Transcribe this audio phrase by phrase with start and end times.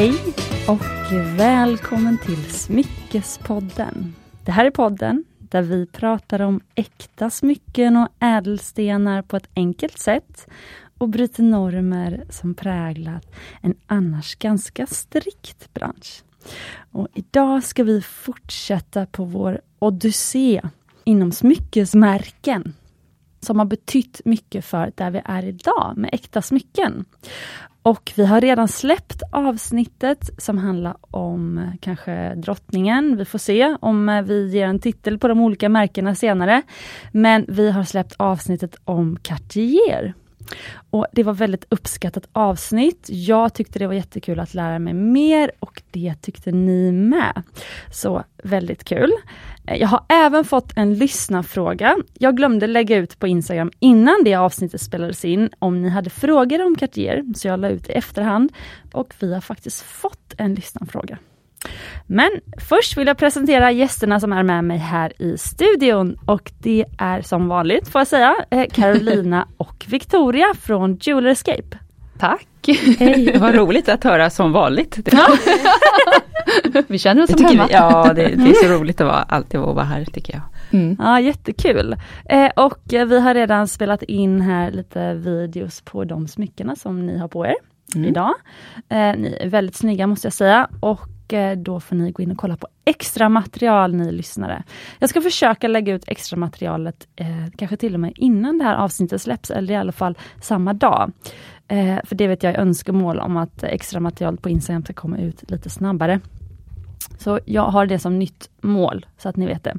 [0.00, 0.22] Hej
[0.68, 0.82] och
[1.38, 4.14] välkommen till Smyckespodden.
[4.44, 9.98] Det här är podden där vi pratar om äkta smycken och ädelstenar på ett enkelt
[9.98, 10.46] sätt
[10.98, 16.22] och bryter normer som präglat en annars ganska strikt bransch.
[16.90, 20.62] Och idag ska vi fortsätta på vår odyssé
[21.04, 22.74] inom smyckesmärken
[23.40, 27.04] som har betytt mycket för där vi är idag med äkta smycken.
[27.82, 33.16] Och vi har redan släppt avsnittet som handlar om eh, kanske drottningen.
[33.16, 36.62] Vi får se om eh, vi ger en titel på de olika märkena senare.
[37.12, 40.14] Men vi har släppt avsnittet om Cartier.
[40.90, 43.06] Och Det var väldigt uppskattat avsnitt.
[43.08, 47.42] Jag tyckte det var jättekul att lära mig mer och det tyckte ni med.
[47.92, 49.12] Så väldigt kul.
[49.66, 51.96] Eh, jag har även fått en lyssnarfråga.
[52.18, 56.66] Jag glömde lägga ut på Instagram innan det avsnittet spelades in om ni hade frågor
[56.66, 58.52] om Cartier, så jag la ut i efterhand
[58.92, 61.18] och vi har faktiskt fått en lyssnarfråga.
[62.06, 62.30] Men
[62.68, 67.22] först vill jag presentera gästerna som är med mig här i studion och det är
[67.22, 71.78] som vanligt får jag säga eh, Carolina och Victoria från Jeweler Escape.
[72.18, 72.46] Tack!
[72.98, 74.98] Hej, vad roligt att höra som vanligt.
[76.86, 77.66] vi känner oss som hemma.
[77.66, 80.42] Vi, ja, det, det, är så roligt att vara, alltid vara här tycker jag.
[80.80, 80.96] Mm.
[80.98, 81.96] Ja, jättekul.
[82.24, 87.06] Eh, och eh, vi har redan spelat in här lite videos på de smyckena som
[87.06, 87.54] ni har på er
[87.94, 88.08] mm.
[88.08, 88.34] idag.
[88.88, 91.00] Eh, ni är väldigt snygga måste jag säga och
[91.56, 94.62] då får ni gå in och kolla på extra material ni lyssnare.
[94.98, 98.76] Jag ska försöka lägga ut extra materialet eh, kanske till och med innan det här
[98.76, 101.12] avsnittet släpps eller i alla fall samma dag.
[101.68, 105.18] Eh, för det vet jag är önskemål om att extra material på Instagram ska komma
[105.18, 106.20] ut lite snabbare.
[107.18, 109.76] Så jag har det som nytt mål, så att ni vet det.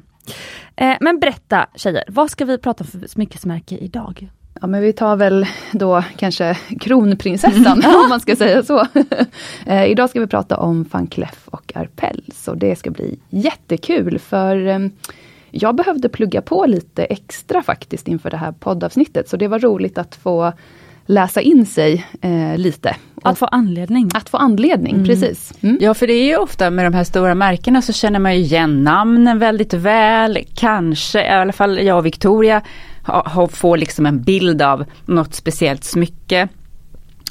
[0.76, 4.30] Eh, men berätta tjejer, vad ska vi prata om för smyckesmärke idag?
[4.62, 8.86] Ja men vi tar väl då kanske kronprinsessan om man ska säga så.
[9.66, 14.18] eh, idag ska vi prata om van Cleef och Arpels och det ska bli jättekul
[14.18, 14.78] för eh,
[15.50, 19.98] jag behövde plugga på lite extra faktiskt inför det här poddavsnittet så det var roligt
[19.98, 20.52] att få
[21.06, 22.96] läsa in sig eh, lite.
[23.22, 24.10] Att få anledning.
[24.14, 25.06] Att få anledning, mm.
[25.06, 25.52] precis.
[25.60, 25.78] Mm.
[25.80, 28.40] Ja, för det är ju ofta med de här stora märkena så känner man ju
[28.40, 30.38] igen namnen väldigt väl.
[30.54, 32.62] Kanske, i alla fall jag och Victoria,
[33.50, 36.48] får liksom en bild av något speciellt smycke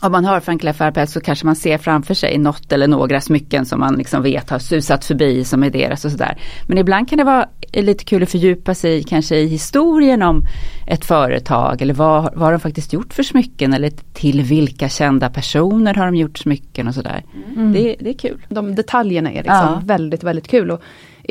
[0.02, 3.66] om man hör Frank Lefferpel så kanske man ser framför sig något eller några smycken
[3.66, 6.38] som man liksom vet har susat förbi som är deras och sådär.
[6.68, 10.46] Men ibland kan det vara lite kul att fördjupa sig kanske i historien om
[10.88, 15.30] ett företag eller vad, vad har de faktiskt gjort för smycken eller till vilka kända
[15.30, 17.24] personer har de gjort smycken och sådär.
[17.56, 17.74] Mm.
[17.74, 18.46] Det, det, är kul.
[18.50, 19.82] De detaljerna är liksom ja.
[19.86, 20.72] väldigt, väldigt kul.
[20.72, 20.82] Och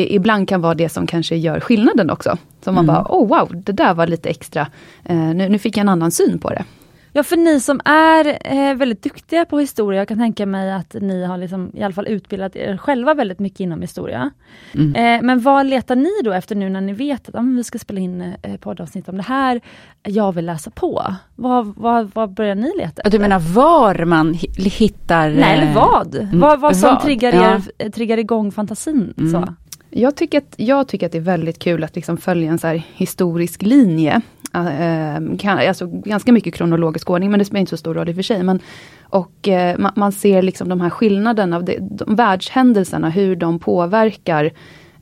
[0.07, 2.39] ibland kan vara det som kanske gör skillnaden också.
[2.65, 2.95] Så man mm.
[2.95, 4.67] bara, oh wow, det där var lite extra.
[5.11, 6.65] Uh, nu, nu fick jag en annan syn på det.
[7.13, 10.97] Ja för ni som är eh, väldigt duktiga på historia, jag kan tänka mig att
[11.01, 14.31] ni har liksom, i alla fall utbildat er själva väldigt mycket inom historia.
[14.73, 14.95] Mm.
[14.95, 17.79] Eh, men vad letar ni då efter nu när ni vet att ah, vi ska
[17.79, 19.61] spela in eh, poddavsnitt om det här,
[20.03, 21.15] jag vill läsa på.
[21.37, 23.11] Vad, vad, vad börjar ni leta efter?
[23.11, 25.31] Du menar var man hittar?
[25.31, 26.29] Nej, eller vad?
[26.33, 27.03] Vad, vad som vad?
[27.03, 27.91] Triggar, er, ja.
[27.91, 29.15] triggar igång fantasin.
[29.19, 29.33] Mm.
[29.33, 29.55] Så.
[29.91, 32.81] Jag tycker, att, jag tycker att det är väldigt kul att liksom följa en så
[32.95, 34.21] historisk linje.
[34.57, 38.13] Uh, kan, alltså ganska mycket kronologisk ordning, men det spelar inte så stor roll i
[38.13, 38.43] och för sig.
[38.43, 38.61] Men,
[39.03, 43.37] och eh, uh, man, man, ser liksom de här skillnaderna av det, de världshändelserna, hur
[43.37, 44.45] de påverkar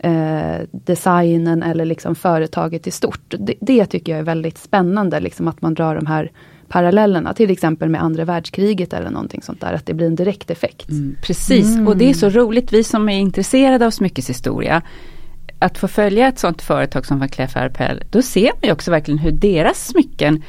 [0.05, 3.35] uh, designen eller liksom företaget i stort.
[3.39, 6.31] Det, det, tycker jag är väldigt spännande, liksom att man drar de här
[6.69, 10.51] parallellerna, till exempel med andra världskriget eller någonting sånt där, att det blir en direkt
[10.51, 10.91] effekt.
[10.91, 11.89] Mm, precis, mm.
[11.89, 14.83] och det är så roligt, vi som är intresserade av smyckeshistoria,
[15.59, 18.91] att få följa ett sånt företag som Van Cleef Arpels, då ser man ju också
[18.91, 20.43] verkligen hur deras smycken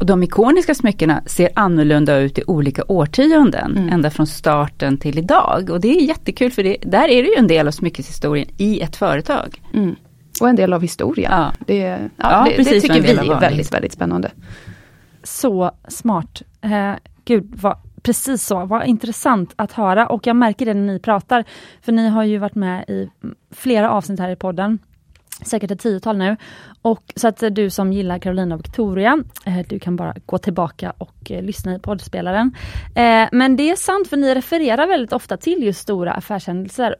[0.00, 3.88] de ikoniska smyckena ser annorlunda ut i olika årtionden, mm.
[3.88, 5.70] ända från starten till idag.
[5.70, 8.80] Och det är jättekul för det, där är det ju en del av smyckeshistorien i
[8.80, 9.62] ett företag.
[9.74, 9.94] Mm.
[10.40, 11.32] Och en del av historien.
[11.32, 11.52] Ja.
[11.66, 14.30] Det, ja, ja, det, det tycker vi är väldigt, väldigt spännande.
[15.24, 16.42] Så smart.
[16.60, 18.64] Eh, gud, vad, precis så.
[18.64, 21.44] Vad intressant att höra och jag märker det när ni pratar.
[21.80, 23.10] För ni har ju varit med i
[23.50, 24.78] flera avsnitt här i podden
[25.44, 26.36] säkert ett tiotal nu.
[26.82, 30.92] Och så att du som gillar Carolina och Victoria, eh, du kan bara gå tillbaka
[30.98, 32.54] och eh, lyssna i poddspelaren.
[32.94, 36.96] Eh, men det är sant för ni refererar väldigt ofta till just stora affärshändelser,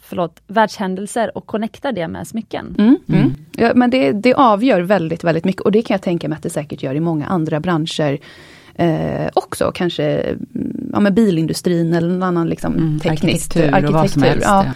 [0.00, 2.76] förlåt, världshändelser och connectar det med smycken.
[2.78, 3.34] Mm, mm.
[3.56, 6.42] Ja, men det, det avgör väldigt, väldigt mycket och det kan jag tänka mig att
[6.42, 8.18] det säkert gör i många andra branscher.
[8.74, 10.36] Eh, också kanske
[10.92, 13.74] ja, med bilindustrin eller någon annan liksom, mm, teknisk arkitektur.
[13.74, 13.88] arkitektur.
[13.88, 14.64] Och vad som helst, ja.
[14.64, 14.72] Ja.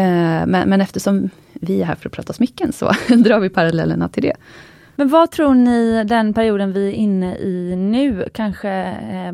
[0.00, 1.30] Eh, men, men eftersom
[1.60, 4.32] vi är här för att prata smycken så drar vi parallellerna till det.
[4.96, 8.70] Men vad tror ni den perioden vi är inne i nu kanske
[9.12, 9.32] eh,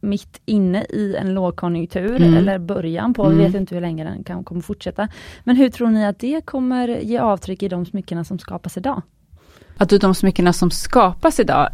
[0.00, 2.36] mitt inne i en lågkonjunktur Mm.
[2.36, 3.46] eller början på, vi Mm.
[3.46, 5.08] vet inte hur länge den kan, kommer fortsätta.
[5.44, 9.02] Men hur tror ni att det kommer ge avtryck i de smyckena som skapas idag?
[9.76, 11.68] Att de smyckena som skapas idag.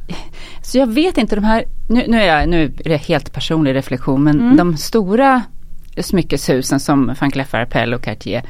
[0.63, 3.75] Så jag vet inte de här, nu, nu, är, jag, nu är det helt personlig
[3.75, 4.57] reflektion, men Mm.
[4.57, 5.43] de stora
[6.01, 8.43] smyckeshusen som Van Cleef Arpels och Cartier.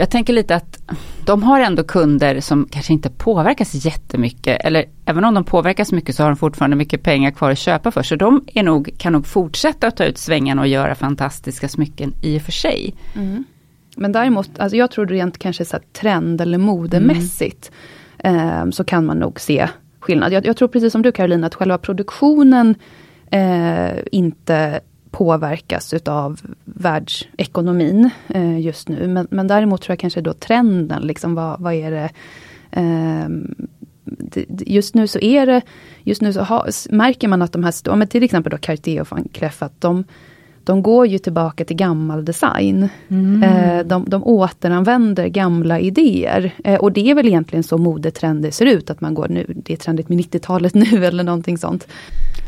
[0.00, 0.78] Jag tänker lite att
[1.24, 4.60] de har ändå kunder som kanske inte påverkas jättemycket.
[4.64, 7.90] Eller även om de påverkas mycket så har de fortfarande mycket pengar kvar att köpa
[7.90, 8.02] för.
[8.02, 12.14] Så de är nog, kan nog fortsätta att ta ut svängarna och göra fantastiska smycken
[12.22, 12.94] i och för sig.
[13.96, 17.70] Men däremot, alltså jag tror rent kanske så trend eller modemässigt,
[18.18, 19.68] eh, så kan man nog se
[19.98, 20.32] skillnad.
[20.32, 22.74] Jag, jag tror precis som du Caroline, att själva produktionen
[23.30, 24.80] eh, inte
[25.10, 29.08] påverkas utav världsekonomin eh, just nu.
[29.08, 32.10] Men, men däremot tror jag kanske då trenden, liksom vad, vad är det
[32.70, 33.54] ehm,
[34.66, 35.62] Just nu så är det,
[36.02, 39.10] just nu så ha, märker man att de här, men till exempel då Cartier och
[39.10, 40.04] Van Cleef, att de,
[40.64, 42.88] de går ju tillbaka till gammal design.
[43.42, 46.54] Eh, de, de återanvänder gamla idéer.
[46.64, 49.72] Eh, och det är väl egentligen så modetrender ser ut, att man går nu, det
[49.72, 51.88] är trendigt med 90-talet nu eller någonting sånt.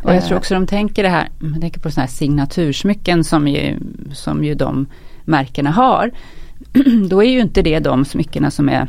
[0.03, 3.25] Och jag Eh, tror också de tänker det här, man tänker på sådana här signatursmycken
[3.25, 3.79] som ju,
[4.13, 4.87] som ju de
[5.25, 6.11] märkena har.
[7.09, 8.89] Då är ju inte det de smyckena som är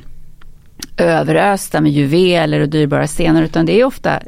[0.98, 4.20] överösta med juveler och dyrbara stenar utan det är ofta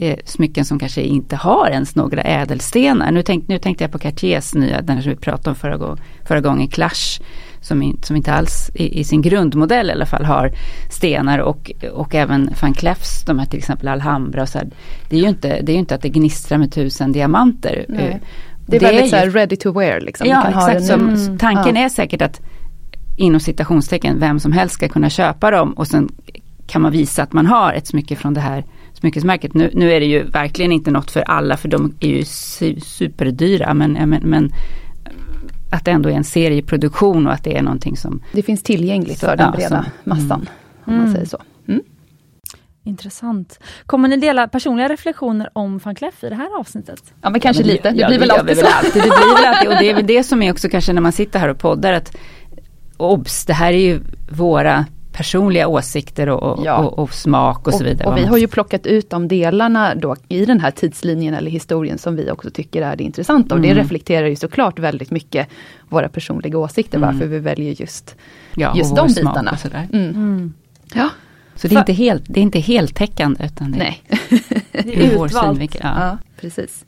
[0.00, 3.12] eh, smycken som kanske inte har ens några ädelstenar.
[3.12, 5.96] Nu, tänk, nu tänkte jag på Cartiers nya, den som vi pratade om förra, gång,
[6.28, 7.20] förra gången, Clash.
[7.60, 10.50] Som, in, som inte alls i, i sin grundmodell i alla fall har
[10.90, 14.68] stenar och, och även van Cleefs, de här till exempel Alhambra och så här.
[15.08, 17.84] Det är ju inte, det är ju inte att det gnistrar med tusen diamanter.
[17.88, 18.04] Nej.
[18.08, 18.16] Eh,
[18.66, 20.00] Det är det väldigt är så här ju- ready to wear.
[20.00, 20.26] Liksom.
[20.28, 21.84] Ja exakt, som, tanken Ja.
[21.84, 22.40] är säkert att
[23.16, 26.08] inom citationstecken vem som helst ska kunna köpa dem och sen
[26.66, 28.64] kan man visa att man har ett smycke från det här
[29.04, 29.54] smyckesmärket.
[29.54, 32.80] Nu, nu är det ju verkligen inte något för alla för de är ju su-
[32.80, 34.50] superdyra men, men, men
[35.70, 39.20] att det ändå är en serieproduktion och att det är någonting som Det finns tillgängligt
[39.20, 40.48] för Ja, den breda som- massan.
[40.84, 41.12] Om man Mm.
[41.14, 41.38] säger så.
[41.68, 41.80] Mm.
[42.86, 43.58] Intressant.
[43.86, 47.14] Kommer ni dela personliga reflektioner om van Cleef i det här avsnittet?
[47.22, 48.66] Ja men kanske Ja, men lite, det ja, blir väl alltid så.
[48.66, 49.02] alltid.
[49.02, 51.12] Det blir väl alltid och det är väl det som är också kanske när man
[51.12, 52.16] sitter här och poddar att
[52.96, 54.84] obs, det här är ju våra
[55.16, 56.76] personliga åsikter och, och, Ja.
[56.78, 58.08] och, och smak och, så vidare.
[58.08, 61.98] Och, vi har ju plockat ut de delarna då i den här tidslinjen eller historien
[61.98, 63.54] som vi också tycker är det intressanta.
[63.54, 63.82] Och det Mm.
[63.82, 65.48] reflekterar ju såklart väldigt mycket
[65.88, 67.12] våra personliga åsikter, Mm.
[67.12, 68.16] varför vi väljer just,
[68.56, 69.56] ja, just vår de bitarna.
[69.56, 69.88] sådär.
[69.92, 70.52] Mm.
[70.94, 71.08] Ja,
[71.56, 74.02] Så det är, För- inte helt, det är inte heltäckande utan det nej.
[74.72, 75.80] Det är vår synvinkel.
[75.84, 76.06] Ja.
[76.06, 76.84] Ja, precis.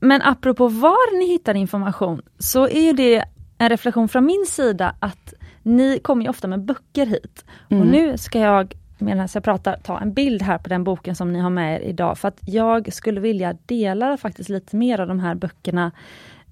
[0.00, 3.24] Men apropå var ni hittar information så är ju det
[3.58, 7.44] en reflektion från min sida att ni kommer ju ofta med böcker hit.
[7.66, 7.88] Och Mm.
[7.88, 11.38] nu ska jag medan jag pratar ta en bild här på den boken som ni
[11.40, 15.20] har med er idag för att jag skulle vilja dela faktiskt lite mer av de
[15.20, 15.90] här böckerna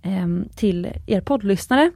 [0.02, 1.90] ehm, till er poddlyssnare.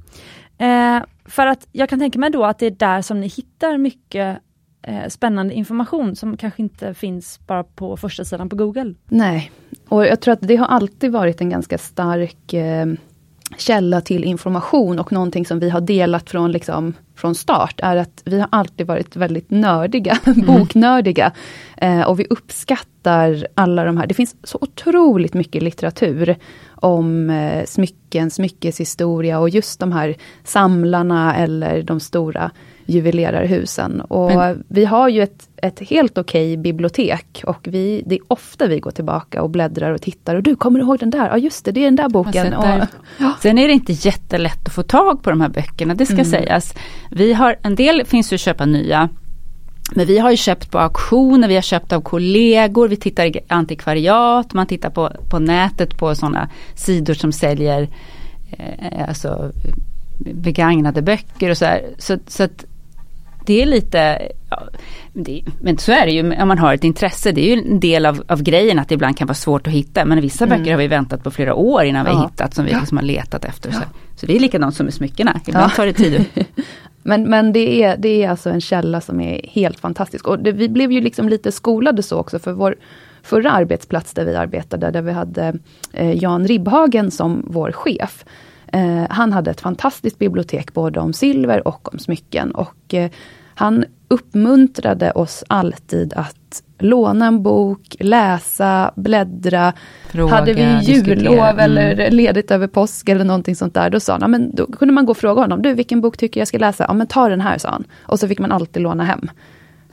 [0.58, 3.78] Eh, för att jag kan tänka mig då att det är där som ni hittar
[3.78, 4.38] mycket
[4.82, 8.94] eh, spännande information som kanske inte finns bara på första sidan på Google.
[9.08, 9.52] Nej,
[9.88, 12.86] och jag tror att det har alltid varit en ganska stark eh,
[13.56, 18.22] källa till information och någonting som vi har delat från, liksom, från start är att
[18.24, 21.32] vi har alltid varit väldigt nördiga, boknördiga.
[21.76, 26.36] Eh, och vi uppskattar alla de här, det finns så otroligt mycket litteratur
[26.84, 30.14] om eh, smycken, smyckeshistoria och just de här
[30.44, 32.50] samlarna eller de stora
[32.86, 34.00] juvelerarhusen.
[34.00, 38.66] Och Men- vi har ju ett, ett helt okej bibliotek och vi, det är ofta
[38.66, 41.28] vi går tillbaka och bläddrar och tittar och du, kommer du ihåg den där?
[41.28, 42.54] Ja just det, det är den där boken.
[42.54, 42.64] Och,
[43.18, 43.32] ja.
[43.42, 46.24] Sen är det inte jättelätt att få tag på de här böckerna, det ska Mm.
[46.24, 46.74] sägas.
[47.10, 49.08] Vi har, en del finns ju att köpa nya.
[49.92, 53.40] Men vi har ju köpt på auktioner, vi har köpt av kollegor, vi tittar i
[53.48, 57.88] antikvariat, man tittar på, på nätet på sådana sidor som säljer
[58.50, 59.52] eh, alltså,
[60.18, 61.82] begagnade böcker och så här.
[61.98, 62.64] Så, så att
[63.46, 64.62] det är lite, ja,
[65.12, 67.32] det, men så är det ju om man har ett intresse.
[67.32, 69.72] Det är ju en del av, av grejen att det ibland kan vara svårt att
[69.72, 70.04] hitta.
[70.04, 70.58] Men vissa Mm.
[70.58, 72.28] böcker har vi väntat på flera år innan vi har Ja.
[72.30, 73.70] hittat som vi liksom har letat efter.
[73.70, 73.86] Så, Ja.
[74.16, 75.40] så det är likadant som med smyckena.
[75.46, 75.76] Ibland Ja.
[75.76, 76.24] tar det tid.
[77.06, 80.28] Men, men det, är, det är alltså en källa som är helt fantastisk.
[80.28, 82.76] Och det, vi blev ju liksom lite skolade så också, för vår
[83.22, 85.58] förra arbetsplats där vi arbetade, där vi hade
[85.92, 88.24] eh, Jan Ribhagen som vår chef.
[88.66, 92.50] Eh, han hade ett fantastiskt bibliotek både om silver och om smycken.
[92.50, 93.10] Och eh,
[93.54, 99.72] han uppmuntrade oss alltid att låna en bok, läsa, bläddra.
[100.08, 101.58] Fråga, hade vi jullov Mm.
[101.58, 104.94] eller ledigt över påsk eller någonting sånt där, då sa han, "Ja, men då kunde
[104.94, 106.84] man gå och fråga honom, du vilken bok tycker jag ska läsa?
[106.88, 107.84] Ja men ta den här, sa han.
[108.02, 109.20] Och så fick man alltid låna hem.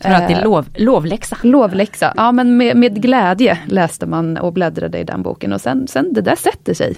[0.01, 1.38] Så det var alltid Eh, lov, lovläxa.
[1.44, 5.88] Lovläxa, ja men med, med glädje läste man och bläddrade i den boken och sen,
[5.88, 6.96] sen det där sätter sig.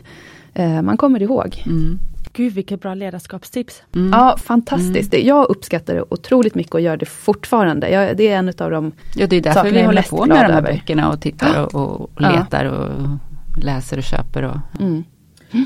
[0.54, 1.64] Eh, man kommer ihåg.
[1.66, 2.00] Mm.
[2.34, 3.84] Gud vilket bra ledarskapstips.
[3.96, 4.12] Mm.
[4.12, 5.12] Ja, fantastiskt.
[5.12, 7.90] Det- Jag uppskattar det otroligt mycket och gör det fortfarande.
[7.90, 10.26] Jag, det är en av de Ja, det är därför vi jag är håller på
[10.26, 10.74] med de här över.
[10.74, 12.90] böckerna och tittar och, och letar och
[13.64, 14.44] läser och köper.
[14.44, 15.04] Och, Mm.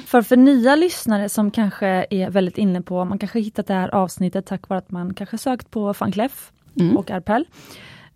[0.05, 3.95] För för nya lyssnare som kanske är väldigt inne på, man kanske hittat det här
[3.95, 6.97] avsnittet tack vare att man kanske sökt på van Cleef Mm.
[6.97, 7.45] och Arpel.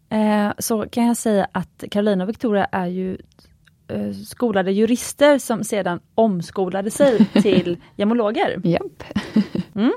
[0.09, 3.17] Eh, så kan jag säga att Carolina och Victoria är ju
[4.25, 8.61] skolade jurister som sedan omskolade sig till gemologer.
[8.63, 9.03] Japp.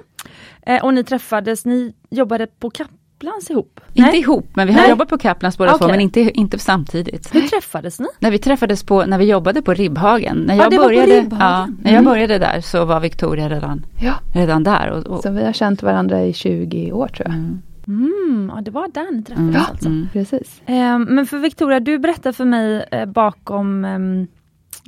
[0.67, 3.81] Eh, och ni träffades, ni jobbade på Kaplans ihop?
[3.95, 4.21] inte Nej?
[4.21, 5.89] ihop, men vi har jobbat på Kaplans båda två, Okej.
[5.89, 7.35] men inte, inte samtidigt.
[7.35, 8.07] Hur träffades ni?
[8.19, 10.37] När vi träffades på, när vi jobbade på Ribbhagen.
[10.47, 11.39] När Ja, jag, på började, Ribbhagen.
[11.41, 12.05] ja, när jag Mm.
[12.05, 14.15] började där så var Victoria redan, Ja.
[14.35, 14.91] redan där.
[14.91, 17.35] Och, och, Så vi har känt varandra i 20 år tror jag.
[17.35, 19.87] mm, Mm, ja, det var där ni träffades mm, alltså.
[19.89, 20.09] mm.
[20.13, 20.63] Precis.
[20.67, 24.27] Eh, men för Victoria, du berättade för mig eh, bakom, ehm,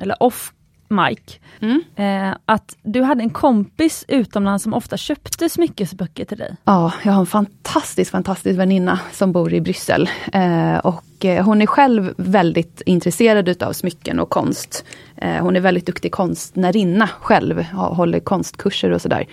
[0.02, 0.52] eller off
[0.88, 1.82] mic, Mm.
[1.96, 6.56] eh, att du hade en kompis utomlands som ofta köpte smyckesböcker till dig.
[6.64, 10.08] Ja, jag har en fantastisk, fantastisk väninna som bor i Bryssel.
[10.32, 14.84] Eh, och eh, hon är själv väldigt intresserad utav smycken och konst.
[15.16, 19.26] Eh, hon är väldigt duktig konstnärinna själv, håller konstkurser och sådär.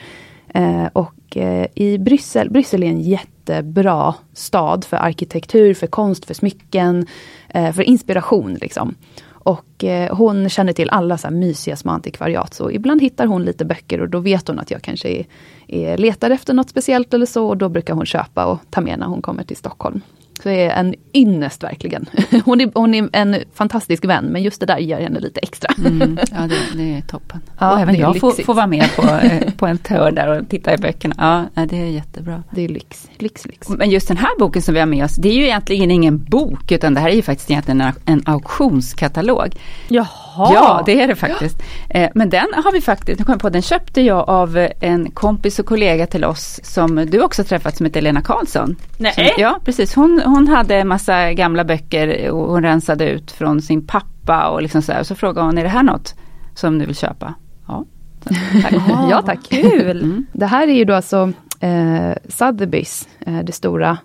[0.54, 6.34] Eh, och eh, i Bryssel, Bryssel är en jättebra stad för arkitektur, för konst, för
[6.34, 7.08] smycken,
[7.50, 8.96] eh, för inspiration liksom.
[9.44, 12.54] Och eh, hon känner till alla så här mysiga små antikvariat.
[12.54, 15.26] Så ibland hittar hon lite böcker och då vet hon att jag kanske är,
[15.68, 17.48] är, letar efter något speciellt eller så.
[17.48, 20.02] Och då brukar hon köpa och ta med när hon kommer till Stockholm.
[20.46, 22.06] Är en ynnest verkligen.
[22.46, 25.74] Hon är, hon är en fantastisk vän men just det där ger henne lite extra.
[25.78, 27.40] Mm, ja, det, det är toppen.
[27.60, 30.50] Ja, och även jag får, får vara med på, eh, på en tör där och
[30.50, 31.48] titta i böckerna.
[31.54, 32.44] Ja, det är jättebra.
[32.52, 33.70] Det är lyx, lyx, lyx.
[33.70, 36.24] Men just den här boken som vi har med oss, det är ju egentligen ingen
[36.24, 39.56] bok, utan det här är ju faktiskt egentligen en, en auktionskatalog.
[39.88, 40.23] Jaha!
[40.38, 41.64] Ja, det är det faktiskt.
[41.90, 44.72] Eh, Men den har vi faktiskt, nu kom jag på, den köpte jag av eh,
[44.80, 48.76] en kompis och kollega till oss som du också träffat som heter Lena Karlsson.
[48.98, 49.14] Nej.
[49.14, 49.96] Som, ja, precis.
[49.96, 54.62] Hon, hon hade en massa gamla böcker och hon rensade ut från sin pappa och
[54.62, 55.04] liksom så här.
[55.04, 56.16] Så frågade hon, är det här något
[56.56, 57.34] som du vill köpa?
[57.68, 57.86] Ja,
[58.62, 58.74] tack.
[58.74, 59.40] Ah, Ja, tack.
[59.50, 60.04] Kul!
[60.04, 60.26] Mm.
[60.34, 63.98] Det här är ju då alltså eh, Sotheby's, eh, det stora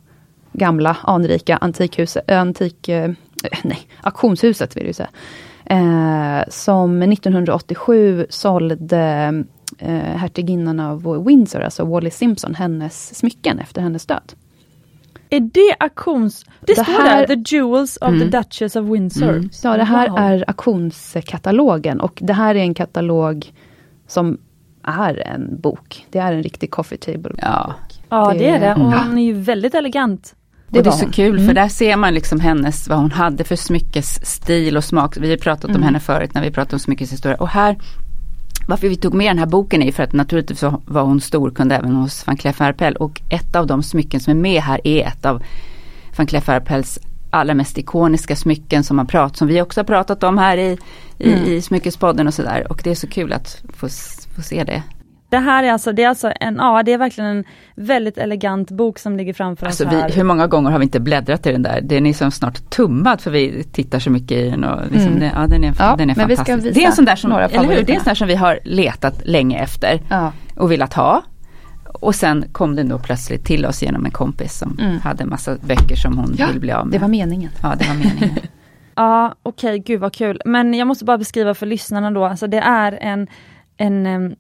[0.52, 3.10] gamla anrika antikhuset, antik, eh,
[3.62, 5.08] nej, auktionshuset vill jag säga.
[5.70, 8.98] Eh, som 1987 sålde
[9.78, 14.32] eh, hertiginnan av Windsor, alltså Wallis Simpson, hennes smycken efter hennes död.
[15.30, 16.44] Är det auktions...
[16.44, 18.20] Det, Det står här- där, The Jewels of Mm.
[18.30, 19.28] the Duchess of Windsor.
[19.28, 19.50] Mm.
[19.62, 20.18] Ja, det här Wow.
[20.18, 23.52] är auktionskatalogen och det här är en katalog
[24.06, 24.38] som
[24.82, 26.06] är en bok.
[26.10, 27.30] Det är en riktig coffee table.
[27.38, 27.74] Ja,
[28.08, 28.72] Ja, det är det.
[28.74, 29.08] Och Mm.
[29.08, 30.34] hon är ju väldigt elegant.
[30.70, 31.12] Det är så hon.
[31.12, 31.54] kul för Mm.
[31.54, 35.16] där ser man liksom hennes, vad hon hade för smyckesstil och smak.
[35.16, 35.82] Vi har pratat om Mm.
[35.82, 37.36] henne förut när vi pratade om smyckeshistoria.
[37.36, 37.76] Och här,
[38.66, 41.92] varför vi tog med den här boken är för att naturligtvis var hon storkund även
[41.96, 42.96] hos van Cleef Arpels.
[42.96, 45.42] Och ett av de smycken som är med här är ett av
[46.16, 46.98] van Cleef Arpels
[47.30, 50.78] allra mest ikoniska smycken som, man prat, som vi också har pratat om här i,
[51.18, 51.44] i, Mm.
[51.44, 52.66] i Smyckespodden och sådär.
[52.70, 53.88] Och det är så kul att få,
[54.36, 54.82] få se det.
[55.30, 57.44] Det här är alltså, det är alltså en, ja det är verkligen en
[57.74, 60.10] väldigt elegant bok som ligger framför Alltså oss vi, här.
[60.10, 61.80] hur många gånger har vi inte bläddrat i den där?
[61.80, 64.64] Den är som snart tummad för vi tittar så mycket i den.
[64.64, 65.20] Och liksom Mm.
[65.20, 66.76] det, ja, den är, Ja, den är men vi ska fantastisk.
[66.76, 67.82] visa Det är en sån där som, eller hur?
[67.84, 70.32] Det är en sån där som vi har letat länge efter Ja.
[70.56, 71.22] och velat ha.
[72.00, 74.98] Och sen kom den då plötsligt till oss genom en kompis som Mm.
[75.00, 76.92] hade en massa böcker som hon Ja, ville bli av med.
[76.94, 77.50] Det var meningen.
[77.62, 78.30] Ja, det var meningen.
[78.94, 80.40] Ja, okej, gud vad kul.
[80.44, 83.26] Men jag måste bara beskriva för lyssnarna då, alltså det är en,
[83.76, 84.36] en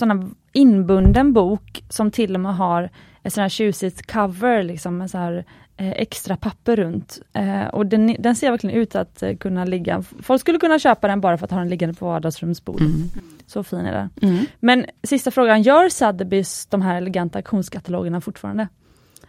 [0.00, 2.90] här inbunden bok som till och med har
[3.22, 5.44] ett sån här tjusigt cover, liksom med så här
[5.76, 7.18] eh, extra papper runt.
[7.32, 11.08] Eh, och den, den ser verkligen ut att eh, kunna ligga, folk skulle kunna köpa
[11.08, 12.88] den bara för att ha den liggande på vardagsrumsbordet.
[12.88, 13.08] Mm.
[13.46, 14.30] Så fin är den.
[14.30, 14.44] Mm.
[14.60, 18.68] Men sista frågan, gör Sotheby's de här eleganta auktionskatalogerna fortfarande?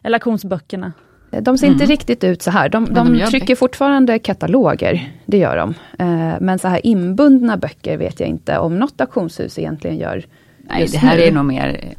[0.03, 0.93] Eller auktionsböckerna?
[1.41, 1.91] De ser inte Mm.
[1.91, 2.69] riktigt ut så här.
[2.69, 5.73] De, de, de trycker fortfarande kataloger, det gör de.
[5.99, 10.25] Eh, men så här inbundna böcker vet jag inte om något auktionshus egentligen gör.
[10.69, 11.23] Nej, det här nu.
[11.23, 11.93] är nog mer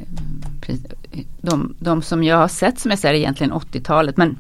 [0.69, 0.75] eh,
[1.41, 4.17] de, de som jag har sett som jag säger egentligen 80-talet.
[4.17, 4.37] Men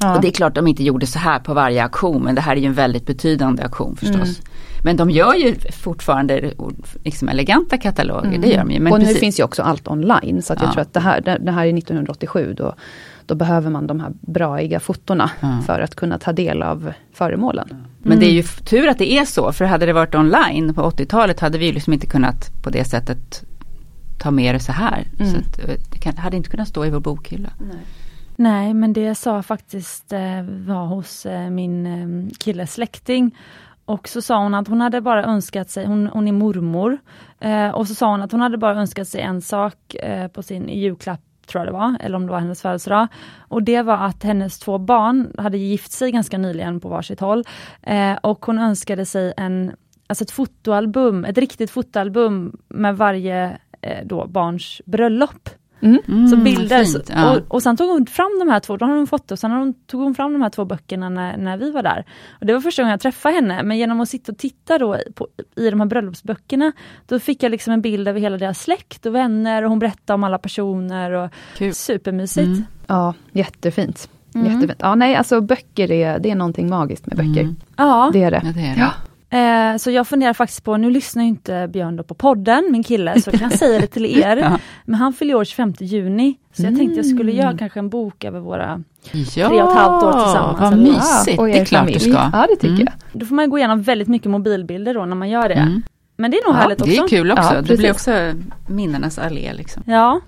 [0.00, 0.16] Ja.
[0.16, 2.56] Och det är klart de inte gjorde så här på varje auktion men det här
[2.56, 4.14] är ju en väldigt betydande auktion förstås.
[4.22, 4.34] Mm.
[4.84, 6.50] Men de gör ju fortfarande
[7.04, 8.80] liksom eleganta kataloger, det gör de ju.
[8.80, 10.72] Men och precis, nu finns ju också allt online, så jag Ja.
[10.72, 12.74] tror att det här, det, det här är 1987, då,
[13.26, 15.58] då behöver man de här braiga fotona Ja.
[15.66, 17.68] för att kunna ta del av föremålen.
[18.02, 18.44] men det är ju Mm.
[18.48, 21.66] f- tur att det är så, för hade det varit online på 80-talet hade vi
[21.66, 23.44] ju liksom inte kunnat på det sättet
[24.18, 25.06] ta med det så här.
[25.18, 25.32] Mm.
[25.32, 27.50] Så att, eh, det kan, hade inte kunnat stå i vår bokhylla.
[28.36, 33.36] Nej, men det sa faktiskt eh, var hos eh, min killes släkting.
[33.84, 36.98] Och så sa hon att hon hade bara önskat sig, hon, hon är mormor,
[37.74, 39.96] och så sa hon att hon hade bara önskat sig en sak
[40.32, 43.08] på sin julklapp tror jag det var, eller om det var hennes födelsedag.
[43.38, 47.44] Och det var att hennes två barn hade gift sig ganska nyligen på varsitt håll.
[47.82, 49.72] Eh, och hon önskade sig en,
[50.06, 53.58] alltså ett fotoalbum, ett riktigt fotoalbum med varje
[54.04, 55.50] då barns bröllop.
[55.80, 56.28] Mm.
[56.28, 57.36] Så bilder, fint, ja.
[57.36, 59.38] och, och sen tog hon fram de här två, då har hon fått det, och
[59.38, 62.04] sen har hon, tog hon fram de här två böckerna när, när vi var där.
[62.40, 64.96] Och Det var första gången jag träffade henne, men genom att sitta och titta då
[64.96, 66.72] i, på, i de här bröllopsböckerna,
[67.06, 70.14] då fick jag liksom en bild över hela deras släkt och vänner, och hon berättade
[70.14, 71.10] om alla personer.
[71.10, 71.74] och Kul.
[71.74, 72.46] Supermysigt.
[72.46, 72.64] Mm.
[72.86, 74.08] Ja, jättefint.
[74.34, 74.46] Mm.
[74.46, 74.80] jättefint.
[74.82, 77.42] Ja, nej, alltså böcker är, det är någonting magiskt med böcker.
[77.42, 77.56] Mm.
[77.76, 78.40] Ja, Det är det.
[78.44, 78.80] Ja, det är det.
[78.80, 78.90] Ja.
[79.36, 82.82] Eh, så jag funderar faktiskt på, nu lyssnar ju inte Björn då på podden, min
[82.82, 84.36] kille, så jag kan säga det till er.
[84.36, 84.58] Ja.
[84.84, 87.44] Men han fyller år 25 juni, så jag tänkte jag skulle Mm.
[87.46, 91.38] göra kanske en bok över våra Ja, Tre och ett halvt år tillsammans, vad mysigt.
[91.38, 91.98] och Det är klart familj.
[91.98, 92.30] du ska.
[92.32, 92.86] Ja, det tycker Mm.
[93.12, 93.20] jag.
[93.20, 95.54] Då får man gå igenom väldigt mycket mobilbilder då när man gör det.
[95.54, 95.82] Mm.
[96.16, 96.90] Men det är nog Ja, härligt också.
[96.90, 97.54] Det är kul också.
[97.54, 98.32] Ja, det blir också
[98.68, 99.52] minnenas allé.
[99.52, 99.82] Liksom.
[99.86, 100.20] Ja.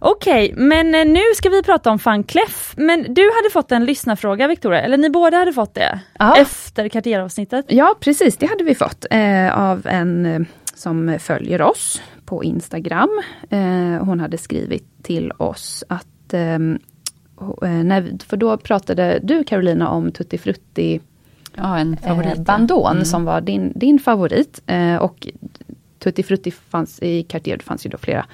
[0.00, 2.74] Okej, men eh, nu ska vi prata om Van Cleef.
[2.76, 6.00] Men du hade fått en lyssnarfråga Victoria, eller ni båda hade fått det?
[6.18, 6.36] Ja.
[6.36, 7.66] Efter Cartier-avsnittet.
[7.68, 8.36] Ja, precis.
[8.36, 10.40] Det hade vi fått eh, av en eh,
[10.74, 13.22] som följer oss på Instagram.
[13.50, 16.58] Eh, hon hade skrivit till oss att eh, eh,
[17.84, 21.00] när, för då pratade du Carolina om Tutti Frutti
[21.56, 22.36] Ja, en favorit.
[22.38, 22.42] eh.
[22.42, 23.04] Bandon Mm.
[23.04, 24.60] som var din, din favorit.
[24.66, 25.28] Eh, och
[25.98, 28.26] Tutti Frutti fanns i Cartier, det fanns ju då flera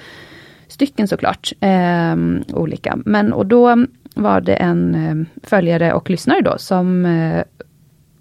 [0.70, 1.52] stycken såklart.
[1.60, 2.16] Eh,
[2.52, 2.98] olika.
[3.04, 7.44] Men och då var det en eh, följare och lyssnare då som eh,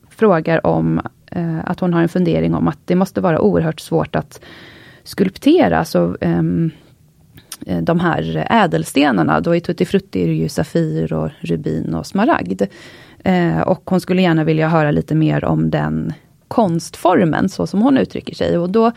[0.09, 1.01] frågar om
[1.31, 4.41] eh, att hon har en fundering om att det måste vara oerhört svårt att
[5.03, 5.85] skulptera.
[5.85, 6.71] Så, ehm,
[7.65, 12.05] eh, de här ädelstenarna, då i Tutti Frutti är det ju Safir och Rubin och
[12.05, 12.61] Smaragd.
[13.23, 16.13] Eh, och hon skulle gärna vilja höra lite mer om den
[16.47, 18.57] konstformen, så som hon uttrycker sig.
[18.57, 18.91] Och då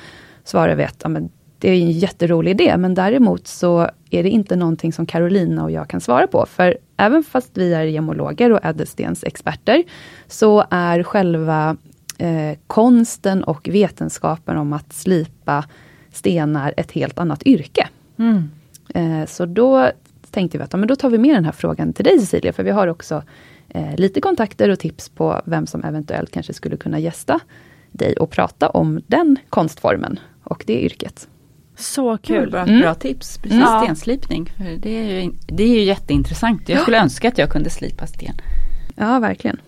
[0.44, 1.30] svarar vi att ja, men
[1.62, 5.70] det är en jätterolig idé, men däremot så är det inte någonting som Carolina och
[5.70, 6.46] jag kan svara på.
[6.46, 9.82] För även fast vi är gemologer och ädelstensexperter,
[10.26, 11.76] så är själva
[12.18, 15.64] eh, konsten och vetenskapen om att slipa
[16.12, 17.88] stenar ett helt annat yrke.
[18.18, 18.50] Mm.
[18.94, 19.90] Eh, så då
[20.30, 22.52] tänkte vi att ja, men då tar vi med den här frågan till dig Cecilia,
[22.52, 23.22] för vi har också
[23.68, 27.40] eh, lite kontakter och tips på vem som eventuellt kanske skulle kunna gästa
[27.90, 31.28] dig och prata om den konstformen och det yrket.
[31.76, 32.50] Så Kul, kul.
[32.50, 32.80] bra, Mm.
[32.80, 33.38] bra tips.
[33.38, 33.82] Precis, Ja.
[33.84, 34.52] stenslipning.
[34.78, 36.68] Det, är ju, det är ju jätteintressant.
[36.68, 38.34] Jag skulle önska att jag kunde slipa sten.
[38.96, 39.60] Ja, verkligen.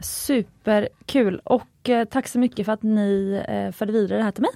[0.00, 4.42] Superkul och eh, tack så mycket för att ni eh, förde vidare det här till
[4.42, 4.50] mig.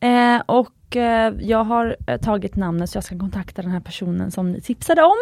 [0.00, 4.30] Eh, och eh, jag har eh, tagit namnet så jag ska kontakta den här personen
[4.30, 5.16] som ni tipsade om.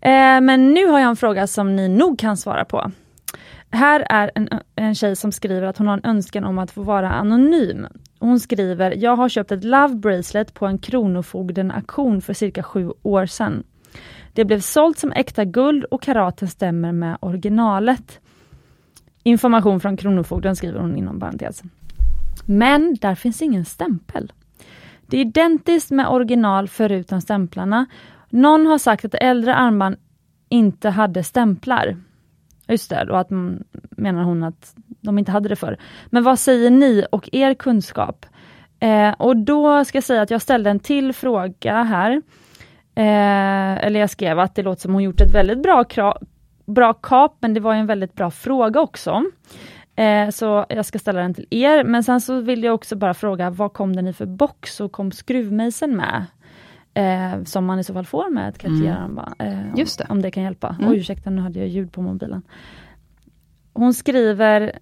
[0.00, 2.90] Eh, men nu har jag en fråga som ni nog kan svara på.
[3.70, 6.82] Här är en, en tjej som skriver att hon har en önskan om att få
[6.82, 7.86] vara anonym.
[8.18, 13.26] Hon skriver, jag har köpt ett Love Bracelet på en Kronofogden-auktion för cirka sju år
[13.26, 13.64] sedan.
[14.32, 18.20] Det blev sålt som äkta guld och karaten stämmer med originalet.
[19.22, 21.62] Information från Kronofogden skriver hon inom parentes.
[22.46, 24.32] Men där finns ingen stämpel.
[25.06, 27.86] Det är identiskt med original förutom stämplarna.
[28.30, 29.96] Någon har sagt att äldre armband
[30.48, 31.96] inte hade stämplar.
[32.68, 33.30] Just det, och att
[33.90, 35.78] menar hon att de inte hade det för.
[36.06, 38.26] Men vad säger ni och er kunskap?
[38.80, 42.22] Eh, och då ska jag säga att jag ställde en till fråga här.
[42.94, 45.84] Eh, eller jag skrev att det låter som hon gjort ett väldigt bra,
[46.66, 49.22] bra kap, men det var en väldigt bra fråga också.
[49.96, 53.14] Eh, så jag ska ställa den till er, men sen så vill jag också bara
[53.14, 56.24] fråga, vad kom den i för box och kom skruvmejseln med?
[56.94, 59.34] Eh, som man i så fall får med ett Cartier-armband.
[59.38, 60.06] Eh, om-.
[60.08, 60.76] Om det kan hjälpa.
[60.78, 60.90] Mm.
[60.90, 62.42] Oj, ursäkta, nu hade jag ljud på mobilen.
[63.72, 64.78] Hon skriver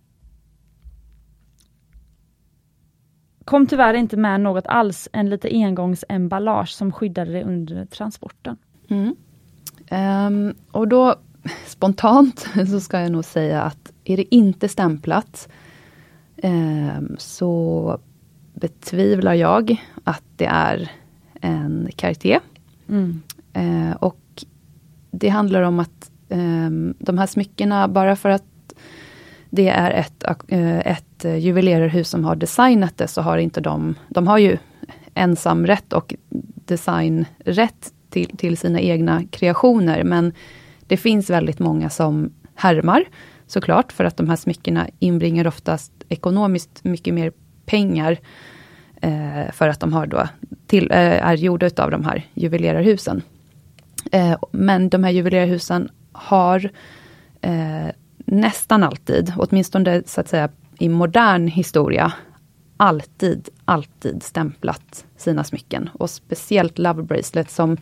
[3.47, 8.57] Kom tyvärr inte med något alls, en lite engångsemballage som skyddade det under transporten.
[8.89, 9.17] Mm.
[9.89, 11.15] Ehm, och då
[11.67, 15.49] spontant så ska jag nog säga att är det inte stämplat
[16.37, 17.99] ehm, så
[18.55, 20.91] betvivlar jag att det är
[21.41, 22.41] en Cartier.
[22.89, 23.23] Mm.
[23.53, 24.45] Eh, och
[25.11, 28.56] det handlar om att ehm, de här smyckena, bara för att
[29.51, 33.95] det är ett, eh, ett eh, juvelerarhus som har designat det, så har inte de,
[34.09, 34.59] de har ju
[35.15, 36.15] ensamrätt och
[36.55, 40.33] designrätt till, till sina egna kreationer, men
[40.87, 43.05] det finns väldigt många som härmar,
[43.47, 47.33] såklart, för att de här smyckena inbringar oftast ekonomiskt mycket mer
[47.67, 48.19] pengar,
[49.03, 50.29] eh, för att de har då
[50.67, 53.23] till, eh, är gjorda utav de här juvelerarhusen.
[54.13, 56.71] Eh, men de här juvelerarhusen har
[57.41, 57.87] eh,
[58.27, 62.13] nästan alltid, åtminstone så att säga i modern historia,
[62.77, 65.91] alltid, alltid stämplat sina smycken.
[65.93, 67.77] Och speciellt Love Bracelet som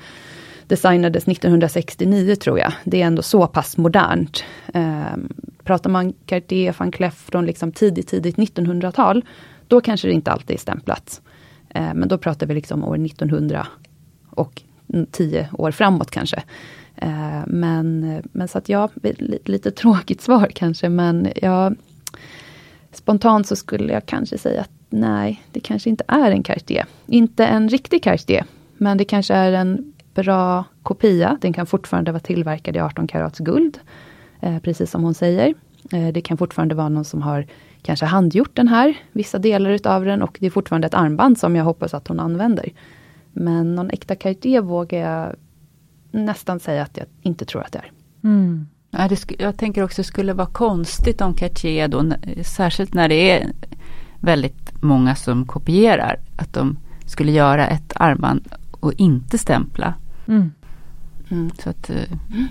[0.67, 2.73] designades 1969 tror jag.
[2.85, 4.45] Det är ändå så pass modernt.
[4.75, 5.17] Eh,
[5.65, 9.25] pratar man Cartier van Cleef från liksom tidigt, tidigt 1900-tal,
[9.69, 11.21] då kanske det inte alltid är stämplat.
[11.69, 13.67] Eh, men då pratar vi liksom år 1900
[14.31, 14.63] och
[15.11, 16.43] tio år framåt kanske.
[16.97, 18.89] Eh, men, men så att ja,
[19.45, 21.77] lite tråkigt svar kanske, men jag
[22.93, 26.87] Spontant så skulle jag kanske säga att nej, det kanske inte är en Cartier.
[27.07, 28.45] Inte en riktig Cartier,
[28.77, 31.39] men det kanske är en bra kopia.
[31.41, 33.79] Den kan fortfarande vara tillverkad i 18 karats guld,
[34.41, 35.55] eh, precis som hon säger.
[35.93, 37.47] Eh, det kan fortfarande vara någon som har
[37.83, 41.57] kanske handgjort den här, vissa delar utav den och det är fortfarande ett armband som
[41.57, 42.73] jag hoppas att hon använder.
[43.33, 45.37] Men någon äkta Cartier vågar jag
[46.15, 47.91] nästan säga att jag inte tror att det är.
[48.25, 48.67] Mm.
[48.91, 52.13] Ja, det jag tänker också det skulle vara konstigt om Cartier då,
[52.45, 53.53] särskilt när det är
[54.21, 59.95] väldigt många som kopierar, att de skulle göra ett armband och inte stämpla.
[60.27, 60.53] Mm.
[61.31, 61.51] Mm.
[61.59, 62.49] Så att, mm.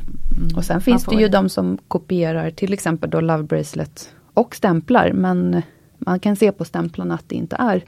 [0.56, 5.12] Och sen finns det ju de som kopierar till exempel då Love Bracelet och stämplar,
[5.14, 5.62] men
[5.98, 7.84] man kan se på stämplarna att det inte är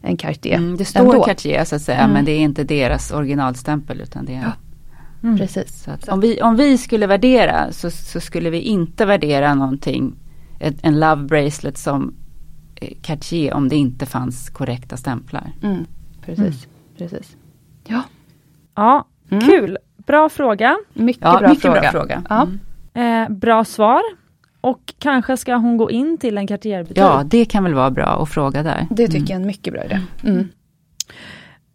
[0.00, 0.56] en Cartier.
[0.56, 1.24] Mm, det står ändå.
[1.24, 2.12] Cartier så att säga, mm.
[2.12, 4.52] men det är inte deras originalstämpel utan det är ja.
[5.26, 5.38] Mm.
[5.38, 5.82] Precis.
[5.82, 10.14] Så att, om, vi, om vi skulle värdera så, så skulle vi inte värdera någonting,
[10.60, 12.14] ett, en Love Bracelet som
[12.80, 15.52] eh, Cartier om det inte fanns korrekta stämplar.
[15.62, 15.84] Mm.
[16.24, 16.66] Precis.
[16.98, 17.36] Precis.
[17.84, 18.02] Ja.
[18.74, 19.78] Ja, kul.
[19.96, 20.76] Bra fråga.
[20.94, 21.80] Mycket, ja, bra, mycket fråga.
[21.80, 22.22] bra fråga.
[22.28, 22.48] Ja.
[23.00, 24.02] Eh, bra svar.
[24.60, 26.98] Och kanske ska hon gå in till en Cartier-butik?
[26.98, 28.86] Ja, det kan väl vara bra att fråga där.
[28.90, 29.26] Det tycker mm.
[29.28, 30.00] jag är en mycket bra idé.
[30.24, 30.48] Mm.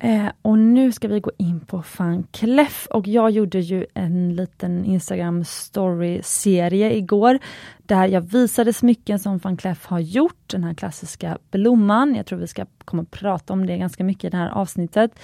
[0.03, 4.35] Eh, och nu ska vi gå in på van Cleef och jag gjorde ju en
[4.35, 7.39] liten Instagram story-serie igår
[7.77, 12.15] där jag visade smycken som van Cleef har gjort, den här klassiska blomman.
[12.15, 15.19] Jag tror vi ska komma att prata om det ganska mycket i det här avsnittet.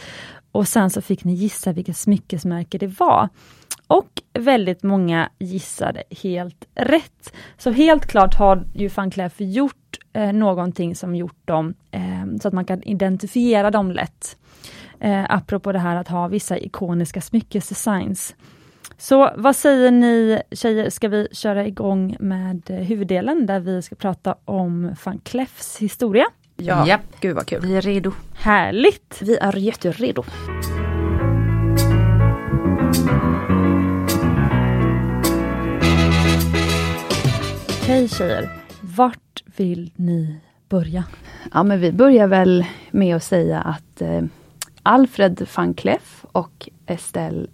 [0.51, 3.29] Och sen så fick ni gissa vilket smyckesmärke det var.
[3.87, 7.33] Och väldigt många gissade helt rätt.
[7.57, 12.47] Så helt klart har ju van Cleef gjort eh, någonting som gjort dem eh, så
[12.47, 14.37] att man kan identifiera dem lätt.
[14.99, 18.35] Eh, apropå det här att ha vissa ikoniska smyckesdesigns.
[18.97, 24.35] Så vad säger ni tjejer, ska vi köra igång med huvuddelen där vi ska prata
[24.45, 26.25] om van Cleefs historia?
[26.55, 27.01] Ja, Japp.
[27.19, 27.61] gud vad kul.
[27.61, 28.11] Vi är redo.
[28.35, 29.21] Härligt!
[29.21, 30.23] Vi är jätteredo.
[37.81, 38.49] Okej tjejer,
[38.81, 40.35] vart vill ni
[40.69, 41.03] börja?
[41.53, 44.21] Ja men vi börjar väl med att säga att eh,
[44.87, 47.47] Alfred van Cleef och Estelle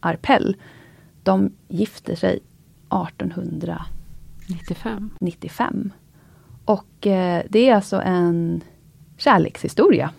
[0.00, 0.56] Arpel,
[1.22, 2.40] de gifte sig
[3.06, 5.10] 1895.
[5.20, 5.92] 95.
[6.64, 8.60] Och eh, det är alltså en
[9.16, 10.10] kärlekshistoria.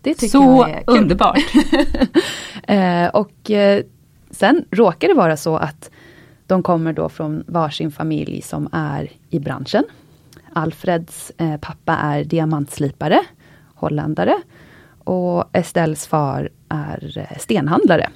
[0.00, 0.98] Det tycker Så jag är kul.
[0.98, 1.38] underbart!
[2.62, 3.84] eh, och eh,
[4.30, 5.90] sen råkar det vara så att
[6.46, 9.84] de kommer då från varsin familj som är i branschen.
[10.52, 13.20] Alfreds eh, pappa är diamantslipare,
[13.74, 14.34] holländare.
[15.04, 18.08] Och Estelles far är eh, stenhandlare.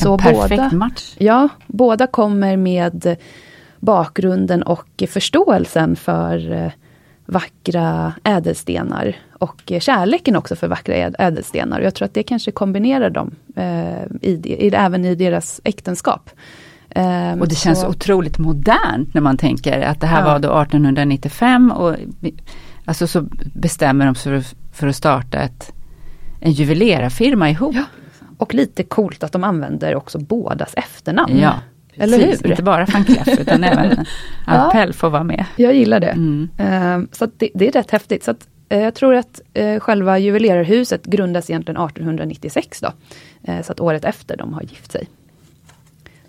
[0.00, 1.14] Så en perfekt båda, match.
[1.18, 3.16] Ja, båda kommer med
[3.80, 6.70] bakgrunden och förståelsen för eh,
[7.26, 9.16] vackra ädelstenar.
[9.32, 11.80] Och kärleken också för vackra ädelstenar.
[11.80, 16.30] Jag tror att det kanske kombinerar dem, eh, i, i, även i deras äktenskap.
[16.96, 17.88] Um, och det känns så.
[17.88, 20.24] otroligt modernt när man tänker att det här ja.
[20.24, 21.96] var då 1895 och
[22.84, 25.72] alltså så bestämmer de sig för, för att starta ett,
[26.40, 27.74] en juvelerarfirma ihop.
[27.74, 27.84] Ja.
[28.38, 31.38] Och lite coolt att de använder också bådas efternamn.
[31.38, 31.54] Ja,
[31.94, 32.44] Eller precis.
[32.44, 32.50] hur?
[32.50, 34.06] Inte bara van Cleef utan även
[34.46, 35.44] Alpel ja, får vara med.
[35.56, 36.10] Jag gillar det.
[36.10, 36.48] Mm.
[36.60, 38.24] Uh, så det, det, är rätt häftigt.
[38.24, 42.92] Så att, uh, jag tror att uh, själva juvelerarhuset grundas egentligen 1896 då.
[43.44, 45.08] Eh, så att året efter de har gift sig.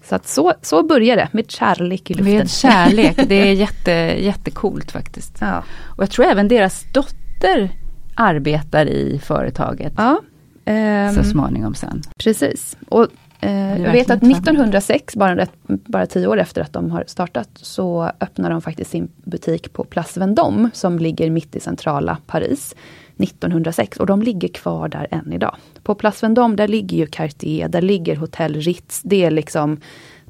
[0.04, 2.38] Så att så, så börjar det, med kärlek i luften.
[2.38, 5.38] Med kärlek, det är jätte, jättecoolt faktiskt.
[5.40, 5.64] Ja.
[5.84, 7.70] Och jag tror även deras dotter
[8.16, 9.94] arbetar i företaget.
[9.98, 10.22] Ja.
[10.66, 12.02] Um, så småningom sen.
[12.24, 12.78] Precis.
[12.90, 13.08] Och
[13.40, 17.50] eh, jag vet att 1906, bara, rätt, bara tio år efter att de har startat,
[17.56, 22.76] så öppnar de faktiskt sin butik på Place Vendôme, som ligger mitt i centrala Paris.
[23.18, 25.56] 1906 och de ligger kvar där än idag.
[25.84, 29.02] På Place Vendôme, där ligger ju Cartier, där ligger Hotell Ritz.
[29.04, 29.78] Det är liksom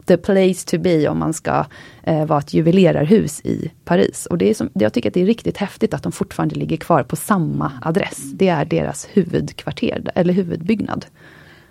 [0.06, 1.66] the place to be om man ska
[2.04, 4.26] eh, vara ett juvelerarhus i Paris.
[4.26, 6.78] Och det är som, jag tycker att det är riktigt häftigt att de fortfarande ligger
[6.78, 8.32] kvar på samma adress.
[8.34, 11.06] Det är deras huvudkvarter, eller huvudbyggnad.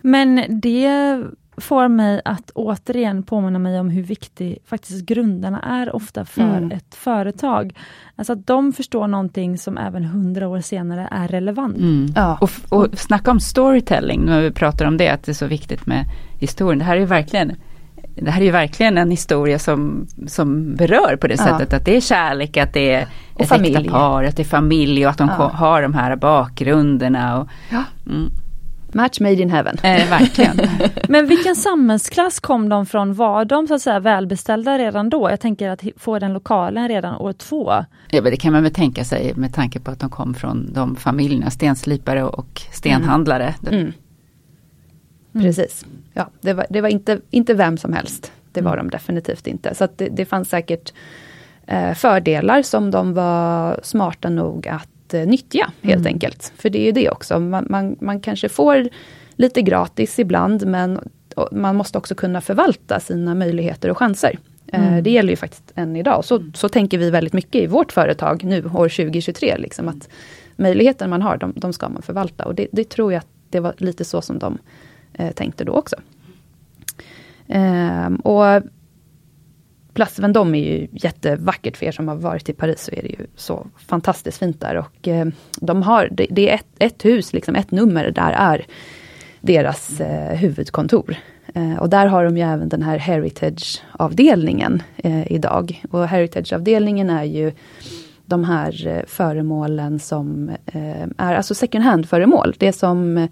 [0.01, 1.23] Men det
[1.57, 6.73] får mig att återigen påminna mig om hur viktig faktiskt grundarna är ofta för Mm.
[6.73, 7.75] ett företag.
[8.16, 11.77] Alltså att de förstår någonting som även hundra år senare är relevant.
[11.77, 12.07] Mm.
[12.16, 12.38] Ja.
[12.40, 15.87] Och, och snacka om storytelling, när vi pratar om det, att det är så viktigt
[15.87, 16.05] med
[16.40, 16.79] historien.
[16.79, 17.53] Det här är ju verkligen
[18.14, 21.44] det här är ju verkligen en historia som, som berör på det Ja.
[21.44, 23.77] sättet att det är kärlek, att det är Och ett familj.
[23.77, 25.48] äkta par, att det är familj och att de Ja.
[25.48, 27.40] har de här bakgrunderna.
[27.40, 27.83] Och, Ja.
[28.07, 28.31] mm,
[28.96, 29.77] Match made in heaven.
[29.83, 30.57] eh, verkligen.
[31.09, 33.14] Men vilken samhällsklass kom de från?
[33.14, 35.31] Var de så att säga välbeställda redan då?
[35.31, 37.72] Jag tänker att få den lokalen redan år två.
[38.11, 40.72] Ja, men det kan man väl tänka sig med tanke på att de kom från
[40.72, 43.55] de familjerna, stenslipare och stenhandlare.
[43.70, 43.92] Mm.
[45.42, 45.85] Precis.
[46.12, 48.33] Ja, det var, det var inte, inte vem som helst.
[48.53, 49.75] Det var de definitivt inte.
[49.75, 50.92] Så det, det fanns säkert
[51.66, 56.07] eh, fördelar som de var smarta nog att eh, nyttja helt Mm.
[56.14, 56.53] enkelt.
[56.57, 58.88] För det är ju det också, man, man, man kanske får
[59.37, 61.01] lite gratis ibland men
[61.53, 64.38] man måste också kunna förvalta sina möjligheter och chanser.
[64.73, 65.03] Eh, Mm.
[65.03, 66.25] Det gäller ju faktiskt än idag.
[66.25, 69.57] Så, så tänker vi väldigt mycket i vårt företag nu år 2023.
[69.59, 70.09] Liksom, att
[70.57, 72.44] möjligheter man har, de, de ska man förvalta.
[72.44, 74.59] Och det, det tror jag att det var lite så som de
[75.14, 75.96] Eh, tänkte då också.
[77.48, 78.62] Ehm, och
[79.94, 83.09] Place Vendôme är ju jättevackert för er som har varit i Paris så är det
[83.09, 84.77] ju så fantastiskt fint där.
[84.77, 85.27] Och eh,
[85.61, 88.66] de har, det, det är ett, ett hus, liksom ett nummer där är
[89.40, 91.16] deras eh, huvudkontor.
[91.55, 95.83] Eh, och där har de ju även den här Heritage-avdelningen eh, idag.
[95.90, 97.53] Och Heritage-avdelningen är ju
[98.27, 102.55] de här eh, föremålen som eh, är alltså second hand-föremål.
[102.59, 103.29] Det som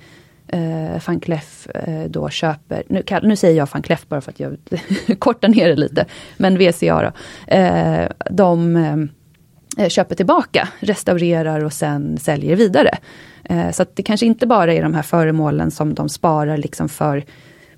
[0.52, 4.40] eh, van Cleef eh, då köper, nu, nu säger jag van Cleef bara för att
[4.40, 4.56] jag
[5.18, 7.12] kortar ner det lite, men VCA då.
[7.54, 8.76] Eh, de
[9.78, 12.98] eh, köper tillbaka, restaurerar och sen säljer vidare.
[13.44, 16.88] Eh, så att det kanske inte bara är de här föremålen som de sparar liksom
[16.88, 17.24] för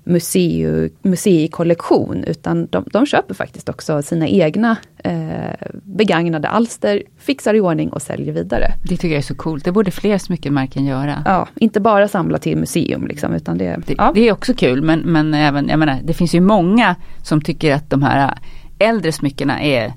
[0.05, 7.59] museu, museikollektion, utan de, de köper faktiskt också sina egna eh, begagnade alster, fixar i
[7.59, 8.73] ordning och säljer vidare.
[8.83, 11.23] Det tycker jag är så coolt, det borde fler smyckenmärken göra.
[11.25, 13.77] Ja, inte bara samla till museum liksom, utan det...
[13.87, 14.11] Det, ja.
[14.15, 17.73] det är också kul men, men även, jag menar, det finns ju många som tycker
[17.73, 18.37] att de här
[18.79, 19.93] äldre smyckena är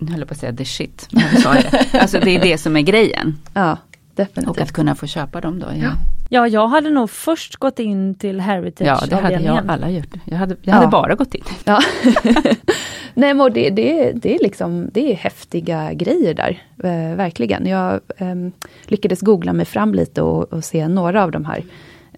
[0.00, 1.86] nu höll jag på att säga the shit, men jag sa det.
[2.00, 3.36] Alltså det är det som är grejen.
[3.54, 3.76] ja,
[4.22, 4.62] Och definitivt.
[4.62, 5.66] att kunna få köpa dem då.
[5.66, 5.92] Ja, Ja.
[6.30, 8.36] Ja, jag hade nog först gått in till
[8.78, 10.14] ja det hade jag alla gjort.
[10.24, 10.78] Jag hade, jag Ja.
[10.78, 11.44] hade bara gått in.
[11.64, 11.80] Ja.
[13.14, 16.62] Nej men det, det, det, är liksom, det är häftiga grejer där.
[16.84, 17.66] Eh, verkligen.
[17.66, 18.52] Jag ehm,
[18.86, 21.62] lyckades googla mig fram lite och, och se några av de här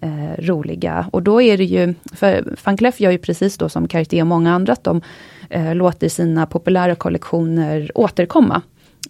[0.01, 1.05] eh, roliga.
[1.11, 4.27] Och då är det ju, för van Cleef gör ju precis då som Cartier och
[4.27, 5.01] många andra, att de
[5.49, 8.61] eh, låter sina populära kollektioner återkomma.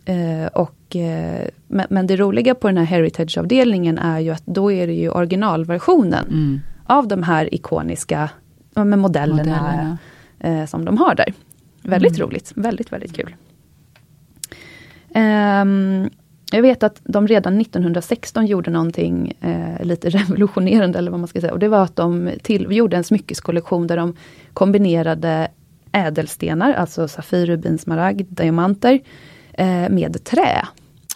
[0.05, 0.45] Eh,
[0.91, 4.87] och, eh, men, men det roliga på den här Heritage-avdelningen är ju att då är
[4.87, 6.59] det ju originalversionen Mm.
[6.85, 8.29] av de här ikoniska
[8.75, 9.97] men modellerna, Modellerna.
[10.39, 11.33] Eh, som de har där.
[11.81, 12.27] Väldigt Mm.
[12.27, 13.35] roligt, väldigt, väldigt kul.
[15.13, 16.09] Ehm,
[16.51, 21.41] jag vet att de redan 1916 gjorde någonting eh, lite revolutionerande, eller vad man ska
[21.41, 21.53] säga.
[21.53, 24.15] Och det var att de till, gjorde en smyckeskollektion där de
[24.53, 25.47] kombinerade
[25.91, 28.99] ädelstenar, alltså safir, rubin, smaragd, diamanter,
[29.53, 30.67] eh, med trä.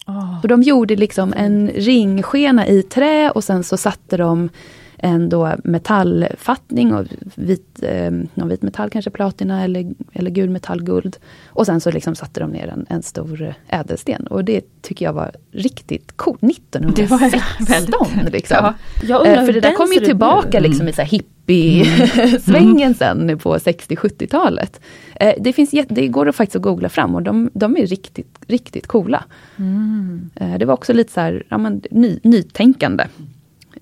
[0.06, 0.20] Ah.
[0.20, 0.41] Oh.
[0.41, 4.50] Och de gjorde liksom en ringskena i trä och sen så satte de
[4.98, 7.06] en då metallfattning och
[7.36, 11.18] vit, eh, någon vit metall, kanske platina eller, eller gul metall, guld.
[11.48, 14.28] Och sen så liksom satte de ner en, en stor ädelsten.
[14.28, 16.42] Och det tycker jag var riktigt coolt.
[16.44, 18.58] 1916 väldigt- liksom.
[18.62, 18.74] Ja.
[19.04, 20.68] jag undrar Eh, för det där kom ju tillbaka nu.
[20.68, 24.80] liksom i så här hippie-svängen sen på 60-70-talet.
[25.16, 28.40] Eh, det, finns det går att faktiskt att googla fram och de, de är riktigt,
[28.48, 29.24] riktigt coola.
[29.58, 30.30] Mm.
[30.36, 33.04] Eh, det var också lite så här, ja, men, ny, nytänkande.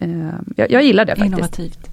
[0.04, 1.34] Eh, jag, jag gillar det faktiskt.
[1.34, 1.90] Innovativt.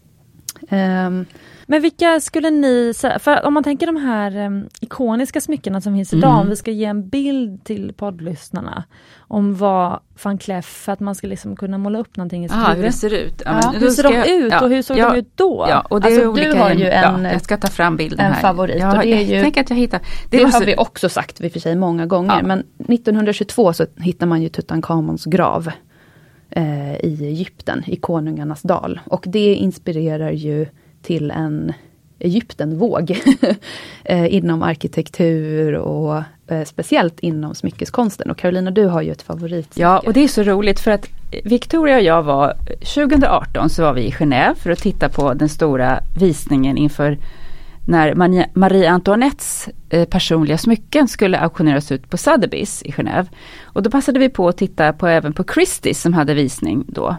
[0.69, 1.27] Ehm,
[1.67, 5.95] Men vilka skulle ni säga, för om man tänker de här em, ikoniska smyckena som
[5.95, 6.41] finns idag, Mm.
[6.43, 8.85] om vi ska ge en bild till poddlyssnarna
[9.19, 12.59] om vad van Cleef, för att man ska liksom kunna måla upp någonting i sitt
[12.59, 12.85] hur huvud.
[12.85, 13.43] det ser ut.
[13.45, 15.67] Ja, Ja, men Hur ser de jag- ut och hur såg ja, de ut då?
[15.69, 17.97] Ja, och det Alltså, är du olika, har ju en- ja, jag ska ta fram
[17.97, 18.41] bilden en här.
[18.41, 20.01] favorit, Ja, och det är ju- Jag tänker att jag hittar.
[20.31, 22.37] det var har så- vi också sagt vid för sig många gånger.
[22.37, 22.43] Ja.
[22.47, 25.71] Men 1922 så hittar man ju Tutankhamons grav
[26.51, 29.01] eh, i Egypten, i Konungarnas dal.
[29.07, 30.67] Och det inspirerar ju
[31.03, 31.73] till en
[32.19, 33.19] Egyptenvåg
[34.05, 38.31] eh, inom arkitektur och eh, speciellt inom smyckeskonsten.
[38.31, 39.69] Och Carolina, du har ju ett favorit.
[39.75, 41.09] Ja, och det är så roligt för att
[41.45, 42.55] Victoria och jag var,
[42.95, 47.19] 2018 så var vi i Genève för att titta på den stora visningen inför
[47.91, 48.15] när
[48.55, 53.27] Marie Antoinettes eh, personliga smycken skulle auktioneras ut på Sotheby's i Genève.
[53.65, 57.17] Och då passade vi på att titta på även på Christie's som hade visning då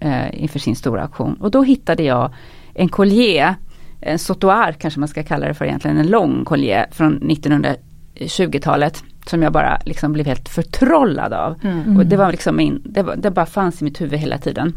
[0.00, 1.34] eh, inför sin stora auktion.
[1.34, 2.34] Och då hittade jag
[2.74, 3.54] en collier,
[4.00, 9.04] en sotoar kanske man ska kalla det för egentligen, en lång collier från 1920-talet.
[9.26, 11.54] Som jag bara liksom blev helt förtrollad av.
[11.62, 11.96] Mm.
[11.96, 14.72] Och det var liksom min, det, var, det bara fanns i mitt huvud hela tiden.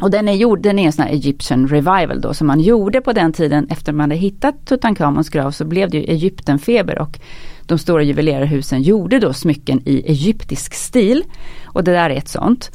[0.00, 3.00] Och den är gjord, den är en sån här Egyptian revival då som man gjorde
[3.00, 7.18] på den tiden efter man hade hittat Tutankhamons grav så blev det ju Egyptenfeber och
[7.66, 11.24] de stora juvelerarhusen gjorde då smycken i egyptisk stil.
[11.64, 12.70] Och det där är ett sånt.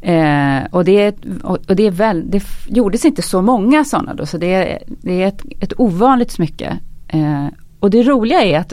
[0.00, 4.38] Eh, och det, och det, är väl, det gjordes inte så många sådana då så
[4.38, 6.78] det är, det är ett, ett ovanligt smycke.
[7.08, 7.46] Eh,
[7.80, 8.72] och det roliga är att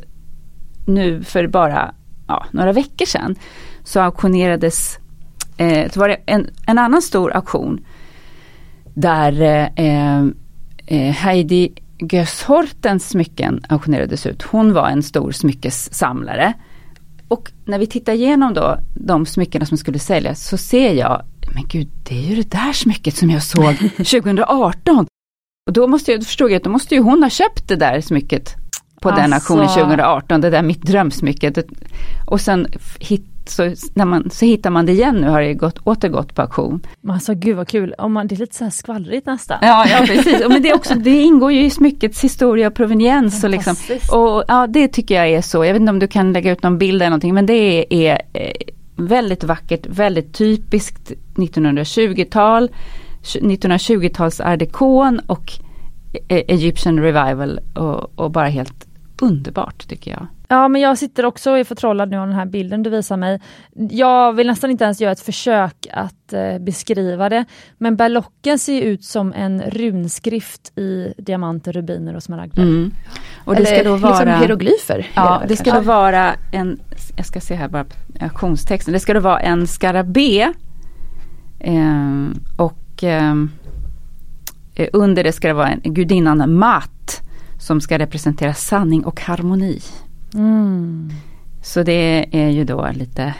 [0.86, 1.94] nu för bara
[2.28, 3.36] ja, några veckor sedan
[3.84, 5.00] så auktionerades
[5.64, 7.86] eh, så var det en, en annan stor auktion
[8.94, 9.42] där
[9.76, 10.24] eh,
[10.86, 14.42] eh, Heidi Göshortens smycken auktionerades ut.
[14.42, 16.54] Hon var en stor smyckessamlare.
[17.28, 21.22] Och när vi tittar igenom då de smyckena som skulle säljas så ser jag,
[21.54, 25.08] men gud det är ju det där smycket som jag såg 2018.
[25.68, 28.02] Och då måste jag, förstod jag att då måste ju hon ha köpt det där
[28.02, 28.56] smycket
[29.02, 29.22] på alltså.
[29.22, 31.54] den auktionen 2018, det där mitt drömsmycke.
[32.26, 32.68] Och sen
[33.00, 36.42] hit, så, när man, så hittar man det igen nu, har det gått, återgått på
[36.42, 36.82] auktion.
[37.10, 39.58] Alltså gud vad kul, Om man, det är lite så här skvallrigt nästan.
[39.62, 43.44] Ja, ja precis, men det, är också, det ingår ju i smyckets historia och proveniens.
[43.44, 43.76] Och, liksom,
[44.12, 46.64] och ja, det tycker jag är så, jag vet inte om du kan lägga ut
[46.64, 48.52] någon bild eller någonting, men det är, är eh,
[48.96, 52.70] väldigt vackert, väldigt typiskt 1920-tal,
[53.24, 55.52] 1920-tals art dekon och
[56.14, 58.88] e-, Egyptian revival och, och bara helt
[59.22, 60.28] underbart tycker jag.
[60.54, 63.18] Ja men jag sitter också och är förtrollad nu av den här bilden du visar
[63.18, 63.42] mig.
[63.76, 67.46] Jag vill nästan inte ens göra ett försök att eh, beskriva det.
[67.78, 72.62] Men berlocken ser ut som en runskrift i diamanter, rubiner och smaragder.
[72.62, 72.92] Mm.
[73.46, 75.08] Och det Eller ska då liksom vara liksom hieroglyfer.
[75.16, 76.80] Ja, det, det ska då vara en,
[77.16, 77.86] jag ska se här bara
[78.20, 80.42] auktionstexten, det ska då vara en skarabé
[81.60, 83.36] eh, och eh,
[84.94, 87.22] under det ska det vara en gudinnan Mat
[87.60, 89.80] som ska representera sanning och harmoni.
[90.34, 91.10] Mm.
[91.64, 93.34] Så det är ju då lite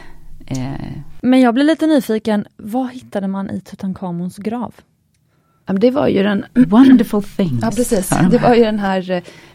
[0.46, 0.92] eh...
[1.20, 4.74] Men jag blir lite nyfiken, vad hittade man i Tutankhamons grav?
[5.66, 6.44] Det var ju den...
[6.54, 7.62] Wonderful things.
[7.62, 9.10] Ja precis, det var ju den här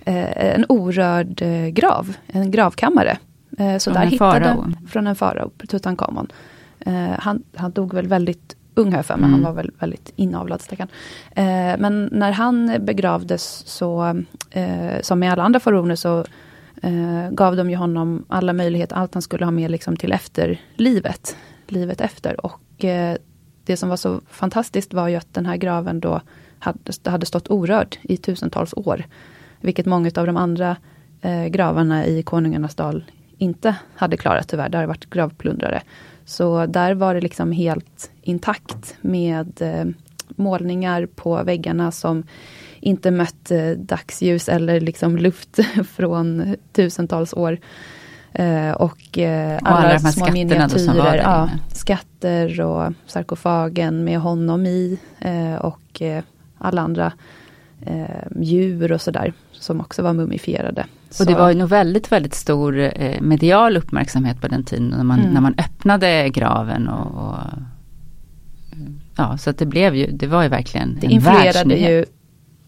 [0.06, 3.18] eh, en orörd eh, grav, en gravkammare.
[3.58, 6.28] Eh, så från där en hittade, Från en farao, Tutankhamon.
[6.80, 9.34] Eh, han, han dog väl väldigt ung här för mig, mm.
[9.34, 10.88] han var väl väldigt inavlad stackarn.
[11.32, 16.26] Eh, men när han begravdes så, eh, som med alla andra faraoner så
[16.82, 21.36] eh, gav de ju honom alla möjligheter, allt han skulle ha med liksom till efterlivet,
[21.68, 22.46] livet efter.
[22.46, 23.18] Och eh,
[23.64, 26.22] det som var så fantastiskt var ju att den här graven då
[26.60, 29.04] hade, hade stått orörd i tusentals år.
[29.62, 30.76] Vilket många av de andra
[31.22, 33.04] eh, gravarna i Konungarnas dal
[33.38, 34.70] inte hade klarat tyvärr.
[34.70, 35.82] Det hade varit gravplundrare.
[36.26, 39.86] Så där var det liksom helt intakt med eh,
[40.28, 42.24] målningar på väggarna som
[42.82, 45.60] inte mött eh, dagsljus eller liksom luft
[45.96, 47.60] från tusentals år.
[48.34, 55.56] Eh, och eh, alla, alla små miniatyrer, ja, skatter och sarkofagen med honom i eh,
[55.56, 56.24] och eh,
[56.58, 57.12] alla andra
[58.42, 60.86] djur och sådär som också var mumifierade.
[61.20, 65.34] Och det var nog väldigt, väldigt stor medial uppmärksamhet på den tiden när man, mm.
[65.34, 67.36] när man öppnade graven och, och
[69.20, 72.06] Ja, så att det blev ju, det var ju verkligen Det influerade ju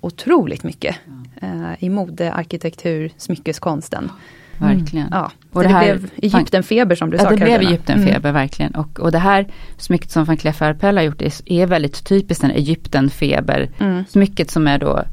[0.01, 0.95] otroligt mycket
[1.41, 1.47] ja.
[1.47, 4.11] eh, i mode, arkitektur, smyckeskonsten.
[4.61, 4.77] Mm.
[4.77, 5.07] Verkligen.
[5.11, 7.57] Ja, och det, det här, blev Egyptenfeber som du ja, sa det Karolina.
[7.57, 8.33] blev Egyptenfeber mm.
[8.33, 8.75] verkligen.
[8.75, 12.43] Och, och det här smycket som van Cleef Arpels har gjort är, är väldigt typiskt
[12.43, 13.69] en Egyptenfeber.
[13.79, 14.03] Mm.
[14.09, 15.03] Smycket som är då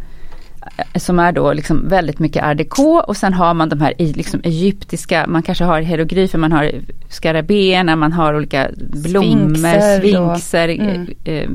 [0.95, 4.41] som är då liksom väldigt mycket art déco och sen har man de här liksom
[4.45, 6.73] egyptiska, man kanske har hieroglyfer, man har
[7.09, 11.09] skarabéerna, man har olika blommor, sfinxer, mm.
[11.25, 11.51] eh, eh,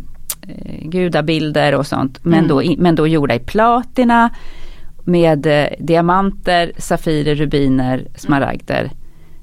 [0.81, 2.25] gudabilder och sånt.
[2.25, 2.47] Men, mm.
[2.47, 4.29] då, men då gjorda i platina
[5.03, 8.91] med eh, diamanter, safirer, rubiner, smaragder.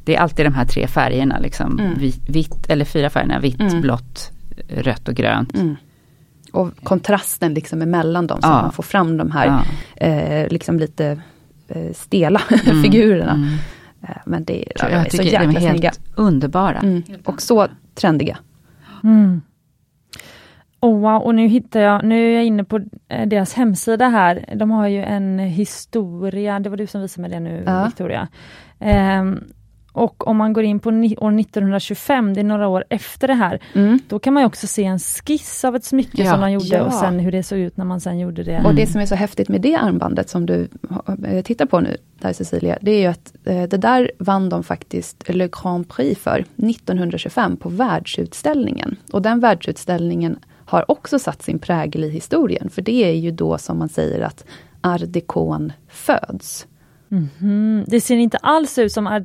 [0.05, 1.79] Det är alltid de här tre färgerna liksom.
[1.79, 2.11] Mm.
[2.27, 3.81] Vitt, eller fyra färgerna, vitt, mm.
[3.81, 4.33] blått,
[4.69, 5.55] rött och grönt.
[5.55, 5.77] Mm.
[6.53, 8.57] Och kontrasten liksom emellan dem, så ja.
[8.57, 10.07] att man får fram de här ja.
[10.07, 11.21] eh, liksom lite
[11.69, 12.83] eh, stela mm.
[12.83, 13.33] figurerna.
[13.33, 13.49] Mm.
[14.03, 15.93] Eh, men det, ja, jag är så jäkla de är snygga.
[16.15, 16.79] underbara.
[16.79, 17.03] Mm.
[17.25, 18.39] Och så trendiga.
[19.05, 19.41] Mm.
[20.81, 24.45] Oh, wow, och nu hittar jag, nu är jag inne på eh, deras hemsida här.
[24.57, 27.85] De har ju en historia, det var du som visade mig det nu ja.
[27.85, 28.29] Victoria.
[29.21, 29.45] Um,
[29.93, 33.61] och om man går in på år 1925, det är några år efter det här,
[33.75, 33.99] mm.
[34.09, 36.83] då kan man också se en skiss av ett smycke ja, som man gjorde ja.
[36.83, 38.63] och sen hur det såg ut när man sen gjorde det.
[38.65, 40.69] Och det som är så häftigt med det armbandet som du
[41.27, 44.63] eh, tittar på nu, där Cecilia, det är ju att eh, det där vann de
[44.63, 48.97] faktiskt Le Grand Prix för 1925 på världsutställningen.
[49.13, 50.39] Och den världsutställningen
[50.71, 52.71] har också satt sin prägel i historien.
[52.71, 54.45] För det är ju då som man säger att
[54.81, 56.67] art décon föds.
[57.41, 57.85] Mm.
[57.87, 59.23] Det ser inte alls ut som art.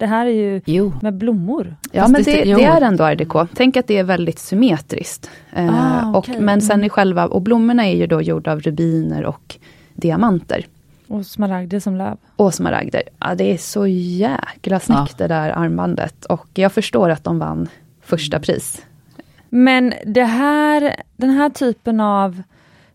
[0.00, 0.92] Det här är ju Jo.
[1.02, 1.76] med blommor.
[1.92, 3.48] Ja Fast men det- det, är ändå art.
[3.54, 5.30] Tänk att det är väldigt symmetriskt.
[5.52, 6.36] Eh, Ah, okej.
[6.36, 9.56] och, men sen i själva, och blommorna är ju då gjorda av rubiner och
[9.94, 10.66] diamanter.
[11.08, 12.16] Och smaragder som löv.
[12.36, 13.02] Och smaragder.
[13.18, 16.24] Ja, det är så jäkla snyggt det där armbandet.
[16.24, 17.68] Och jag förstår att de vann
[18.02, 18.82] första pris.
[19.50, 22.42] Men det här, den här typen av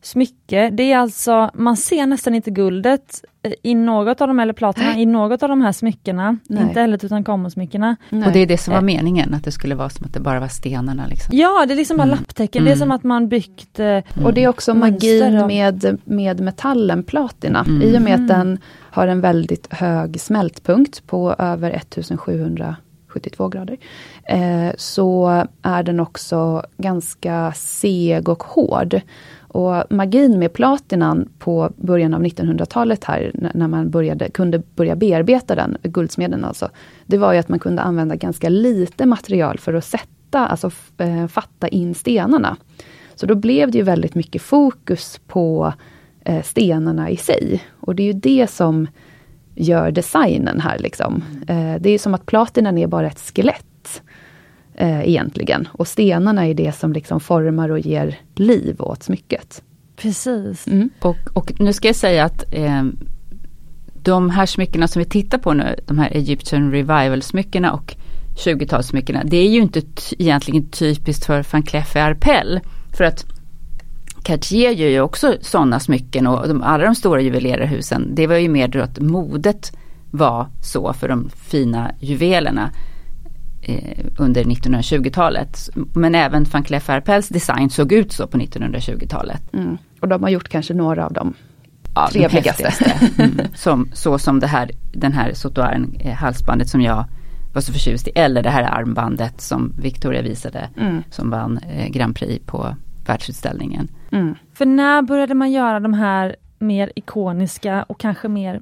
[0.01, 4.45] smycke, det är alltså, man ser nästan inte guldet eh, i något av de här,
[4.45, 6.37] eller platina, i något av de här smyckena.
[6.47, 6.63] Nej.
[6.63, 7.95] Inte heller Tutankhamon-smyckena.
[8.09, 8.27] Nej.
[8.27, 10.39] Och det är det som var meningen, att det skulle vara som att det bara
[10.39, 11.07] var stenarna.
[11.07, 11.37] Liksom.
[11.37, 12.15] Ja, det är liksom bara Mm.
[12.17, 12.63] lapptäcken.
[12.63, 12.79] Det är Mm.
[12.79, 17.65] som att man byggt eh, Och det är också magin med, med metallen platina.
[17.67, 17.81] Mm.
[17.81, 18.23] I och med Mm.
[18.23, 21.71] att den har en väldigt hög smältpunkt på över
[23.14, 23.78] 72 grader.
[24.24, 29.01] Eh, så är den också ganska seg och hård.
[29.53, 35.55] Och magin med platinan på början av 1900-talet här, när man började, kunde börja bearbeta
[35.55, 36.70] den, guldsmeden alltså,
[37.05, 41.28] det var ju att man kunde använda ganska lite material för att sätta, alltså eh,
[41.28, 42.57] fatta in stenarna.
[43.16, 45.74] Så då blev det ju väldigt mycket fokus på
[46.26, 47.64] eh, stenarna i sig.
[47.80, 48.88] Och det är ju det som
[49.55, 50.79] gör designen här.
[50.79, 51.23] Liksom.
[51.47, 54.01] Eh, det är som att platinan är bara ett skelett.
[54.75, 55.67] Eh, egentligen.
[55.71, 59.63] Och stenarna är det som liksom formar och ger liv åt smycket.
[59.95, 60.67] Precis.
[60.67, 60.89] Mm.
[61.01, 62.83] Och, och nu ska jag säga att eh,
[64.03, 67.95] de här smyckena som vi tittar på nu, de här Egyptian Revival-smyckena och
[68.35, 69.81] 20-talssmyckena, det är ju inte
[70.17, 72.61] egentligen typiskt för van Cleef Arpels.
[72.97, 73.25] För att
[74.24, 78.49] Cartier gör ju också sådana smycken och de, alla de stora juvelerarhusen, det var ju
[78.49, 79.71] mer då att modet
[80.11, 82.71] var så för de fina juvelerna
[83.61, 85.69] eh, under 1920-talet.
[85.93, 89.53] Men även van Cleef Arpels design såg ut så på 1920-talet.
[89.53, 89.78] Mm.
[89.99, 91.34] Och de har gjort kanske några av dem.
[91.95, 92.74] Ja, Trevligaste.
[93.17, 93.39] Mm.
[93.55, 97.05] Som, så som det här, den här sotoaren, eh, halsbandet som jag
[97.53, 98.11] var så förtjust i.
[98.15, 100.69] Eller det här armbandet som Victoria visade.
[100.78, 101.03] Mm.
[101.11, 103.88] Som vann eh, Grand Prix på världsutställningen.
[104.14, 104.36] Mm.
[104.53, 108.61] För när började man göra de här mer ikoniska och kanske mer,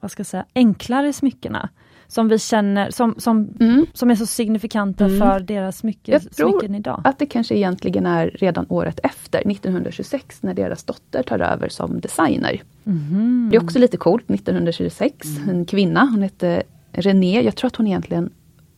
[0.00, 1.68] vad ska jag säga, enklare smyckena?
[2.06, 3.86] Som vi känner, som, som, Mm.
[3.92, 5.18] som är så signifikanta Mm.
[5.18, 7.00] för deras smycken, Jag tror smycken idag.
[7.04, 12.00] Att det kanske egentligen är redan året efter, 1926, när deras dotter tar över som
[12.00, 12.62] designer.
[12.84, 13.48] Mhm.
[13.50, 17.86] Det är också lite coolt, 1926, en kvinna, hon hette René, jag tror att hon
[17.86, 18.30] egentligen,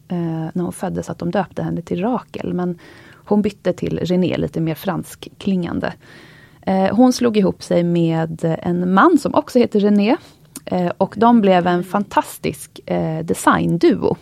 [0.08, 0.16] eh,
[0.54, 2.78] när hon föddes, att de döpte henne till Rakel, men
[3.32, 5.92] hon bytte till René, lite mer fransk klingande.
[6.62, 10.16] Eh, hon slog ihop sig med en man som också heter René,
[10.64, 14.16] eh, och de blev en fantastisk eh, designduo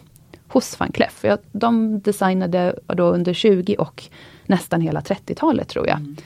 [0.48, 1.24] hos van Cleef.
[1.52, 4.04] De designade då under 20 och
[4.46, 6.16] nästan hela 30-talet tror jag.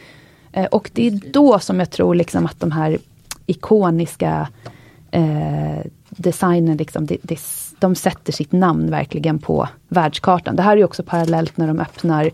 [0.53, 2.99] Eh, och det är då som jag tror liksom att de här
[3.47, 4.49] ikoniska
[5.11, 7.41] eh, designen, liksom, det, det,
[7.79, 10.57] de sätter sitt namn verkligen på världskartan.
[10.57, 12.31] Det här är också parallellt när de öppnar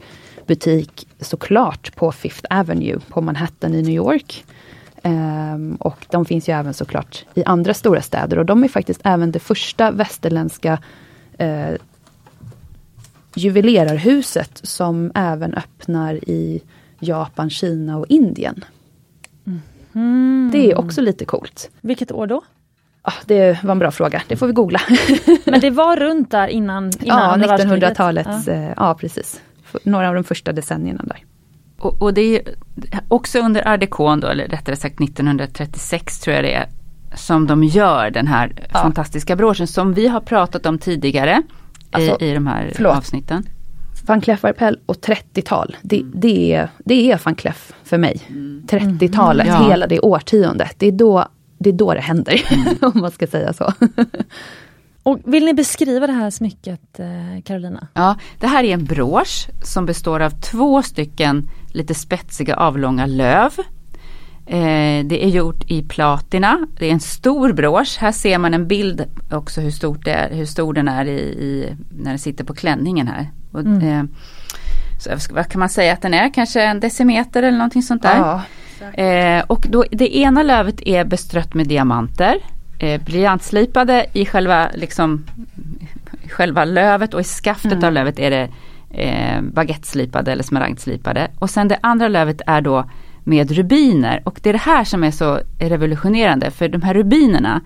[0.51, 4.45] butik såklart på Fifth Avenue på Manhattan i New York.
[5.03, 9.01] Ehm, och de finns ju även såklart i andra stora städer och de är faktiskt
[9.05, 10.79] även det första västerländska
[11.39, 11.75] eh,
[13.35, 16.63] juvelerarhuset som även öppnar i
[17.01, 18.65] Japan, Kina och Indien.
[19.95, 20.51] Mm.
[20.53, 21.71] Det är också lite coolt.
[21.81, 22.43] Vilket år då?
[23.03, 24.81] Ah, det var en bra fråga, det får vi googla.
[25.45, 27.99] Men det var runt där innan, innan ja, andra världskriget.
[27.99, 28.55] 1900-talets, Ja.
[28.55, 28.73] ja.
[28.77, 29.41] ja precis.
[29.85, 31.25] Några av de första decennierna där.
[31.79, 32.43] Och, och det är
[33.09, 36.69] också under déco då, eller rättare sagt 1936 tror jag det är,
[37.15, 38.79] som de gör den här Ja.
[38.83, 41.43] fantastiska broschen som vi har pratat om tidigare
[41.91, 42.97] Alltså, i, i de här förlåt.
[42.97, 43.47] avsnitten.
[44.07, 48.21] Van Cleef Arpels och 30-tal, det, det, är, det är van Cleef för mig.
[48.69, 49.69] 30-talet, Ja.
[49.71, 50.75] hela det årtiondet.
[50.79, 52.41] Det är då det, är då det händer,
[52.81, 53.73] om man ska säga så.
[55.03, 57.89] Och vill ni beskriva det här smycket, eh, Carolina?
[57.95, 63.51] Ja, det här är en brosch som består av två stycken lite spetsiga avlånga löv.
[64.47, 66.67] Eh, det är gjort i platina.
[66.79, 67.97] Det är en stor brosch.
[68.01, 71.19] Här ser man en bild också hur, stort det är, hur stor den är i,
[71.21, 73.31] i, när den sitter på klänningen här.
[73.53, 73.83] Och, Mm.
[73.83, 74.05] eh,
[74.99, 76.35] så vad kan man säga att den är?
[76.35, 78.17] Kanske en decimeter eller någonting sånt där.
[78.17, 78.43] Ja.
[79.03, 82.39] Eh, och då, det ena lövet är bestrött med diamanter.
[82.83, 85.25] Eh, briljantslipade i själva, liksom,
[86.31, 87.85] själva lövet och i skaftet Mm.
[87.85, 88.49] av lövet är det
[88.91, 91.31] eh, baguetteslipade eller smaragdslipade.
[91.39, 92.91] Och sen det andra lövet är då
[93.25, 94.23] med rubiner.
[94.25, 96.51] Och det är det här som är så revolutionerande.
[96.51, 97.61] För de här rubinerna,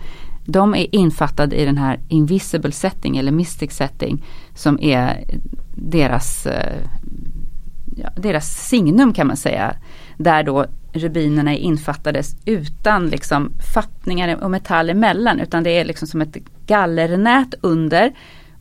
[0.44, 4.24] de är infattade i den här invisible setting eller mystic setting.
[4.54, 5.24] Som är
[5.74, 6.78] deras eh,
[7.96, 9.74] ja, deras signum kan man säga.
[10.16, 16.08] Där då rubinerna är infattades utan liksom fattningar och metall emellan utan det är liksom
[16.08, 16.36] som ett
[16.66, 18.12] gallernät under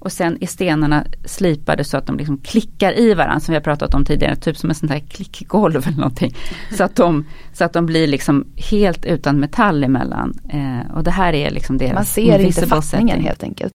[0.03, 3.63] och sen är stenarna slipade så att de liksom klickar i varandra som vi har
[3.63, 6.35] pratat om tidigare, typ som en sån här klickgolv eller någonting.
[6.77, 10.39] Så att de, så att de blir liksom helt utan metall emellan.
[10.49, 13.27] Eh, och det här är liksom deras Man ser inte fattningen setting.
[13.27, 13.73] helt enkelt.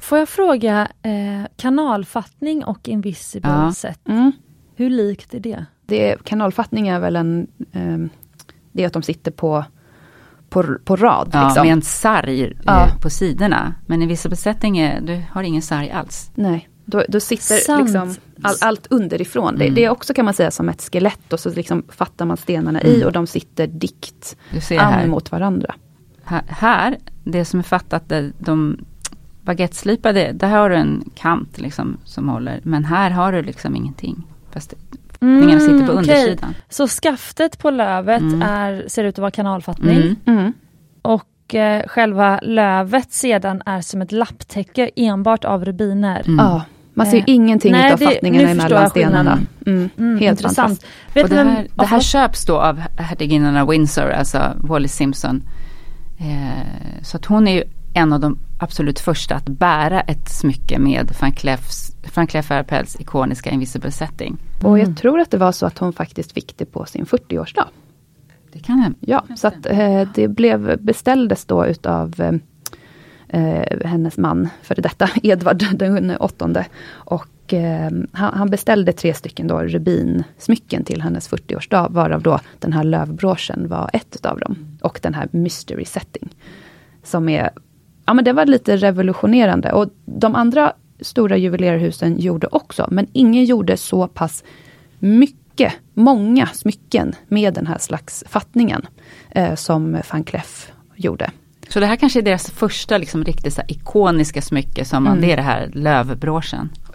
[0.00, 3.72] Får jag fråga, eh, kanalfattning och invisible ja.
[3.72, 4.32] set, mm.
[4.76, 5.66] hur likt är det?
[5.86, 6.24] Det?
[6.24, 7.98] Kanalfattning är väl en, eh,
[8.72, 9.64] det är att de sitter på
[10.48, 11.30] på, på rad.
[11.32, 11.66] Ja, liksom.
[11.66, 12.88] med en sarg eh, ja.
[13.02, 13.74] på sidorna.
[13.86, 16.30] Men i vissa besättningar, du har ingen sarg alls.
[16.34, 19.54] Nej, då, då sitter liksom all, allt underifrån.
[19.54, 19.58] Mm.
[19.58, 22.36] Det, det, är också kan man säga som ett skelett och så liksom fattar man
[22.36, 22.92] stenarna mm.
[22.92, 24.36] i och de sitter dikt
[24.78, 25.74] an mot varandra.
[26.24, 28.78] Här, här, det som är fattat, de
[29.42, 32.60] baguetteslipade, där har du en kant liksom som håller.
[32.62, 34.26] Men här har du liksom ingenting.
[34.50, 34.74] Fast
[35.20, 36.50] Mm, sitter på undersidan.
[36.50, 36.62] Okay.
[36.68, 38.42] Så skaftet på lövet mm.
[38.42, 39.96] är, ser ut att vara kanalfattning.
[39.96, 40.16] Mm.
[40.26, 40.52] mm.
[41.02, 46.22] Och eh, själva lövet sedan är som ett lapptäcke enbart av rubiner.
[46.26, 46.38] Mm.
[46.38, 46.64] Ja,
[46.94, 49.38] man ser eh, ingenting nej, av fattningarna emellan stenarna.
[49.66, 49.90] Mm.
[49.98, 50.86] Mm, Helt intressant.
[51.14, 55.42] Vet det, här, det här köps då av hertiginnan av Windsor, alltså Wallis Simpson.
[56.18, 57.64] Eh, så att hon är ju
[57.94, 63.50] en av de absolut första att bära ett smycke med van Cleefs Frank Arpels ikoniska
[63.50, 64.36] Invisible Setting.
[64.64, 67.64] Och jag tror att det var så att hon faktiskt fick det på sin 40-årsdag.
[68.52, 69.06] Det kan det.
[69.12, 72.14] Ja, så att eh, det blev, beställdes då utav
[73.28, 76.66] eh, hennes man, före detta Edvard den åttonde.
[76.88, 82.72] Och eh, han, han, beställde tre stycken då rubinsmycken till hennes 40-årsdag, varav då den
[82.72, 84.78] här lövbroschen var ett utav dem.
[84.82, 86.28] Och den här Mystery Setting.
[87.02, 87.50] Som är,
[88.06, 89.72] ja men det var lite revolutionerande.
[89.72, 94.44] Och de andra stora juvelerarhusen gjorde också, men ingen gjorde så pass
[94.98, 98.86] mycket, många smycken med den här slags fattningen
[99.30, 101.30] eh, som van Cleef gjorde.
[101.68, 105.26] Så det här kanske är deras första liksom, riktigt så ikoniska smycke som man, mm.
[105.26, 105.70] det är det här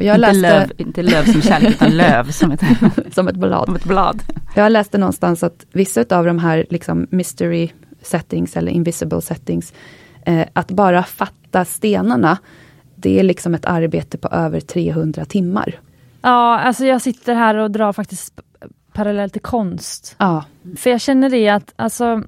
[0.06, 0.60] jag inte, läste...
[0.60, 2.62] löv, inte löv som kärlek utan löv som ett,
[3.14, 3.66] som ett blad.
[3.66, 4.24] Som ett blad.
[4.56, 7.70] Jag läste någonstans att vissa av de här liksom, mystery
[8.02, 9.74] settings eller invisible settings,
[10.26, 12.38] eh, att bara fatta stenarna
[13.02, 15.80] det är liksom ett arbete på över 300 timmar.
[16.22, 18.42] Ja, alltså jag sitter här och drar faktiskt
[18.94, 20.16] parallellt till konst.
[20.18, 20.44] Ja.
[20.78, 22.24] För jag känner det att alltså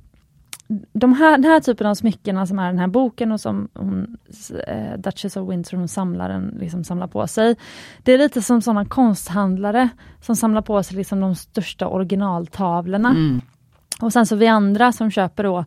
[0.93, 4.17] de här, den här typen av smyckena som är den här boken och som hon,
[4.67, 7.55] eh, Duchess of Windsor, hon samlaren, liksom samlar på sig.
[8.03, 9.89] Det är lite som sådana konsthandlare
[10.21, 13.09] som samlar på sig liksom de största originaltavlorna.
[13.09, 13.41] Mm.
[14.01, 15.65] Och sen så vi andra som köper då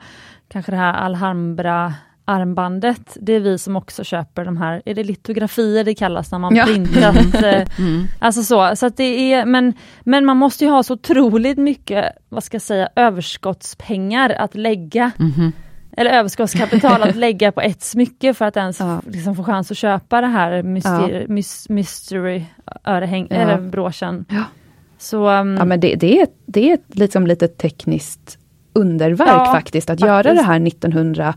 [0.48, 1.94] kanske det här Alhambra
[2.28, 6.38] armbandet, det är vi som också köper de här, är det litografier det kallas när
[6.38, 6.64] man ja.
[6.64, 7.16] printat?
[7.36, 8.06] Eh, mm.
[8.18, 12.12] Alltså så, så att det är, men, men man måste ju ha så otroligt mycket,
[12.28, 15.52] vad ska jag säga, överskottspengar att lägga mm.
[15.96, 19.02] Eller överskottskapital att lägga på ett smycke för att ens ja.
[19.06, 21.74] liksom, få chans att köpa det här mystery, ja.
[21.74, 22.44] mystery
[22.84, 23.36] örehäng, ja.
[23.36, 24.24] eller broschen.
[24.28, 24.44] Ja.
[24.98, 28.38] Så, um, ja men det, det, är, det är liksom lite tekniskt
[28.72, 30.06] underverk faktiskt, att faktiskt.
[30.06, 31.34] göra det här 1900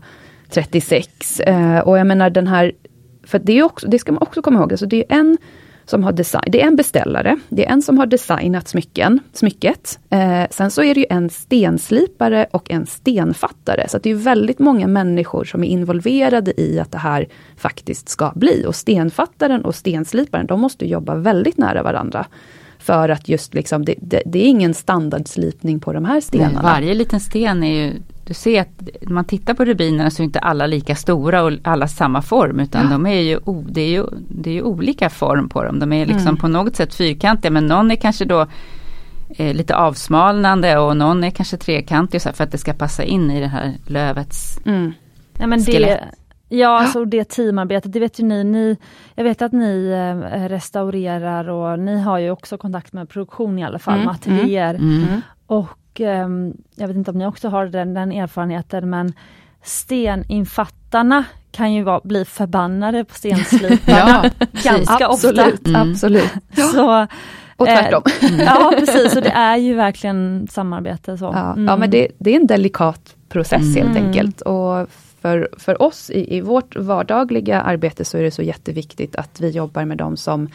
[0.50, 1.40] 36.
[1.40, 2.72] Eh, och jag menar den här,
[3.24, 5.38] för det, är också, det ska man också komma ihåg, alltså det är en
[5.90, 9.98] som har design, det är en beställare, det är en som har designat smycken, smycket.
[10.10, 13.88] Eh, sen så är det ju en stenslipare och en stenfattare.
[13.88, 18.32] Så det är väldigt många människor som är involverade i att det här faktiskt ska
[18.34, 18.64] bli.
[18.66, 22.26] Och stenfattaren och stensliparen, de måste jobba väldigt nära varandra.
[22.80, 26.52] För att just liksom, det, det, det är ingen standardslipning på de här stenarna.
[26.52, 27.92] Nej, varje liten sten är ju
[28.30, 31.52] du ser att när man tittar på rubinerna så är inte alla lika stora och
[31.62, 32.90] alla samma form utan ja.
[32.90, 35.78] de är ju, det, är ju, det är ju olika form på dem.
[35.78, 36.36] De är liksom mm.
[36.36, 38.46] på något sätt fyrkantiga men någon är kanske då
[39.36, 43.30] eh, lite avsmalnande och någon är kanske trekantig så för att det ska passa in
[43.30, 44.92] i det här lövets mm.
[45.38, 46.00] ja, men skelett.
[46.00, 46.19] Det,
[46.50, 48.76] ja, alltså det teamarbetet, det vet ju ni, ni.
[49.14, 53.64] Jag vet att ni eh, restaurerar och ni har ju också kontakt med produktion i
[53.64, 54.06] alla fall, mm.
[54.06, 54.74] med ateljéer.
[54.74, 55.02] Mm.
[55.02, 55.20] mm.
[55.46, 56.28] Och eh,
[56.74, 59.12] jag vet inte om ni också har den, den erfarenheten men
[59.62, 65.68] steninfattarna kan ju vara, bli förbannade på stensliparna ja, ganska absolut, ofta.
[65.68, 65.90] Mm.
[65.90, 66.30] Absolut.
[66.72, 67.06] Så,
[67.56, 68.02] och tvärtom.
[68.22, 71.18] Eh, ja precis, och det är ju verkligen samarbete.
[71.18, 71.24] Så.
[71.24, 71.66] Ja, mm.
[71.66, 74.06] ja men det, det, är en delikat process helt mm.
[74.06, 74.40] enkelt.
[74.40, 74.88] Och
[75.20, 79.50] för, för oss i, i vårt vardagliga arbete så är det så jätteviktigt att vi
[79.50, 80.48] jobbar med de som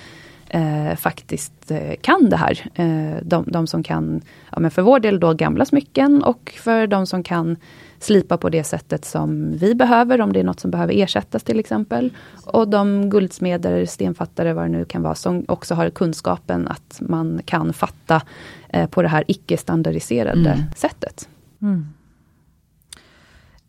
[0.49, 2.69] eh, faktiskt eh, kan det här.
[2.75, 6.87] Eh, de, de, som kan, ja, men för vår del då gamla smycken och för
[6.87, 7.57] de som kan
[7.99, 11.59] slipa på det sättet som vi behöver, om det är något som behöver ersättas till
[11.59, 12.13] exempel.
[12.45, 17.41] Och de guldsmeder, stenfattare, vad det nu kan vara, som också har kunskapen att man
[17.45, 18.21] kan fatta
[18.69, 20.63] eh, på det här icke standardiserade mm.
[20.75, 21.29] sättet.
[21.61, 21.87] Mm.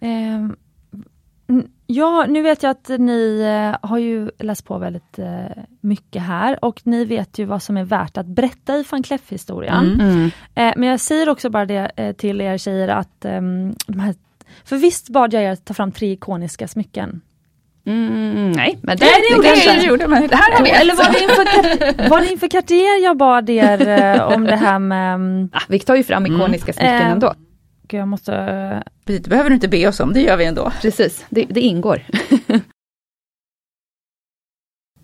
[0.01, 0.57] Eh,
[1.87, 6.65] Ja, nu vet jag att ni eh, har ju läst på väldigt eh, mycket här
[6.65, 10.01] och ni vet ju vad som är värt att berätta i van Cleef-historien.
[10.01, 10.01] Mm.
[10.01, 10.31] Mm.
[10.55, 13.75] Eh, men jag säger också bara det till er tjejer att ehm,
[14.65, 17.21] för visst bad jag er ta fram tre ikoniska smycken.
[17.87, 20.27] Mm, nej, men det, nej, det, det, det gjorde man.
[20.27, 24.45] Det här eller, eller var, det inför, var det inför Cartier jag bad er om
[24.45, 25.15] det här med...
[25.15, 27.35] Mm, ah, vi tar ju fram ikoniska smycken eh, ändå.
[27.89, 28.33] Jag måste...
[29.07, 30.73] Det behöver du inte be oss om, det gör vi ändå.
[30.83, 32.03] Precis, det, det ingår.
[32.49, 32.61] eh,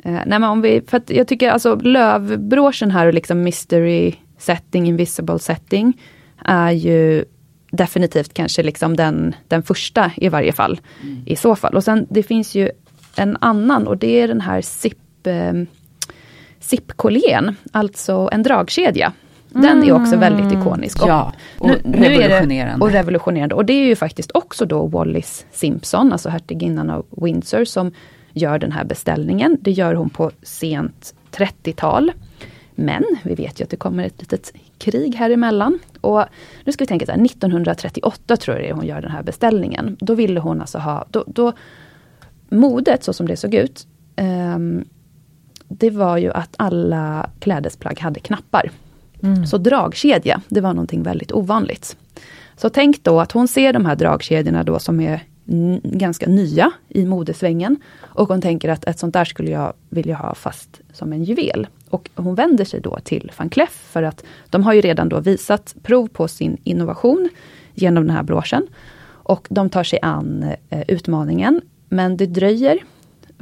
[0.02, 5.38] nej men om vi, för jag tycker alltså lövbroschen här och liksom mystery setting, invisible
[5.38, 6.00] setting,
[6.44, 7.24] är ju
[7.70, 10.80] definitivt kanske liksom den, den första i varje fall.
[11.02, 11.22] Mm.
[11.26, 11.74] I så fall.
[11.74, 12.70] Och sen det finns ju
[13.16, 15.52] en annan och det är den här zip, eh,
[17.72, 19.12] alltså en dragkedja.
[19.54, 20.60] Den är också väldigt mm.
[20.60, 21.02] ikonisk.
[21.02, 22.76] Och ja, och nu, revolutionerande.
[22.76, 23.54] Nu och revolutionerande.
[23.54, 27.92] Och det är ju faktiskt också då Wallis Simpson, alltså hertiginnan av Windsor, som
[28.32, 29.58] gör den här beställningen.
[29.60, 32.12] Det gör hon på sent 30-tal.
[32.74, 35.78] Men vi vet ju att det kommer ett litet krig här emellan.
[36.00, 36.24] Och
[36.64, 39.22] nu ska vi tänka så här, 1938 tror jag det är hon gör den här
[39.22, 39.96] beställningen.
[40.00, 41.52] Då ville hon alltså ha, då, då
[42.48, 43.86] modet så som det såg ut,
[44.16, 44.84] um,
[45.68, 48.70] det var ju att alla klädesplagg hade knappar.
[49.22, 49.46] Mm.
[49.46, 51.96] Så dragkedja, det var någonting väldigt ovanligt.
[52.56, 55.20] Så tänk då att hon ser de här dragkedjorna då som är
[55.82, 57.76] ganska nya i modesvängen.
[58.00, 61.66] Och hon tänker att ett sånt där skulle jag vilja ha fast som en juvel.
[61.90, 65.20] Och hon vänder sig då till van Cleef för att de har ju redan då
[65.20, 67.28] visat prov på sin innovation
[67.74, 68.66] genom den här broschen.
[69.04, 71.60] Och de tar sig an eh, utmaningen.
[71.88, 72.78] Men det dröjer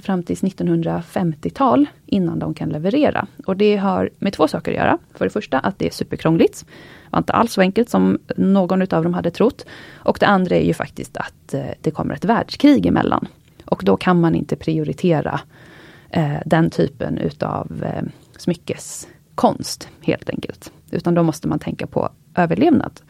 [0.01, 3.27] fram till 1950-tal innan de kan leverera.
[3.47, 4.99] Och det har med två saker att göra.
[5.15, 6.61] För det första att det är superkrångligt.
[6.61, 9.67] Det var inte alls så enkelt som någon utav dem hade trott.
[9.95, 13.29] Och det andra är ju faktiskt att eh, det kommer ett världskrig emellan.
[13.65, 15.41] Och då kan man inte prioritera
[16.11, 18.03] eh, den typen utav eh,
[18.37, 20.73] smyckeskonst helt enkelt.
[20.91, 23.01] Utan då måste man tänka på överlevnad.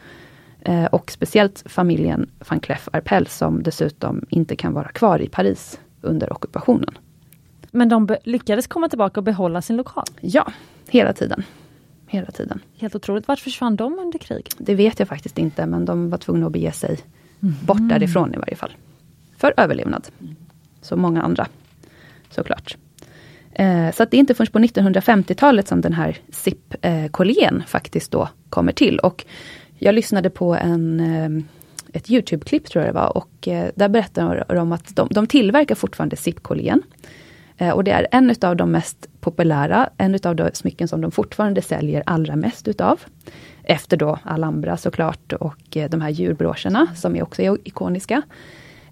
[0.61, 5.79] Eh, och speciellt familjen van Cleef Arpels som dessutom inte kan vara kvar i Paris
[6.01, 6.97] under ockupationen.
[7.71, 10.05] Men de lyckades komma tillbaka och behålla sin lokal?
[10.21, 10.51] Ja,
[10.89, 11.43] hela tiden.
[12.07, 12.59] Hela tiden.
[12.77, 13.27] Helt otroligt.
[13.27, 14.49] Vart försvann de under krig?
[14.57, 16.99] Det vet jag faktiskt inte, men de var tvungna att bege sig
[17.41, 17.55] mm.
[17.65, 18.71] bort därifrån i varje fall.
[19.37, 20.07] För överlevnad.
[20.81, 21.47] Som många andra,
[22.29, 22.77] såklart.
[23.53, 28.11] Eh, så att det är inte först på 1950-talet som den här SIP-kollegen eh, faktiskt
[28.11, 28.99] då kommer till.
[28.99, 29.25] Och
[29.77, 31.43] jag lyssnade på en eh,
[31.93, 35.75] ett Youtube-klipp tror jag det var och eh, där berättar de att de, de tillverkar
[35.75, 36.83] fortfarande zipkollén.
[37.57, 41.11] Eh, och det är en av de mest populära, en av de smycken som de
[41.11, 42.99] fortfarande säljer allra mest utav.
[43.63, 48.21] Efter då Alhambra såklart och eh, de här djurbroscherna som är också är ikoniska.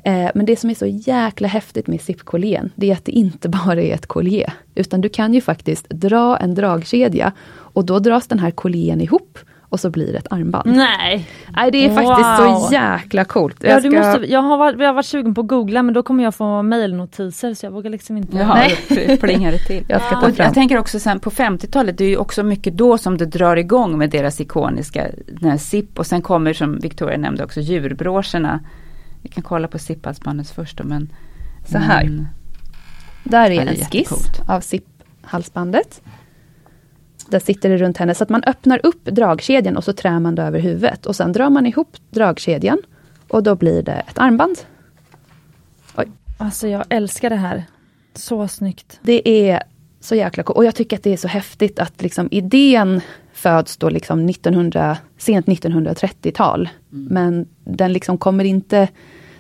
[0.04, 3.50] Eh, men det som är så jäkla häftigt med zipkollén, det är att det inte
[3.66, 4.54] bara är ett kollier.
[4.76, 9.40] Utan du kan ju faktiskt dra en dragkedja och då dras den här kollén ihop
[9.70, 10.76] och så blir det ett armband.
[10.76, 11.30] Nej!
[11.56, 12.60] Nej det är faktiskt wow.
[12.60, 13.58] så jäkla coolt.
[13.60, 13.92] Ja, jag, ska...
[13.92, 16.36] måste, jag, har varit, jag har varit sugen på att googla men då kommer jag
[16.36, 18.38] få mailnotiser så jag vågar liksom inte.
[18.38, 18.56] Jaha,
[18.90, 19.18] Nej.
[19.18, 19.86] plingar det till.
[19.90, 20.46] jag, ska ta fram.
[20.46, 23.56] jag tänker också sen på 50-talet, det är ju också mycket då som det drar
[23.56, 28.60] igång med deras ikoniska den här SIP och sen kommer som Victoria nämnde också djurbroscherna.
[29.22, 31.10] Vi kan kolla på SIP-halsbandet först då men
[31.66, 32.04] så här.
[32.04, 32.28] Men,
[33.24, 34.12] Där är en skiss
[34.48, 36.02] av SIP-halsbandet.
[37.30, 38.16] Där sitter det runt henne.
[38.16, 41.06] Så att man öppnar upp dragkedjan och så trär man det över huvudet.
[41.06, 42.82] Och sen drar man ihop dragkedjan.
[43.28, 44.58] Och då blir det ett armband.
[45.96, 46.08] Oj.
[46.38, 47.64] Alltså jag älskar det här.
[48.14, 49.00] Så snyggt.
[49.02, 49.64] Det är
[50.00, 50.58] så jäkla coolt.
[50.58, 53.02] Och jag tycker att det är så häftigt att liksom idén
[53.34, 56.70] föds då liksom 1900, sent 1930-tal.
[56.92, 57.06] Mm.
[57.06, 58.88] Men den liksom kommer inte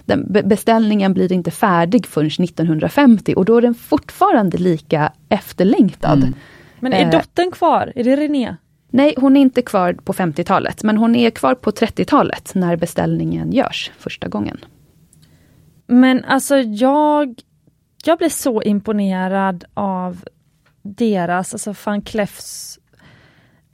[0.09, 6.17] den beställningen blir inte färdig förrän 1950 och då är den fortfarande lika efterlängtad.
[6.17, 6.33] Mm.
[6.79, 7.93] Men är eh, dottern kvar?
[7.95, 8.55] Är det René?
[8.91, 13.51] Nej, hon är inte kvar på 50-talet, men hon är kvar på 30-talet när beställningen
[13.51, 14.57] görs första gången.
[15.87, 17.39] Men alltså jag,
[18.05, 20.23] jag blev så imponerad av
[20.81, 22.79] deras, alltså van Clefs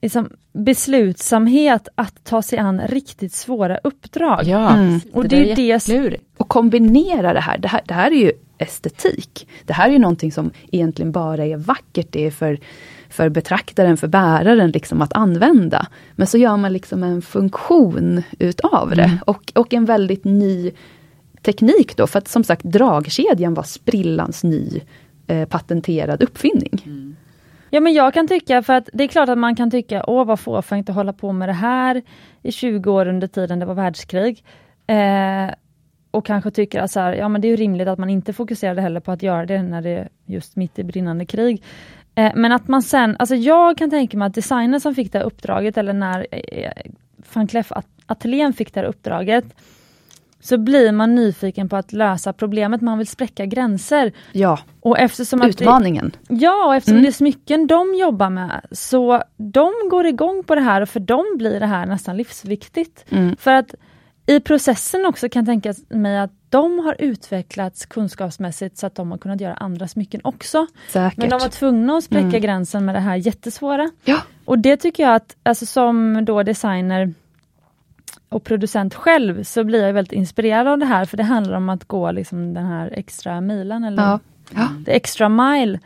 [0.02, 4.44] liksom, beslutsamhet att ta sig an riktigt svåra uppdrag.
[4.44, 5.00] Ja, mm.
[5.14, 6.18] och det, det är det.
[6.38, 7.58] Och kombinera det här.
[7.58, 7.82] det här.
[7.86, 9.48] Det här är ju estetik.
[9.66, 12.08] Det här är ju någonting som egentligen bara är vackert.
[12.10, 12.60] Det är för
[13.16, 15.88] för betraktaren, för bäraren liksom att använda.
[16.16, 19.18] Men så gör man liksom en funktion utav det Mm.
[19.26, 20.72] och, och en väldigt ny
[21.42, 24.82] teknik då, för att som sagt dragkedjan var sprillans ny
[25.28, 26.82] eh, patenterad uppfinning.
[27.70, 30.26] Ja men jag kan tycka, för att det är klart att man kan tycka, åh
[30.26, 32.02] vad fåfängt att hålla på med det här
[32.42, 34.44] i 20 år under tiden det var världskrig.
[34.88, 35.54] Eh,
[36.12, 38.82] och kanske tycker att så här, ja men det är rimligt att man inte fokuserade
[38.82, 41.64] heller på att göra det när det är just mitt i brinnande krig.
[42.16, 45.18] Eh, men att man sen, alltså jag kan tänka mig att designern som fick det
[45.18, 46.72] här uppdraget eller när eh,
[47.34, 49.46] van Cleef at- ateljén fick det här uppdraget
[50.40, 54.12] så blir man nyfiken på att lösa problemet, man vill spräcka gränser.
[54.32, 56.12] Ja, Och eftersom att det, utmaningen.
[56.30, 57.04] Ja, och eftersom Mm.
[57.04, 61.00] det är smycken de jobbar med, så de går igång på det här och för
[61.00, 63.06] dem blir det här nästan livsviktigt.
[63.10, 63.36] Mm.
[63.40, 63.76] För att
[64.26, 69.12] i processen också kan jag tänka mig att de har utvecklats kunskapsmässigt så att de
[69.12, 70.68] har kunnat göra andra smycken också.
[70.90, 71.18] Säkert.
[71.18, 72.42] Men de var tvungna att spräcka Mm.
[72.42, 73.92] gränsen med det här jättesvåra.
[74.06, 77.14] Ja, Och det tycker jag att, alltså som då designer
[78.30, 81.70] och producent själv, så blir jag väldigt inspirerad av det här, för det handlar om
[81.70, 84.20] att gå liksom den här extra milen, eller ja.
[84.56, 84.68] ja.
[84.86, 85.80] the extra mile.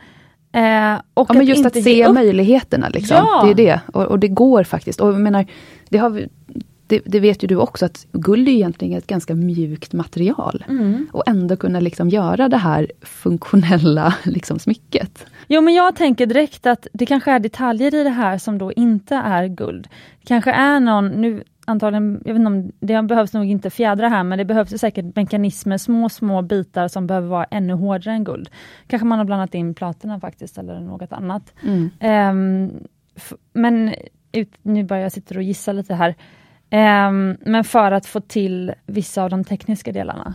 [0.52, 2.14] Eh, och Ja, men just att se upp.
[2.14, 2.88] möjligheterna.
[2.88, 3.16] Liksom.
[3.16, 3.42] Ja.
[3.44, 3.80] Det är det.
[3.92, 5.00] Och, och det går faktiskt.
[5.00, 5.46] Och jag menar,
[5.88, 6.28] det, har vi,
[6.90, 10.64] det, det vet ju du också, att guld är egentligen ett ganska mjukt material.
[10.68, 11.06] Mm.
[11.12, 15.26] Och ändå kunna liksom göra det här funktionella liksom, smycket.
[15.48, 18.72] Jo men jag tänker direkt att det kanske är detaljer i det här som då
[18.72, 19.88] inte är guld.
[20.24, 24.22] Kanske är någon, nu antagligen, jag vet inte om, det behövs nog inte fjädrar här,
[24.24, 28.50] men det behövs säkert mekanismer, små små bitar som behöver vara ännu hårdare än guld.
[28.86, 31.52] Kanske man har blandat in platina faktiskt, eller något annat.
[31.62, 32.70] Mm.
[33.16, 33.94] F- men
[34.32, 36.14] ut, nu bara jag sitter och gissar lite här.
[36.70, 40.34] Ehm, men för att få till vissa av de tekniska delarna.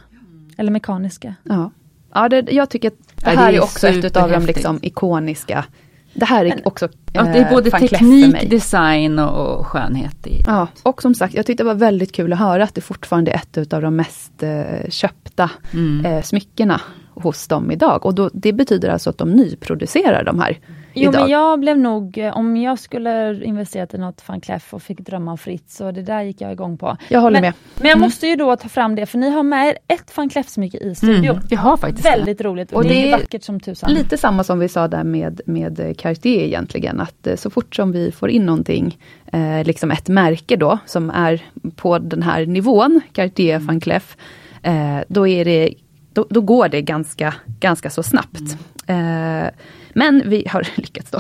[0.58, 1.36] Eller mekaniska.
[1.44, 1.72] Ja,
[2.14, 4.46] ja det, jag tycker att det Ja, det här är är också ett utav de
[4.46, 5.66] liksom, ikoniska.
[6.14, 10.28] Det här är Men- också Ja, det är eh, både teknik, design och, och skönhet.
[10.28, 10.44] I.
[10.46, 13.32] Ja, och som sagt, jag tyckte det var väldigt kul att höra att det fortfarande
[13.32, 16.06] är ett utav de mest eh, köpta Mm.
[16.06, 16.82] eh, smyckena
[17.14, 18.06] hos dem idag.
[18.06, 20.58] Och då, det betyder alltså att de nyproducerar de här
[20.96, 21.22] Jo idag.
[21.22, 25.00] men jag blev nog, eh, om jag skulle investerat i något van Cleef och fick
[25.00, 26.98] drömma fritt, så det där gick jag igång på.
[27.10, 27.54] Jag håller men, med.
[27.76, 30.30] Men jag måste ju då ta fram det, för ni har med er ett van
[30.30, 31.26] Cleef-smycke i studion.
[31.26, 31.48] Mm.
[31.50, 33.94] Jag har faktiskt Väldigt roligt och, Och det, det är vackert som tusan.
[33.94, 37.92] Lite samma som vi sa där med, med Cartier egentligen, att eh, så fort som
[37.92, 38.98] vi får in någonting,
[39.34, 41.42] eh, liksom ett märke då, som är
[41.76, 44.18] på den här nivån, Cartier van Cleef,
[44.64, 45.74] eh, då, är det,
[46.16, 48.58] då, då går det ganska, ganska så snabbt.
[48.88, 49.46] Eh,
[49.94, 51.20] men vi har lyckats då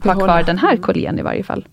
[0.00, 1.66] ha kvar den här kollén i varje fall.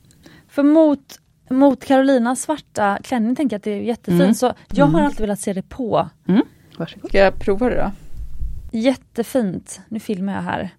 [0.49, 1.19] För mot,
[1.49, 4.33] mot Carolinas svarta klänning tänker jag att det är jättefint, Mm.
[4.33, 6.09] så jag har alltid velat se det på.
[6.27, 6.41] Mm.
[6.77, 7.09] Varsågod.
[7.09, 7.91] Ska jag prova det då?
[8.77, 9.81] Jättefint.
[9.87, 10.69] Nu filmar jag här.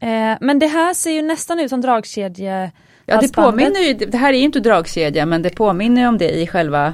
[0.00, 2.70] Eh, men det här ser ju nästan ut som dragkedje
[3.06, 6.18] Ja, det påminner ju, det här är ju inte dragkedja men det påminner ju om
[6.18, 6.86] det i själva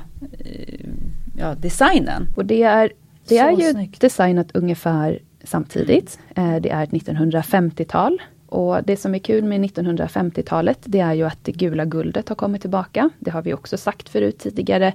[0.45, 0.81] eh,
[1.39, 2.27] ja, designen.
[2.37, 2.93] Och det är,
[3.29, 4.01] det är ju snyggt.
[4.01, 6.19] designat ungefär samtidigt.
[6.37, 8.23] Eh, Det är ett 1950-tal.
[8.49, 12.37] Och det som är kul med 1950-talet, det är ju att det gula guldet har
[12.37, 13.11] kommit tillbaka.
[13.19, 14.93] Det har vi också sagt förut tidigare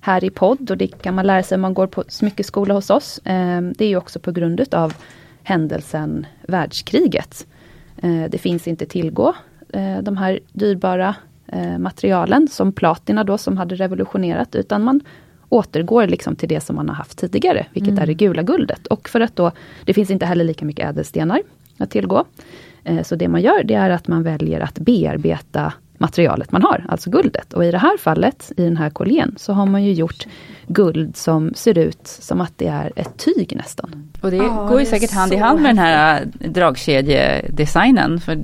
[0.00, 2.90] här i podd och det kan man lära sig om man går på smyckeskola hos
[2.90, 3.18] oss.
[3.18, 4.94] Eh, Det är ju också på grund utav
[5.42, 7.46] händelsen världskriget.
[8.02, 9.34] Eh, Det finns inte tillgå
[9.72, 11.14] eh, de här dyrbara
[11.78, 15.00] materialen som platina då som hade revolutionerat utan man
[15.52, 18.86] återgår liksom till det som man har haft tidigare, vilket är det gula guldet.
[18.86, 19.50] Och för att då,
[19.84, 21.42] det finns inte heller lika mycket ädelstenar
[21.78, 22.24] att tillgå.
[22.84, 26.84] Eh, Så det man gör det är att man väljer att bearbeta materialet man har,
[26.88, 27.52] alltså guldet.
[27.52, 30.26] Och i det här fallet, i den här kollén, så har man ju gjort
[30.66, 34.10] guld som ser ut som att det är ett tyg nästan.
[34.20, 38.20] Och det Ja, går ju det säkert hand i hand med den här äh, dragkedjedesignen.
[38.20, 38.38] För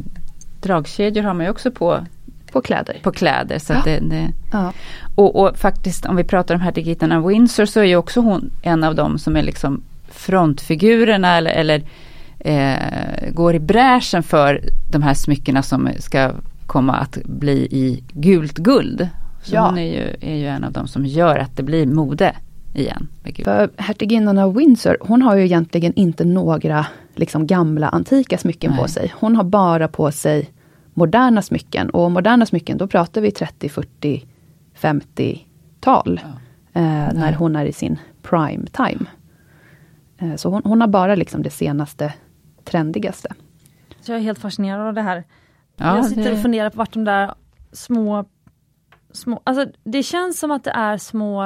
[0.63, 2.07] dragkedjor har man ju också på,
[2.53, 2.97] På kläder.
[3.03, 3.59] på kläder.
[3.59, 3.81] Så Ja.
[3.85, 4.73] det, det, Ja.
[5.15, 8.51] och, och faktiskt om vi pratar om hertiginnan av Windsor så är ju också hon
[8.63, 11.83] en av dem som är liksom frontfigurerna eller, eller
[12.39, 14.61] eh, går i bräschen för
[14.93, 16.33] de här smyckena som ska
[16.67, 19.09] komma att bli i gult guld.
[19.43, 19.67] Så Ja.
[19.67, 22.33] hon är ju, är ju en av dem som gör att det blir mode
[22.75, 23.09] igen.
[23.45, 28.83] För hertiginnan av Windsor, hon har ju egentligen inte några liksom, gamla antika smycken på
[28.83, 28.91] Nej.
[28.91, 29.13] sig.
[29.21, 30.51] Hon har bara på sig
[30.99, 31.91] moderna smycken.
[31.91, 34.27] Och moderna smycken, då pratar vi 30, 40,
[34.75, 36.21] 50-tal.
[36.73, 36.83] Eh,
[37.15, 39.07] när hon är i sin prime time.
[40.19, 42.15] Eh, så hon, hon har bara liksom det senaste,
[42.65, 43.35] trendigaste.
[44.01, 45.25] Så jag är helt fascinerad av det här.
[45.77, 47.35] Ja, jag sitter det- och funderar på vart de där
[47.73, 48.25] små,
[49.13, 51.43] små, alltså det känns som att det är små,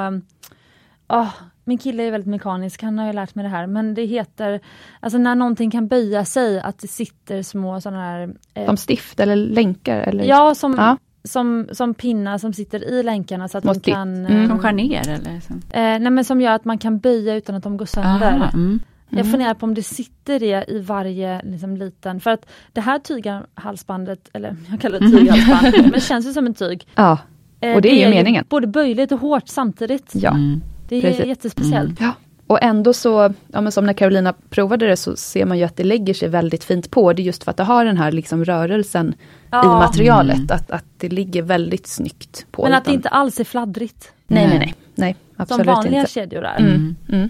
[1.07, 1.27] ah,
[1.65, 4.59] min kille är väldigt mekanisk, han har ju lärt mig det här, men det heter,
[4.99, 8.33] alltså när någonting kan böja sig, att det sitter små sådana här...
[8.53, 10.01] Eh, som stift eller länkar?
[10.01, 10.23] Eller?
[10.23, 10.97] Ja, som, ja.
[11.23, 14.25] Som, som pinnar som sitter i länkarna så att de kan...
[14.25, 14.47] Mm.
[14.47, 15.39] Som skär ner eller?
[15.39, 15.53] Så.
[15.53, 18.31] Eh, nej men som gör att man kan böja utan att de går sönder.
[18.31, 18.79] Aha, mm.
[19.09, 19.31] Jag mm.
[19.31, 24.29] funderar på om det sitter det i varje liksom, liten, för att det här tyghalsbandet,
[24.33, 26.87] eller jag kallar det tyghalsband, men det känns ju som en tyg.
[26.95, 27.19] Ja, och
[27.59, 28.45] det, det är ju meningen.
[28.49, 30.11] Både böjligt och hårt samtidigt.
[30.15, 30.61] Ja, mm.
[31.01, 31.25] Det är Precis.
[31.25, 31.99] jättespeciellt.
[31.99, 32.09] Mm.
[32.09, 32.13] Ja.
[32.47, 35.75] Och ändå så, ja men som när Carolina provade det så ser man ju att
[35.75, 37.13] det lägger sig väldigt fint på.
[37.13, 39.15] Det är just för att det har den här liksom rörelsen
[39.51, 39.63] ja.
[39.63, 40.35] i materialet.
[40.35, 40.47] Mm.
[40.51, 42.63] Att, att det ligger väldigt snyggt på.
[42.63, 44.13] Men att det inte alls är fladdrigt.
[44.27, 44.75] Nej, nej, nej.
[44.95, 46.11] nej absolut som vanliga inte.
[46.11, 46.59] kedjor är.
[46.59, 46.95] Mm.
[47.09, 47.29] Mm.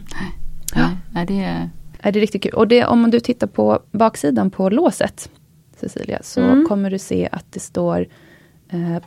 [0.76, 0.90] Ja.
[1.12, 1.70] Nej, det är...
[2.00, 2.54] är det riktigt kul.
[2.54, 5.30] Och det, om du tittar på baksidan på låset,
[5.80, 6.66] Cecilia, så mm.
[6.68, 8.08] kommer du se att det står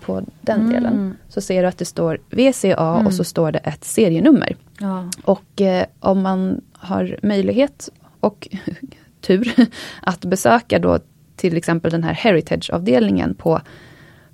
[0.00, 0.72] på den mm.
[0.72, 1.16] delen.
[1.28, 3.06] Så ser du att det står VCA mm.
[3.06, 4.56] och så står det ett serienummer.
[4.78, 5.10] Ja.
[5.24, 7.88] Och eh, om man har möjlighet
[8.20, 8.48] och
[9.20, 9.52] tur
[10.02, 10.98] att besöka då
[11.36, 13.60] till exempel den här Heritage-avdelningen på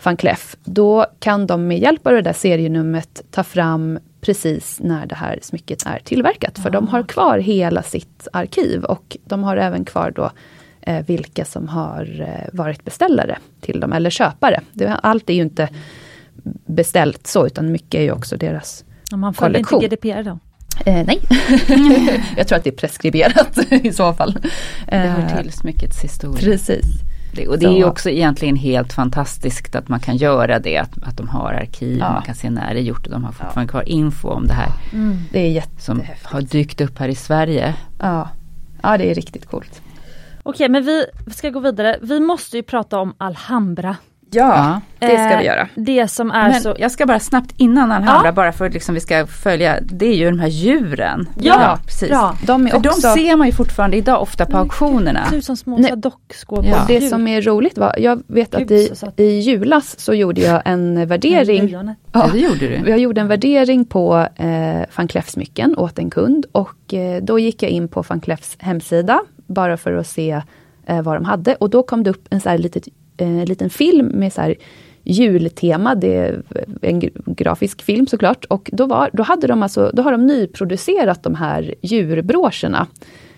[0.04, 5.06] van Cleef, då kan de med hjälp av det där serienumret ta fram precis när
[5.06, 6.58] det här smycket är tillverkat.
[6.58, 10.30] För de har kvar hela sitt arkiv och de har även kvar då eh,
[11.06, 14.60] vilka som har eh, varit beställare till dem, eller köpare.
[14.72, 15.68] Det, allt är ju inte
[16.66, 20.38] beställt så, utan mycket är ju också deras ja, Man följer inte GDPR då?
[20.86, 21.20] Eh, nej,
[22.36, 24.38] jag tror att det är preskriberat i så fall.
[24.88, 26.40] Det hör eh, till smyckets historia.
[26.40, 26.86] Precis.
[27.34, 27.76] Det, och det så.
[27.76, 31.98] är också egentligen helt fantastiskt att man kan göra det, att, att de har arkiv,
[31.98, 32.12] ja.
[32.12, 33.66] man kan se när det är gjort och de har fortfarande ja.
[33.70, 34.72] kvar info om det här.
[34.92, 35.18] Mm.
[35.32, 35.84] Det är jättehäftigt.
[35.84, 37.74] Som har dykt upp här i Sverige.
[37.98, 38.28] Ja,
[38.82, 39.82] ja det är riktigt coolt.
[40.42, 41.98] Okej, men vi ska gå vidare.
[42.02, 43.96] Vi måste ju prata om Alhambra.
[44.34, 45.68] Ja, det ska vi göra.
[45.74, 46.74] Det som är Men så...
[46.78, 48.32] Jag ska bara snabbt innan Alhambra, ja.
[48.32, 51.28] bara för att liksom vi ska följa, det är ju de här djuren.
[51.40, 52.08] Ja, ja precis.
[52.08, 52.36] Bra.
[52.46, 52.90] De, är också...
[52.90, 55.26] de ser man ju fortfarande idag ofta på auktionerna.
[55.30, 56.64] Tusen små dockskåp.
[56.64, 56.84] Ja.
[56.88, 61.06] Det som är roligt var, jag vet att i, i julas så gjorde jag en
[61.06, 61.94] värdering.
[62.12, 62.90] Ja, det gjorde du.
[62.90, 64.48] Jag gjorde en värdering på eh,
[64.96, 68.56] van Cleef smycken åt en kund och eh, då gick jag in på van Cleefs
[68.58, 69.20] hemsida
[69.52, 70.42] bara för att se
[70.86, 73.70] eh, vad de hade och då kom det upp en så här litet, eh, liten
[73.70, 74.54] film med så här
[75.04, 76.42] jultema, det är
[76.80, 78.44] en grafisk film såklart.
[78.44, 82.86] Och då, var, då, hade de alltså, då har de nyproducerat de här djurbroscherna.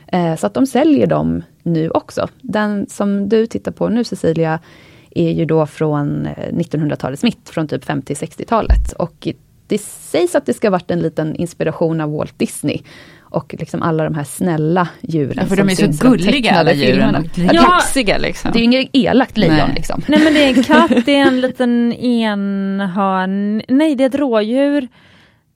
[0.06, 2.28] Eh, så att de säljer dem nu också.
[2.40, 4.58] Den som du tittar på nu Cecilia,
[5.14, 8.92] är ju då från eh, 1900-talets mitt, från typ 50-60-talet.
[8.92, 9.28] Och
[9.66, 12.82] det sägs att det ska varit en liten inspiration av Walt Disney
[13.34, 15.36] och liksom alla de här snälla djuren.
[15.40, 17.28] Ja, för de är så gulliga alla djuren.
[17.52, 18.52] Ja, Kaxiga liksom.
[18.52, 19.72] Det är ju inget elakt lejon nej.
[19.74, 20.02] liksom.
[20.08, 24.14] Nej men det är en katt, det är en liten enhörn, nej det är ett
[24.14, 24.88] rådjur.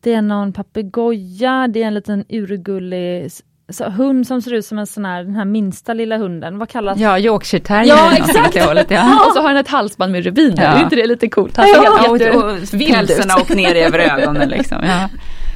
[0.01, 3.31] Det är någon papegoja, det är en liten urgullig
[3.73, 6.69] så, hund som ser ut som en sån här, den här minsta lilla hunden, vad
[6.69, 7.89] kallas Ja, Yorkshire terrier.
[7.89, 8.65] Ja, exakt!
[8.65, 9.27] Hållet, ja.
[9.27, 10.69] och så har den ett halsband med rubiner, ja.
[10.69, 11.57] är inte det lite coolt?
[11.57, 14.79] Han ser ja, helt och, och pälsen åker ner över ögonen liksom.
[14.83, 15.09] Ja.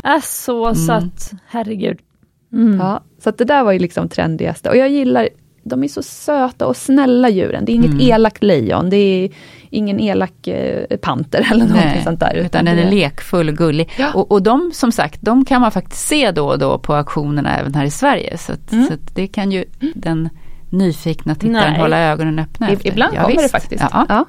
[0.05, 0.75] Är så mm.
[0.75, 1.99] sött, herregud.
[2.53, 2.81] Mm.
[2.81, 4.71] Ja, så att det där var ju liksom trendigaste.
[4.71, 5.29] Och jag gillar,
[5.63, 7.65] de är så söta och snälla djuren.
[7.65, 8.01] Det är inget mm.
[8.01, 9.31] elakt lejon, det är
[9.71, 12.35] ingen elak eh, panter eller något Nej, sånt där.
[12.35, 13.91] Utan, utan den är lekfull och gullig.
[13.99, 14.13] Ja.
[14.13, 17.59] Och, och de som sagt, de kan man faktiskt se då och då på auktionerna
[17.59, 18.39] även här i Sverige.
[18.39, 18.87] Så, att, mm.
[18.87, 19.93] så att det kan ju mm.
[19.97, 20.29] den
[20.71, 21.81] nyfikna tittaren Nej.
[21.81, 22.89] hålla ögonen öppna I, efter.
[22.89, 23.45] Ibland ja, kommer visst.
[23.45, 23.85] det faktiskt.
[23.93, 24.07] Ja.
[24.09, 24.25] ja.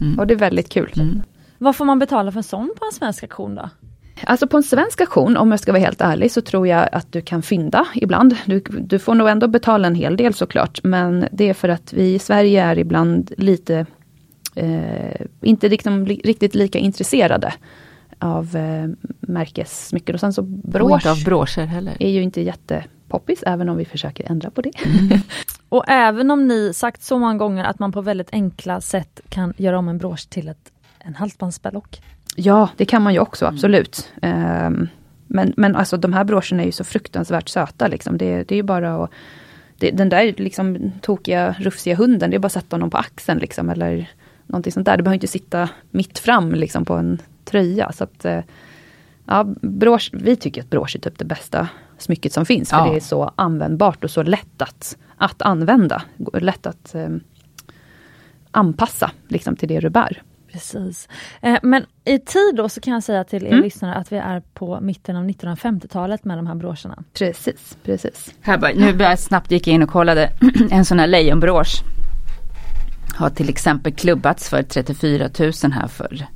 [0.00, 0.18] Mm.
[0.18, 0.92] Och det är väldigt kul.
[0.96, 1.22] Mm.
[1.58, 3.70] Vad får man betala för en sån på en svensk auktion då?
[4.26, 7.12] Alltså på en svensk auktion, om jag ska vara helt ärlig, så tror jag att
[7.12, 8.36] du kan fynda ibland.
[8.46, 11.92] Du, du får nog ändå betala en hel del såklart, men det är för att
[11.92, 13.86] vi i Sverige är ibland lite,
[14.54, 17.54] eh, inte liksom, riktigt lika intresserade
[18.18, 18.88] av eh,
[19.20, 20.14] märkessmycken.
[20.14, 21.96] Och sen så brosch, inte av broscher heller.
[22.00, 24.72] är ju inte jättepoppis, även om vi försöker ändra på det.
[24.84, 25.18] Mm.
[25.68, 29.54] och även om ni sagt så många gånger att man på väldigt enkla sätt kan
[29.56, 32.00] göra om en brosch till ett, en halsbandsberlock.
[32.36, 33.54] Ja, det kan man ju också, mm.
[33.54, 34.12] absolut.
[34.22, 34.88] Um,
[35.26, 37.88] men, men alltså de här broscherna är ju så fruktansvärt söta.
[37.88, 38.18] Liksom.
[38.18, 39.10] Det, det är ju bara att...
[39.78, 43.38] Det, den där liksom tokiga, rufsiga hunden, det är bara att sätta honom på axeln.
[43.38, 44.10] Liksom, eller
[44.46, 44.96] någonting sånt där.
[44.96, 47.92] Det behöver inte sitta mitt fram liksom, på en tröja.
[47.92, 48.40] Så att, uh,
[49.26, 51.68] ja, brosch, vi tycker att brosch är typ det bästa
[51.98, 52.70] smycket som finns.
[52.70, 52.90] För ja.
[52.90, 56.02] det är så användbart och så lätt att, att använda.
[56.32, 57.20] Lätt att um,
[58.50, 60.22] anpassa liksom, till det du bär.
[60.52, 61.08] Precis.
[61.40, 63.62] Eh, men i tid då så kan jag säga till er mm.
[63.62, 67.04] lyssnare att vi är på mitten av 1950-talet med de här broscherna.
[67.12, 68.34] Precis, precis.
[68.40, 70.30] Här bara, nu bara snabbt gick jag in och kollade
[70.70, 71.82] en sån här lejonbrosch.
[73.16, 76.26] Har till exempel klubbats för 34 000 här för,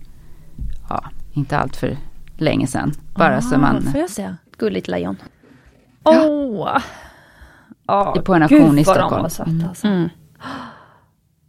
[0.89, 1.97] ja, inte allt för
[2.37, 2.93] länge sedan.
[3.15, 3.95] Bara ah, så man
[4.59, 5.17] Gulligt lejon.
[6.03, 6.17] Åh!
[6.17, 6.79] Oh.
[7.89, 9.11] Oh, på en auktion i Stockholm.
[9.11, 9.87] Vad de var söta, alltså.
[9.87, 10.09] mm.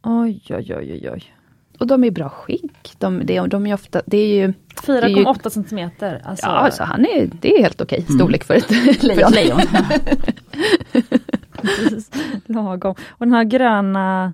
[0.04, 1.37] Oj, oj, oj, oj, oj.
[1.78, 2.96] Och de är i bra skick.
[2.98, 6.22] De, de, de är ofta, det är ju 4,8 centimeter.
[6.26, 6.46] Alltså.
[6.46, 8.20] Ja, alltså han är, det är helt okej mm.
[8.20, 8.62] storlek mm.
[8.62, 9.32] för ett lejon.
[9.32, 9.62] För ett lejon.
[12.46, 12.96] Lagom.
[13.08, 14.34] Och den här gröna,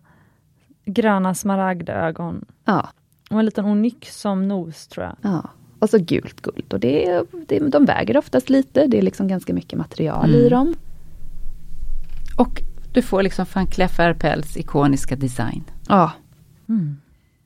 [0.86, 2.46] gröna smaragdögon.
[2.66, 2.90] Ja.
[3.30, 5.16] Och en liten onyx som nos tror jag.
[5.22, 5.50] Ja.
[5.80, 6.74] Och så gult guld.
[6.74, 8.88] Och det, det, de väger oftast lite.
[8.88, 10.42] Det är liksom ganska mycket material mm.
[10.42, 10.76] i dem.
[12.38, 12.62] Och
[12.94, 15.64] du får liksom van Cleef Arpels ikoniska design.
[15.88, 16.12] Ja.
[16.70, 16.98] Mm.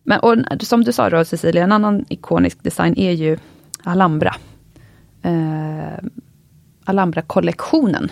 [0.09, 3.37] Men och, som du sa då Cecilia, en annan ikonisk design är ju
[3.83, 4.35] Alhambra.
[5.21, 6.03] Eh,
[6.85, 8.11] Alhambra-kollektionen.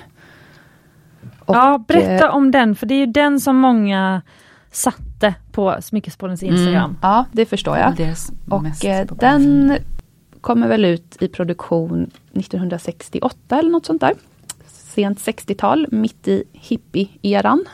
[1.45, 4.21] ja, berätta eh, om den, för det är ju den som många
[4.71, 6.55] satte på Smyckespoddens mm.
[6.55, 6.83] Instagram.
[6.83, 8.15] Mm, ja, det förstår jag.
[8.49, 9.77] och eh, den
[10.41, 14.13] kommer väl ut i produktion 1968 eller något sånt där.
[14.67, 17.65] Sent 60-tal, mitt i hippie-eran.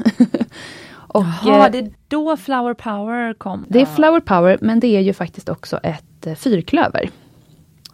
[1.13, 3.65] Och, Jaha, eh, det är då Flower Power kom?
[3.69, 7.09] Det är Flower Power, men det är ju faktiskt också ett eh, fyrklöver.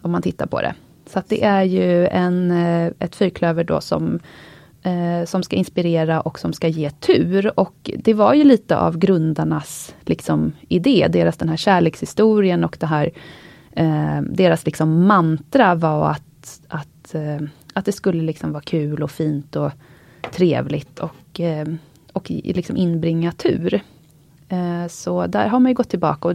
[0.02, 0.74] Om man tittar på det.
[1.06, 4.20] Så det är ju en, eh, ett fyrklöver då som,
[4.82, 7.60] eh, som ska inspirera och som ska ge tur.
[7.60, 12.86] Och det var ju lite av grundarnas liksom, idé, deras den här kärlekshistorien och det
[12.86, 13.10] här
[13.72, 19.10] eh, deras liksom mantra var att, att, eh, att det skulle liksom vara kul och
[19.10, 19.70] fint och
[20.32, 21.40] trevligt och
[22.12, 23.80] och liksom inbringa tur.
[24.48, 26.28] Eh, så där har man ju gått tillbaka.
[26.28, 26.34] Och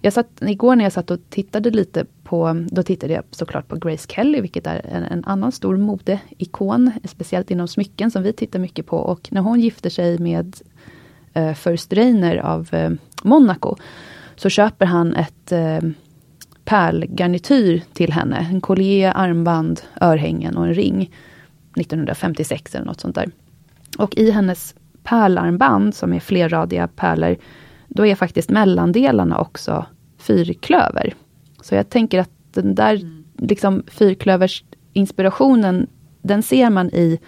[0.00, 3.76] jag satt, igår när jag satt och tittade lite på, då tittade jag såklart på
[3.76, 8.58] Grace Kelly, vilket är en, en annan stor modeikon, speciellt inom smycken som vi tittar
[8.58, 8.96] mycket på.
[8.96, 10.56] Och när hon gifter sig med
[11.36, 12.90] uh, First Rainer av uh,
[13.22, 13.76] Monaco,
[14.36, 15.90] så köper han ett uh,
[16.64, 18.48] pärlgarnityr till henne.
[18.50, 21.14] En collier, armband, örhängen och en ring.
[21.76, 23.30] 1956 eller något sånt där.
[23.98, 24.74] Och i hennes
[25.08, 27.36] pärlarmband som är flerradiga pärlor,
[27.88, 29.86] då är faktiskt mellandelarna också
[30.18, 31.14] fyrklöver.
[31.60, 33.24] Så jag tänker att den där mm.
[33.36, 35.86] liksom fyrklövers-inspirationen,
[36.22, 37.18] den ser man i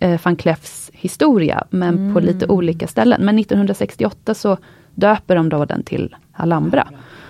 [0.00, 2.14] eh, van Clefs historia, men mm.
[2.14, 3.24] på lite olika ställen.
[3.24, 4.56] Men 1968 så
[4.94, 6.88] döper de då den till Alhambra.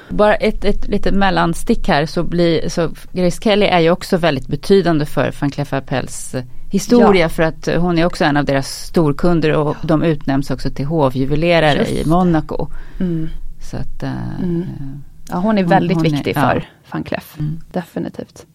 [0.09, 4.46] Bara ett, ett litet mellanstick här så blir, så Grace Kelly är ju också väldigt
[4.46, 6.34] betydande för van Cleef Arpels
[6.70, 7.28] historia ja.
[7.28, 9.86] för att hon är också en av deras storkunder och ja.
[9.86, 12.06] de utnämns också till hovjuvelerare Just.
[12.06, 12.68] i Monaco.
[13.00, 13.28] Mm.
[13.70, 14.66] Så att, uh, mm.
[15.28, 16.62] Ja hon är väldigt hon, hon viktig är, för ja.
[16.92, 17.61] van Cleef, mm.
[17.72, 18.46] definitivt.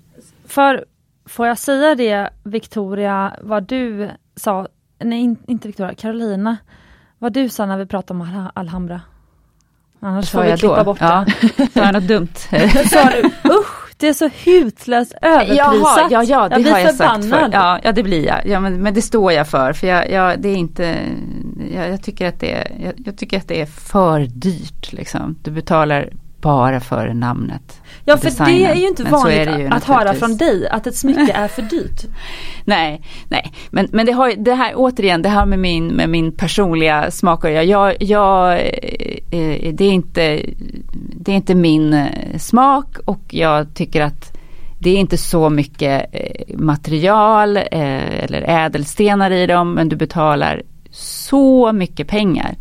[0.45, 0.85] För,
[1.25, 4.67] får jag säga det Victoria, vad du sa,
[4.99, 6.57] nej inte Victoria, Carolina,
[7.17, 9.01] vad du sa när vi pratade om Alhambra?
[10.03, 10.83] Annars får klippa då?
[10.83, 11.25] bort ja.
[11.41, 11.71] det.
[11.73, 12.35] Sa jag något dumt?
[12.89, 15.57] sa du, usch det är så hutlöst överprisat.
[15.57, 17.23] Jaha, ja, ja, det jag har jag förbannad.
[17.23, 17.57] sagt för.
[17.57, 18.47] Ja, ja, det blir jag.
[18.47, 19.73] Ja, men, men det står jag för.
[19.73, 20.97] För jag, jag det är inte,
[21.73, 24.93] jag, jag tycker att det är, jag, jag, tycker att det är för dyrt.
[24.93, 25.39] Liksom.
[25.43, 26.09] Du betalar
[26.43, 27.81] bara för namnet.
[28.05, 28.55] Ja för designen.
[28.55, 31.47] det är ju inte men vanligt ju att höra från dig att ett smycke är
[31.47, 32.01] för dyrt.
[32.65, 33.53] nej, nej.
[33.69, 37.45] Men, men det, har, det här återigen, det här med min, med min personliga smak.
[37.45, 38.51] Jag, jag, jag,
[39.31, 40.41] eh, det, är inte,
[41.15, 44.37] det är inte min eh, smak och jag tycker att
[44.79, 51.71] det är inte så mycket eh, material eller ädelstenar i dem men du betalar så
[51.71, 52.55] mycket pengar.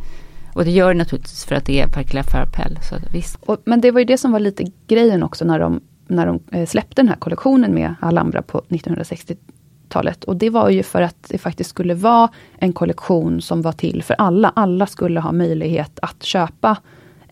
[0.55, 2.79] Och det gör det naturligtvis för att det är Parc Farpel.
[2.83, 3.39] Så visst.
[3.41, 6.41] Och, men det var ju det som var lite grejen också när de, när de
[6.53, 10.25] eh, släppte den här kollektionen med Alhambra på 1960-talet.
[10.25, 12.29] Och det var ju för att det faktiskt skulle vara
[12.59, 14.53] en kollektion som var till för alla.
[14.57, 16.77] Alla skulle ha möjlighet att köpa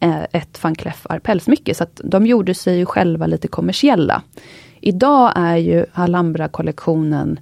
[0.01, 1.75] eh, ett van Cleef Arpels-smycke.
[1.75, 4.23] Så att de gjorde sig ju själva lite kommersiella.
[4.81, 7.41] Idag är ju Alhambra-kollektionen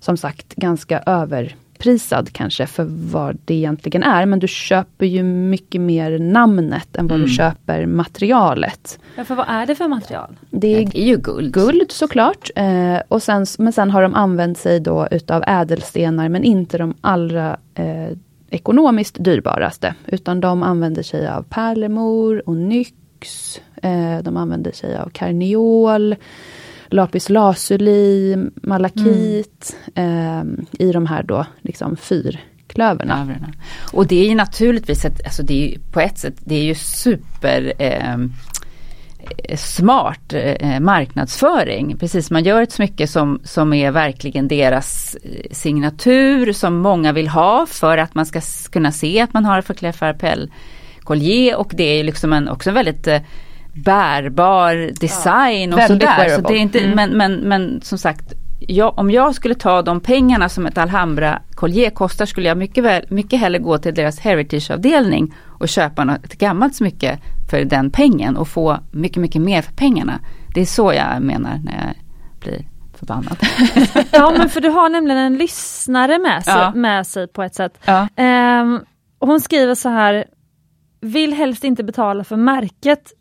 [0.00, 4.26] som sagt ganska över överprisad kanske för vad det egentligen är.
[4.26, 7.28] Men du köper ju mycket mer namnet än vad mm.
[7.28, 8.98] du köper materialet.
[9.16, 10.36] Ja, för vad är det för material?
[10.50, 11.54] Det är, det är ju guld.
[11.54, 12.50] Guld såklart.
[12.56, 16.94] Eh, och sen, men sen har de använt sig då utav ädelstenar men inte de
[17.00, 18.16] allra eh,
[18.50, 19.94] ekonomiskt dyrbaraste.
[20.06, 23.60] Utan de använder sig av pärlemor och nyx.
[23.82, 26.16] Eh, de använder sig av karneol
[26.94, 30.58] lapis lazuli, malakit mm.
[30.58, 33.36] eh, i de här då liksom fyrklöverna.
[33.92, 36.62] Och det är ju naturligtvis ett, alltså det är ju, på ett sätt, det är
[36.62, 38.16] ju super eh,
[39.56, 41.96] smart eh, marknadsföring.
[41.98, 47.28] Precis, man gör ett smycke som, som är verkligen deras eh, signatur som många vill
[47.28, 48.40] ha för att man ska
[48.70, 50.50] kunna se att man har för Clef Arpel
[51.00, 53.20] collier och det är liksom en, också en väldigt eh,
[53.74, 56.28] bärbar design ja, och sådär.
[56.28, 56.96] Så det är inte, mm.
[56.96, 58.34] men, men, men som sagt,
[58.68, 62.84] jag, om jag skulle ta de pengarna som ett Alhambra collier kostar skulle jag mycket,
[62.84, 67.18] väl, mycket hellre gå till deras heritage-avdelning och köpa något, gammalt smycke
[67.50, 70.20] för den pengen och få mycket, mycket mer för pengarna.
[70.54, 71.94] Det är så jag menar när jag
[72.40, 73.36] blir förbannad.
[74.10, 76.72] ja men för du har nämligen en lyssnare med sig, Ja.
[76.74, 77.78] med sig på ett sätt.
[77.84, 78.08] Ja.
[79.18, 80.24] Och hon skriver så här,
[81.00, 83.12] vill helst inte betala för märket,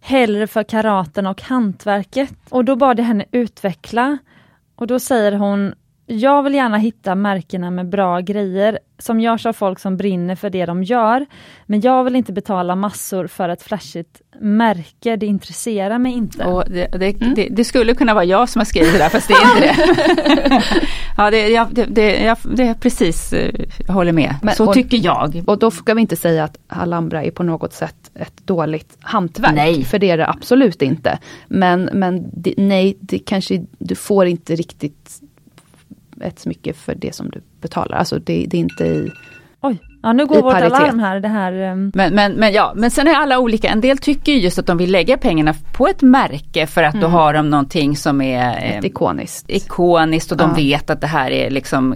[0.00, 2.34] hellre för karaten och hantverket.
[2.48, 4.18] Och då bad jag henne utveckla.
[4.76, 5.74] Och då säger hon,
[6.10, 10.50] jag vill gärna hitta märkena med bra grejer som görs av folk som brinner för
[10.50, 11.26] det de gör.
[11.66, 16.44] Men jag vill inte betala massor för ett flashigt märke, det intresserar mig inte.
[16.44, 19.28] Och det, det, det, det skulle kunna vara jag som har skrivit det där fast
[19.28, 20.62] det är inte det.
[21.16, 22.22] ja, det, jag, det,
[22.56, 23.54] jag, precis, eh,
[23.86, 24.34] jag håller med.
[24.42, 25.42] Men- så och- tycker jag.
[25.46, 29.54] Och då ska vi inte säga att Alhambra är på något sätt ett dåligt hantverk.
[29.54, 29.84] Nej.
[29.84, 31.18] För det är det absolut inte.
[31.48, 35.20] Men, men nej, det kanske, du får inte riktigt
[36.22, 37.96] ett smycke för det som du betalar.
[37.96, 39.10] Alltså det, det är inte i...
[39.62, 40.72] Oj, ja, nu I går vårt paritet.
[40.72, 41.20] alarm här.
[41.20, 43.68] Det här ehm, Men, men, men, ja, men sen är alla olika.
[43.68, 47.00] En del tycker ju just att de vill lägga pengarna på ett märke för att
[47.00, 49.50] då har de någonting som är eh, ikoniskt.
[49.50, 50.56] ikoniskt och de Ja.
[50.56, 51.94] vet att det här är liksom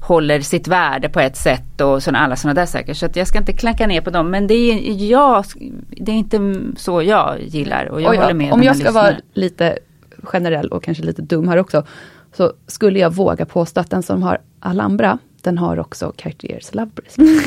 [0.00, 2.94] håller sitt värde på ett sätt och såna, alla sådana där saker.
[2.94, 5.44] Så att jag ska inte klanka ner på dem men det är, jag,
[5.90, 9.04] det är inte så jag gillar och jag jag- håller med om jag ska vara
[9.04, 9.22] lyssnaren.
[9.34, 9.78] lite
[10.22, 11.84] generell och kanske lite dum här också.
[12.38, 16.90] Så skulle jag våga påstå att den som har Alhambra, den har också Cartiers Love
[16.94, 17.42] Bracelet.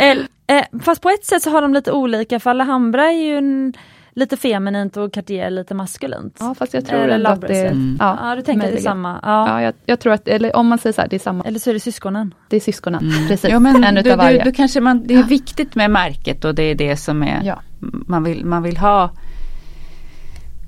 [0.00, 3.36] El, eh, fast på ett sätt så har de lite olika, för Alhambra är ju
[3.38, 3.72] en,
[4.12, 6.36] lite feminint och Cartier lite maskulint.
[6.40, 7.46] Ja fast jag tror Eller ändå att det...
[7.46, 7.72] Bracelet.
[7.72, 7.96] Mm.
[8.00, 8.82] Ja, Ja, du tänker att det är möjligen.
[8.82, 9.20] samma.
[9.22, 9.48] Ja.
[9.48, 11.58] Ja, jag, jag tror att, eller om man säger så här, det är samma, Eller
[11.58, 12.34] så är det syskonen.
[12.48, 13.12] det är syskonen.
[13.28, 14.44] Precis, Ja, men en du, utav du, varje.
[14.44, 17.60] du kanske man, det är viktigt med märket och det är det som är Ja.
[17.80, 19.10] man, vill, man vill ha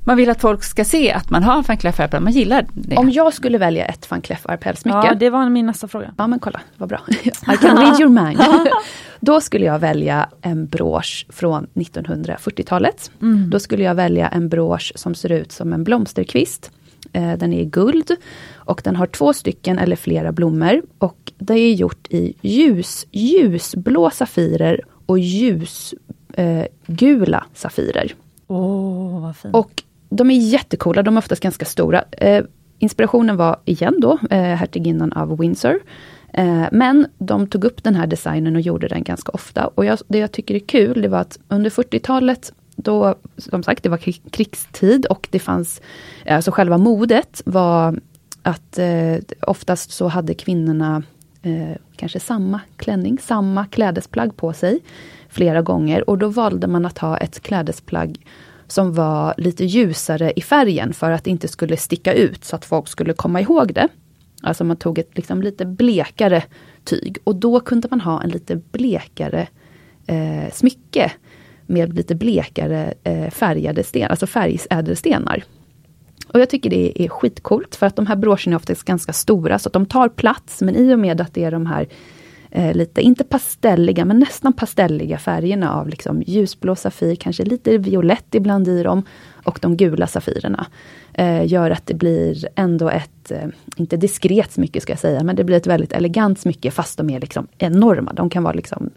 [0.09, 2.66] man vill att folk ska se att man har en van Cleef Arpels, man gillar
[2.72, 2.96] det.
[2.96, 6.14] Om jag skulle välja ett van Cleef Arpels-smycke, Ja, ja, det var min nästa fråga.
[6.16, 7.00] men kolla, vad bra.
[7.52, 8.40] I can read your mind.
[9.20, 13.11] Då skulle jag välja en brosch från 1940-talet.
[13.22, 13.50] Mm.
[13.50, 16.70] Då skulle jag välja en brosch som ser ut som en blomsterkvist.
[17.12, 18.11] Eh, Den är i guld
[18.54, 20.82] och den har två stycken eller flera blommor.
[20.98, 26.00] Och det är gjort i ljus, ljusblå safirer och ljusgula
[26.34, 28.14] eh, gula safirer.
[28.46, 29.54] Åh, vad fint.
[29.54, 32.04] Och de är jättecoola, de är oftast ganska stora.
[32.12, 32.44] Eh,
[32.78, 35.80] inspirationen var igen då eh, hertiginnan av Windsor.
[36.32, 39.66] Eh, men de tog upp den här designen och gjorde den ganska ofta.
[39.66, 43.82] Och jag, det jag tycker är kul, det var att under 40-talet då, som sagt,
[43.82, 45.80] det var krigstid och det fanns,
[46.24, 48.00] eh, alltså själva modet var
[48.42, 51.02] att eh, oftast så hade kvinnorna
[51.42, 54.80] eh, kanske samma klänning, samma klädesplagg på sig
[55.28, 56.11] flera gånger.
[56.11, 58.26] Och då valde man att ha ett klädesplagg
[58.68, 62.64] som var lite ljusare i färgen för att det inte skulle sticka ut så att
[62.64, 63.88] folk skulle komma ihåg det.
[64.42, 66.42] Alltså man tog ett liksom lite blekare
[66.84, 69.46] tyg och då kunde man ha en lite blekare
[70.06, 71.12] eh, smycke
[71.66, 75.44] med lite blekare eh, färgade stenar, alltså färgsädelstenar.
[76.28, 79.58] Och jag tycker det är skitcoolt för att de här broscherna är oftast ganska stora
[79.58, 81.88] så att de tar plats men i och med att det är de här
[82.51, 88.34] eh, lite, inte pastelliga men nästan pastelliga färgerna av liksom ljusblå safir, kanske lite violett
[88.34, 89.03] ibland i dem
[89.44, 90.66] och de gula safirerna.
[91.14, 95.36] Eh, gör att det blir ändå ett, eh, inte diskret smycke ska jag säga, men
[95.36, 98.12] det blir ett väldigt elegant smycke fast de är liksom enorma.
[98.12, 98.90] De kan vara liksom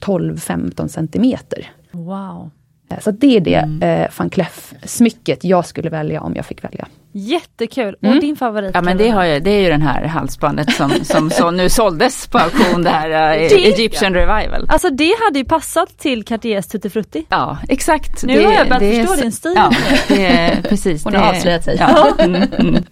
[0.00, 1.70] 12-15 centimeter.
[1.90, 2.50] Wow.
[2.90, 6.88] Eh, Så det är det eh, van Cleef-smycket jag skulle välja om jag fick välja.
[7.12, 7.96] Jättekul.
[8.02, 8.14] Mm.
[8.16, 8.70] Och din favorit?
[8.74, 11.68] Ja men det, har jag, det är ju den här halsbandet som, som så nu
[11.68, 14.66] såldes på auktion, det här uh, Det- Egyptian Revival.
[14.68, 17.26] Alltså det hade ju passat till Cartiers Tutti Frutti.
[17.28, 18.24] Ja exakt.
[18.24, 19.52] Nu har jag börjat det är förstå så- din stil.
[19.56, 19.70] Ja,
[20.08, 21.04] det är precis.
[21.04, 21.76] Hon det har är- avslöjat sig.
[21.80, 22.08] Ja.
[22.18, 22.84] Mm, mm.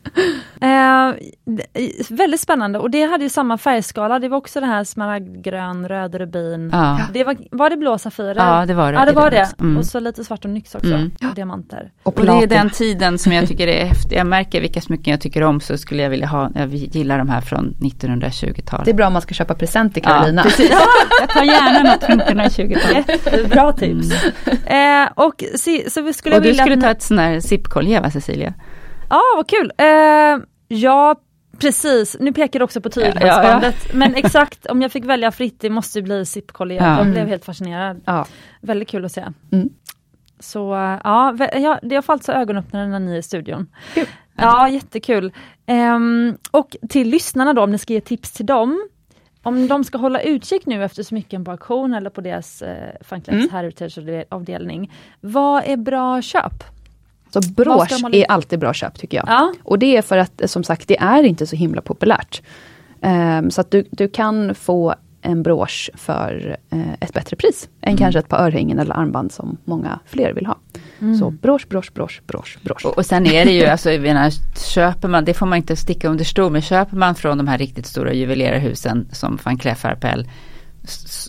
[1.44, 1.62] D-
[2.10, 4.18] väldigt spännande och det hade ju samma färgskala.
[4.18, 6.70] Det var också det här smaragdgrön, röd rubin.
[6.72, 7.00] Ja.
[7.12, 8.34] Det var, var det blå safirer?
[8.36, 8.98] Ja, det var det.
[8.98, 9.48] Ja det var det.
[9.60, 9.76] Mm.
[9.78, 10.86] Och så lite svart och nyx också.
[10.94, 11.10] Mm.
[11.28, 11.90] Och diamanter.
[12.02, 14.05] Och Och det är den tiden som jag tycker är häftig.
[14.12, 17.28] Jag märker vilka smycken jag tycker om så skulle jag vilja ha, jag gillar de
[17.28, 18.84] här från 1920-talet.
[18.84, 20.42] Det är bra om man ska köpa present till Carolina.
[20.44, 20.70] Ja, precis.
[21.20, 23.08] Jag tar gärna något från 1920-talet.
[23.08, 24.10] Jättebra tips.
[24.66, 28.00] Eh, och si, så skulle Och du vilja skulle att ta ett sån här zipkolje
[28.00, 28.54] va Cecilia?
[29.10, 29.72] Ja, vad kul.
[29.78, 29.86] Eh,
[30.68, 31.16] ja,
[31.58, 32.16] precis.
[32.20, 33.94] Nu pekar du också på tyghalsbandet.
[33.94, 36.82] Men exakt, om jag fick välja fritt, det måste ju bli zipkolja.
[36.82, 36.98] Ja.
[36.98, 38.00] Jag blev helt fascinerad.
[38.04, 38.26] Ja.
[38.60, 39.24] Väldigt kul att se.
[39.52, 39.68] Mm.
[40.40, 40.58] Så
[41.04, 43.66] ja, vä- ja, det har fallit så ögonöppnare när ni är i studion.
[43.94, 44.06] Kul.
[44.36, 45.32] Ja, jättekul.
[45.66, 48.88] Ehm, och till lyssnarna då, om ni ska ge tips till dem.
[49.42, 53.36] Om de ska hålla utkik nu efter smycken på auktion eller på deras eh, Funklets
[53.36, 53.48] Mm.
[53.50, 54.92] Heritage-avdelning.
[55.20, 56.64] Vad är bra köp?
[57.30, 59.28] Så brosch är alltid bra köp tycker jag.
[59.28, 59.52] Ja.
[59.62, 62.42] Och det är för att som sagt det är inte så himla populärt.
[63.00, 64.94] Ehm, så att du, du kan få
[65.26, 67.98] en brosch för eh, ett bättre pris än Mm.
[67.98, 70.56] kanske ett par örhängen eller armband som många fler vill ha.
[71.00, 71.18] Mm.
[71.18, 72.84] Så brosch, brosch, brosch, brosch, brosch.
[72.84, 74.30] Och, och sen är det ju, alltså, menar,
[74.74, 77.58] köper man, det får man inte sticka under stol med, köper man från de här
[77.58, 80.26] riktigt stora juvelerarhusen som van Cleef Arpels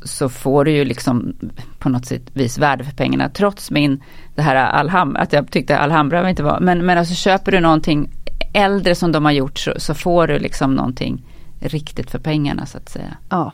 [0.04, 1.36] så får du ju liksom
[1.80, 3.30] på något sätt vis värde för pengarna.
[3.30, 4.04] Trots min,
[4.36, 8.10] det här Alhambra, att jag tyckte Alhambra inte var, men, men alltså köper du någonting
[8.54, 11.24] äldre som de har gjort så, så får du liksom någonting
[11.60, 13.18] riktigt för pengarna så att säga.
[13.30, 13.52] Ja,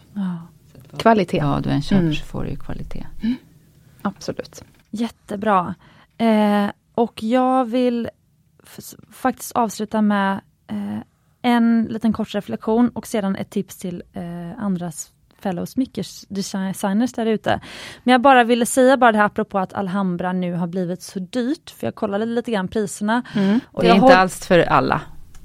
[0.97, 1.37] kvalitet.
[1.37, 2.13] Ja, du än köper Mm.
[2.13, 3.07] så får du ju kvalitet.
[4.01, 4.63] Absolut.
[4.89, 5.75] Jättebra.
[6.17, 8.09] Eh, och jag vill
[9.11, 10.97] faktiskt avsluta med eh,
[11.41, 17.59] en liten kort reflektion och sedan ett tips till eh, andras fellow smyckesdesigners där ute.
[18.03, 21.19] Men jag bara ville säga bara det här apropå att Alhambra nu har blivit så
[21.19, 23.23] dyrt, för jag kollade lite grann priserna.
[23.35, 23.59] Mm.
[23.65, 25.01] Och det är jag inte håll- alls för alla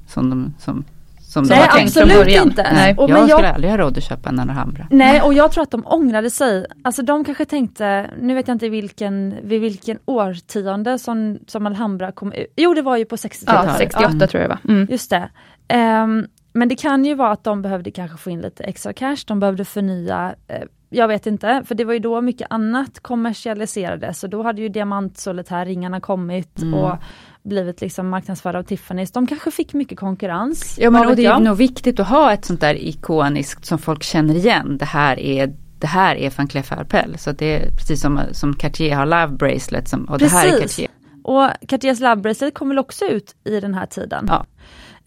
[0.07, 0.85] som de, som,
[1.29, 2.49] som de Nej, har tänkt från början.
[2.49, 2.63] inte.
[2.73, 4.87] Nej, Och, jag jag- skulle aldrig ha råd att köpa en Alhambra.
[4.91, 6.67] Nej, och jag tror att de ångrade sig.
[6.85, 12.13] Alltså de kanske tänkte, nu vet jag inte vilken, vid vilken årtionde som, som Alhambra
[12.13, 12.53] kom ut.
[12.57, 13.65] Jo, det var ju på 60-talet.
[13.67, 13.79] Ja, Ja.
[13.79, 14.59] 68 tror jag var.
[14.69, 14.87] Mm.
[14.91, 15.29] Just det.
[15.69, 19.17] Ehm, men det kan ju vara att de behövde kanske få in lite extra cash,
[19.27, 24.25] de behövde förnya, eh, jag vet inte, för det var ju då mycket annat kommersialiserades
[24.25, 26.75] och då hade ju diamantsolitärringarna kommit Mm.
[26.75, 26.97] och
[27.43, 29.11] blivit liksom marknadsförda av Tiffany's.
[29.15, 30.79] De kanske fick mycket konkurrens.
[30.81, 31.43] Ja men och det är jag?
[31.43, 34.79] nog viktigt att ha ett sånt där ikoniskt som folk känner igen.
[34.79, 37.23] Det här är det här är van Cleef Arpels.
[37.23, 40.51] Så det är precis som, som Cartier har Love Bracelet som, och det här är
[40.51, 40.77] Precis.
[40.77, 40.91] Cartier.
[41.25, 44.25] Och Cartiers Love Bracelet kom väl också ut i den här tiden.
[44.29, 44.47] Ja.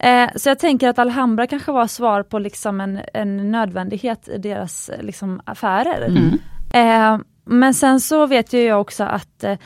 [0.02, 4.38] Eh, så jag tänker att Alhambra kanske var svar på liksom en, en nödvändighet i
[4.38, 6.06] deras eh, liksom, affärer.
[6.06, 6.38] Mm.
[6.74, 9.58] Eh, men sen så vet ju jag också att eh,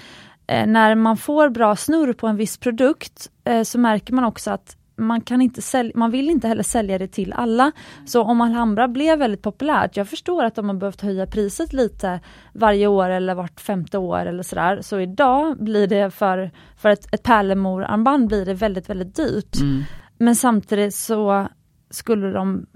[0.67, 3.31] när man får bra snurr på en viss produkt
[3.65, 7.09] så märker man också att man, kan inte sälja, man vill inte heller sälja det
[7.09, 7.73] till alla.
[8.07, 12.21] Så om Alhambra blev väldigt populärt, jag förstår att de har behövt höja priset lite
[12.53, 14.79] varje år eller vart femte år eller sådär.
[14.83, 19.61] Så idag blir det för, för ett, ett pärlemorarmband blir det väldigt, väldigt dyrt.
[19.61, 19.83] Mm.
[20.19, 21.49] Men samtidigt så
[21.91, 22.67] skulle de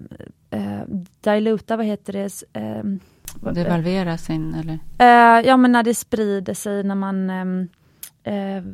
[0.50, 0.82] eh,
[1.20, 2.42] diluta, vad heter det?
[2.52, 2.82] Eh,
[3.52, 4.78] Devalvera sin eller?
[4.98, 7.68] Eh, ja men när det sprider sig när man ehm,
[8.24, 8.64] eh,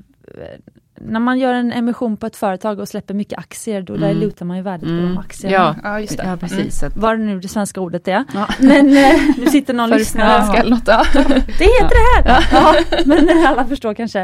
[1.01, 4.09] när man gör en emission på ett företag och släpper mycket aktier, då Mm.
[4.09, 5.09] dilutar man ju värdet på Mm.
[5.09, 5.55] de aktierna.
[5.57, 6.25] Ja, Ja, just det.
[6.27, 6.79] ja precis.
[6.79, 8.25] Så att, Vad det nu det svenska ordet är.
[8.35, 8.47] Ja.
[8.59, 10.83] Men eh, nu sitter någon svenska eller något.
[10.87, 11.05] Ja.
[11.59, 12.47] Det heter det här!
[12.53, 12.75] Ja.
[13.07, 14.19] men alla förstår kanske.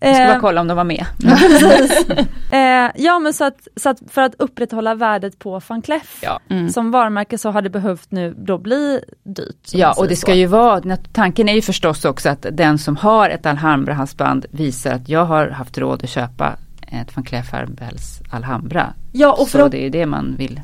[0.00, 1.04] jag ska bara Eh, kolla om de var med.
[1.22, 2.06] precis.
[2.52, 6.40] Eh, ja men så att, så att för att upprätthålla värdet på van Cleef Ja.
[6.50, 6.68] Mm.
[6.68, 9.68] som varumärke så har det behövt nu då bli dyrt.
[9.72, 10.20] Ja och det så.
[10.20, 14.90] ska ju vara, tanken är ju förstås också att den som har ett Alhambra-halsband visar
[14.92, 16.56] att jag har haft råd att köpa
[16.92, 18.94] ett van Cleef Arpels Alhambra.
[19.12, 20.60] Ja och, så det är det man vill.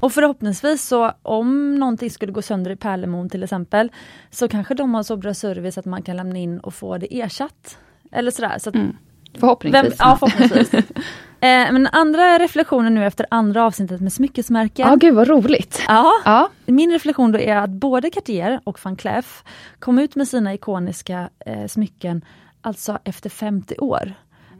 [0.00, 3.90] och förhoppningsvis så om någonting skulle gå sönder i Pärlemon till exempel
[4.30, 7.20] så kanske de har så bra service att man kan lämna in och få det
[7.20, 7.78] ersatt.
[8.12, 8.58] Eller sådär.
[8.58, 8.86] Så Mm.
[8.86, 9.94] vem, Förhoppningsvis.
[9.98, 10.74] ja, förhoppningsvis.
[11.40, 14.88] eh, men andra reflektionen nu efter andra avsnittet med smyckesmärken.
[14.88, 15.82] Ja, gud vad roligt.
[15.88, 19.44] Ja, Ja, min reflektion då är att både Cartier och van Cleef
[19.78, 22.24] kom ut med sina ikoniska eh, smycken
[22.60, 24.14] alltså efter 50 år.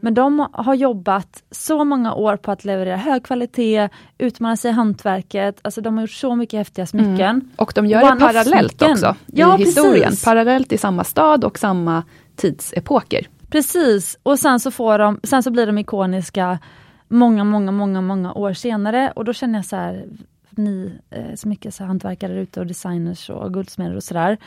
[0.05, 4.73] Men de har jobbat så många år på att leverera hög kvalitet, utmana sig i
[4.73, 7.51] hantverket, alltså de har gjort så mycket häftiga smycken.
[7.55, 10.09] och de gör One-off det parallellt också Ja, i historien.
[10.09, 10.25] precis.
[10.25, 12.03] Parallellt i samma stad och samma
[12.35, 13.27] tidsepoker.
[13.49, 16.59] Precis, och sen så, får de, sen så blir de ikoniska
[17.07, 20.05] många, många, många, många år senare och då känner jag så här,
[20.49, 24.37] ni eh, smyckeshantverkare ute och designers och guldsmeder och sådär.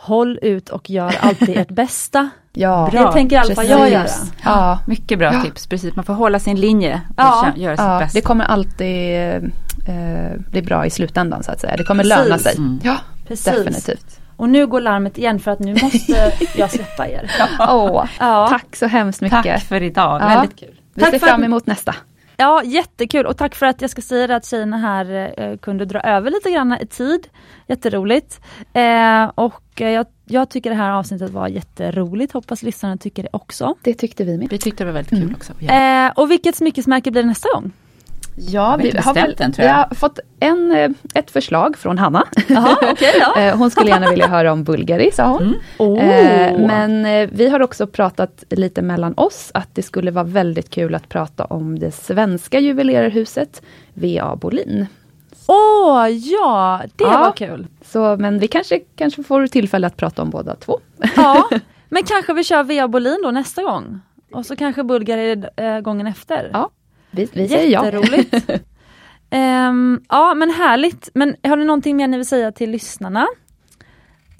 [0.00, 2.30] Håll ut och gör alltid ert bästa.
[2.52, 4.06] Ja, Det tänker i alla fall jag göra.
[4.44, 5.42] Ja, Mycket bra Ja.
[5.42, 5.96] tips, precis.
[5.96, 7.46] Man får hålla sin linje och Ja.
[7.56, 8.18] göra sitt ja, bästa.
[8.18, 9.16] det kommer alltid
[9.86, 11.76] eh, bli bra i slutändan så att säga.
[11.76, 12.18] Det kommer Precis.
[12.18, 12.56] löna sig.
[12.56, 12.80] Mm.
[12.82, 12.96] Ja,
[13.28, 13.44] Precis.
[13.44, 14.20] definitivt.
[14.36, 17.30] Och nu går larmet igen för att nu måste jag släppa er.
[17.60, 19.42] Åh, Ja, Tack så hemskt mycket.
[19.44, 20.28] Tack för idag, Ja.
[20.28, 20.80] väldigt kul.
[20.94, 21.94] Vi Tack ser fram emot nästa.
[22.38, 25.84] Ja jättekul och tack för att jag ska säga det att tjejerna här eh, kunde
[25.84, 27.28] dra över lite grann i tid.
[27.66, 28.40] Jätteroligt.
[28.72, 33.28] Eh, och eh, jag, jag tycker det här avsnittet var jätteroligt, hoppas lyssnarna tycker det
[33.32, 33.74] också.
[33.82, 34.48] Det tyckte vi med.
[34.50, 35.34] Vi tyckte det var väldigt kul Mm.
[35.34, 35.52] också.
[35.58, 36.06] Ja.
[36.06, 37.72] Eh, och vilket smyckesmärke blir det nästa gång?
[38.40, 39.52] Ja, vi har bestämt den.
[39.58, 42.24] Vi har fått en, eh, ett förslag från Hanna.
[42.48, 43.54] Jaha, okej ja.
[43.56, 45.42] Hon skulle gärna vilja höra om Bulgari, sa hon.
[45.42, 45.58] Mm.
[45.78, 46.04] Oh.
[46.04, 50.70] Eh, Men eh, vi har också pratat lite mellan oss att det skulle vara väldigt
[50.70, 53.62] kul att prata om det svenska juvelerarhuset
[53.94, 54.36] V.A.
[54.36, 54.86] Bolin.
[55.46, 57.18] Åh ja, det Ja.
[57.18, 57.66] var kul.
[57.84, 60.78] Så, men vi kanske, kanske får tillfälle att prata om båda två.
[61.16, 61.48] Ja,
[61.88, 64.00] men kanske vi kör Vea Bolin då nästa gång.
[64.32, 65.42] Och så kanske Bulgari
[65.82, 66.50] gången efter.
[66.52, 66.70] Ja,
[67.10, 67.84] vi, vi säger ja.
[67.84, 68.34] Jätteroligt.
[69.30, 71.08] um, ja men härligt.
[71.14, 73.26] Men har ni någonting mer ni vill säga till lyssnarna?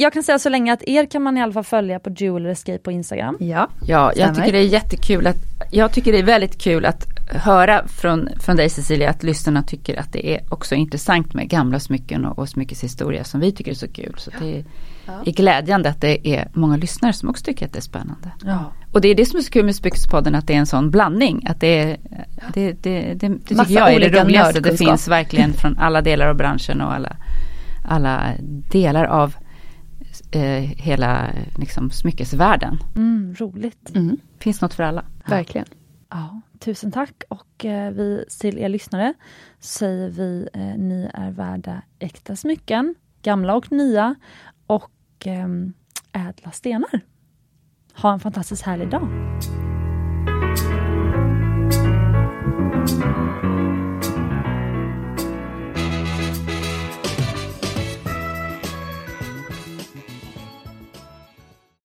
[0.00, 2.46] Jag kan säga så länge att er kan man i alla fall följa på Jewel
[2.46, 3.36] Escape på Instagram.
[3.40, 5.36] Ja, ja jag tycker det är jättekul att,
[5.70, 10.00] jag tycker det är väldigt kul att höra från, från dig Cecilia att lyssnarna tycker
[10.00, 13.74] att det är också intressant med gamla smycken och, och smyckeshistoria som vi tycker är
[13.74, 14.14] så kul.
[14.18, 14.64] Så det är,
[15.08, 15.22] ja.
[15.26, 18.32] är glädjande att det är många lyssnare som också tycker att det är spännande.
[18.44, 18.72] Ja.
[18.92, 20.90] Och det är det som är så kul med Smyckespodden att det är en sån
[20.90, 21.46] blandning.
[21.48, 21.96] Att det, är,
[22.54, 24.60] det, det, det, det tycker jag är det roligaste.
[24.60, 27.16] Det finns verkligen från alla delar av branschen och alla,
[27.84, 28.32] alla
[28.70, 29.34] delar av
[30.30, 30.42] eh,
[30.76, 31.26] hela
[31.56, 32.78] liksom, smyckesvärlden.
[32.96, 33.92] Mm, roligt.
[33.94, 34.16] Mm.
[34.38, 35.04] Finns något för alla.
[35.26, 35.66] Verkligen.
[36.10, 39.14] Ja, tusen tack och eh, vi till er lyssnare
[39.60, 44.14] säger vi eh, ni är värda äkta smycken, gamla och nya
[44.66, 45.72] och och ehm,
[46.12, 47.00] ädla stenar.
[47.94, 49.08] Ha en fantastiskt härlig dag!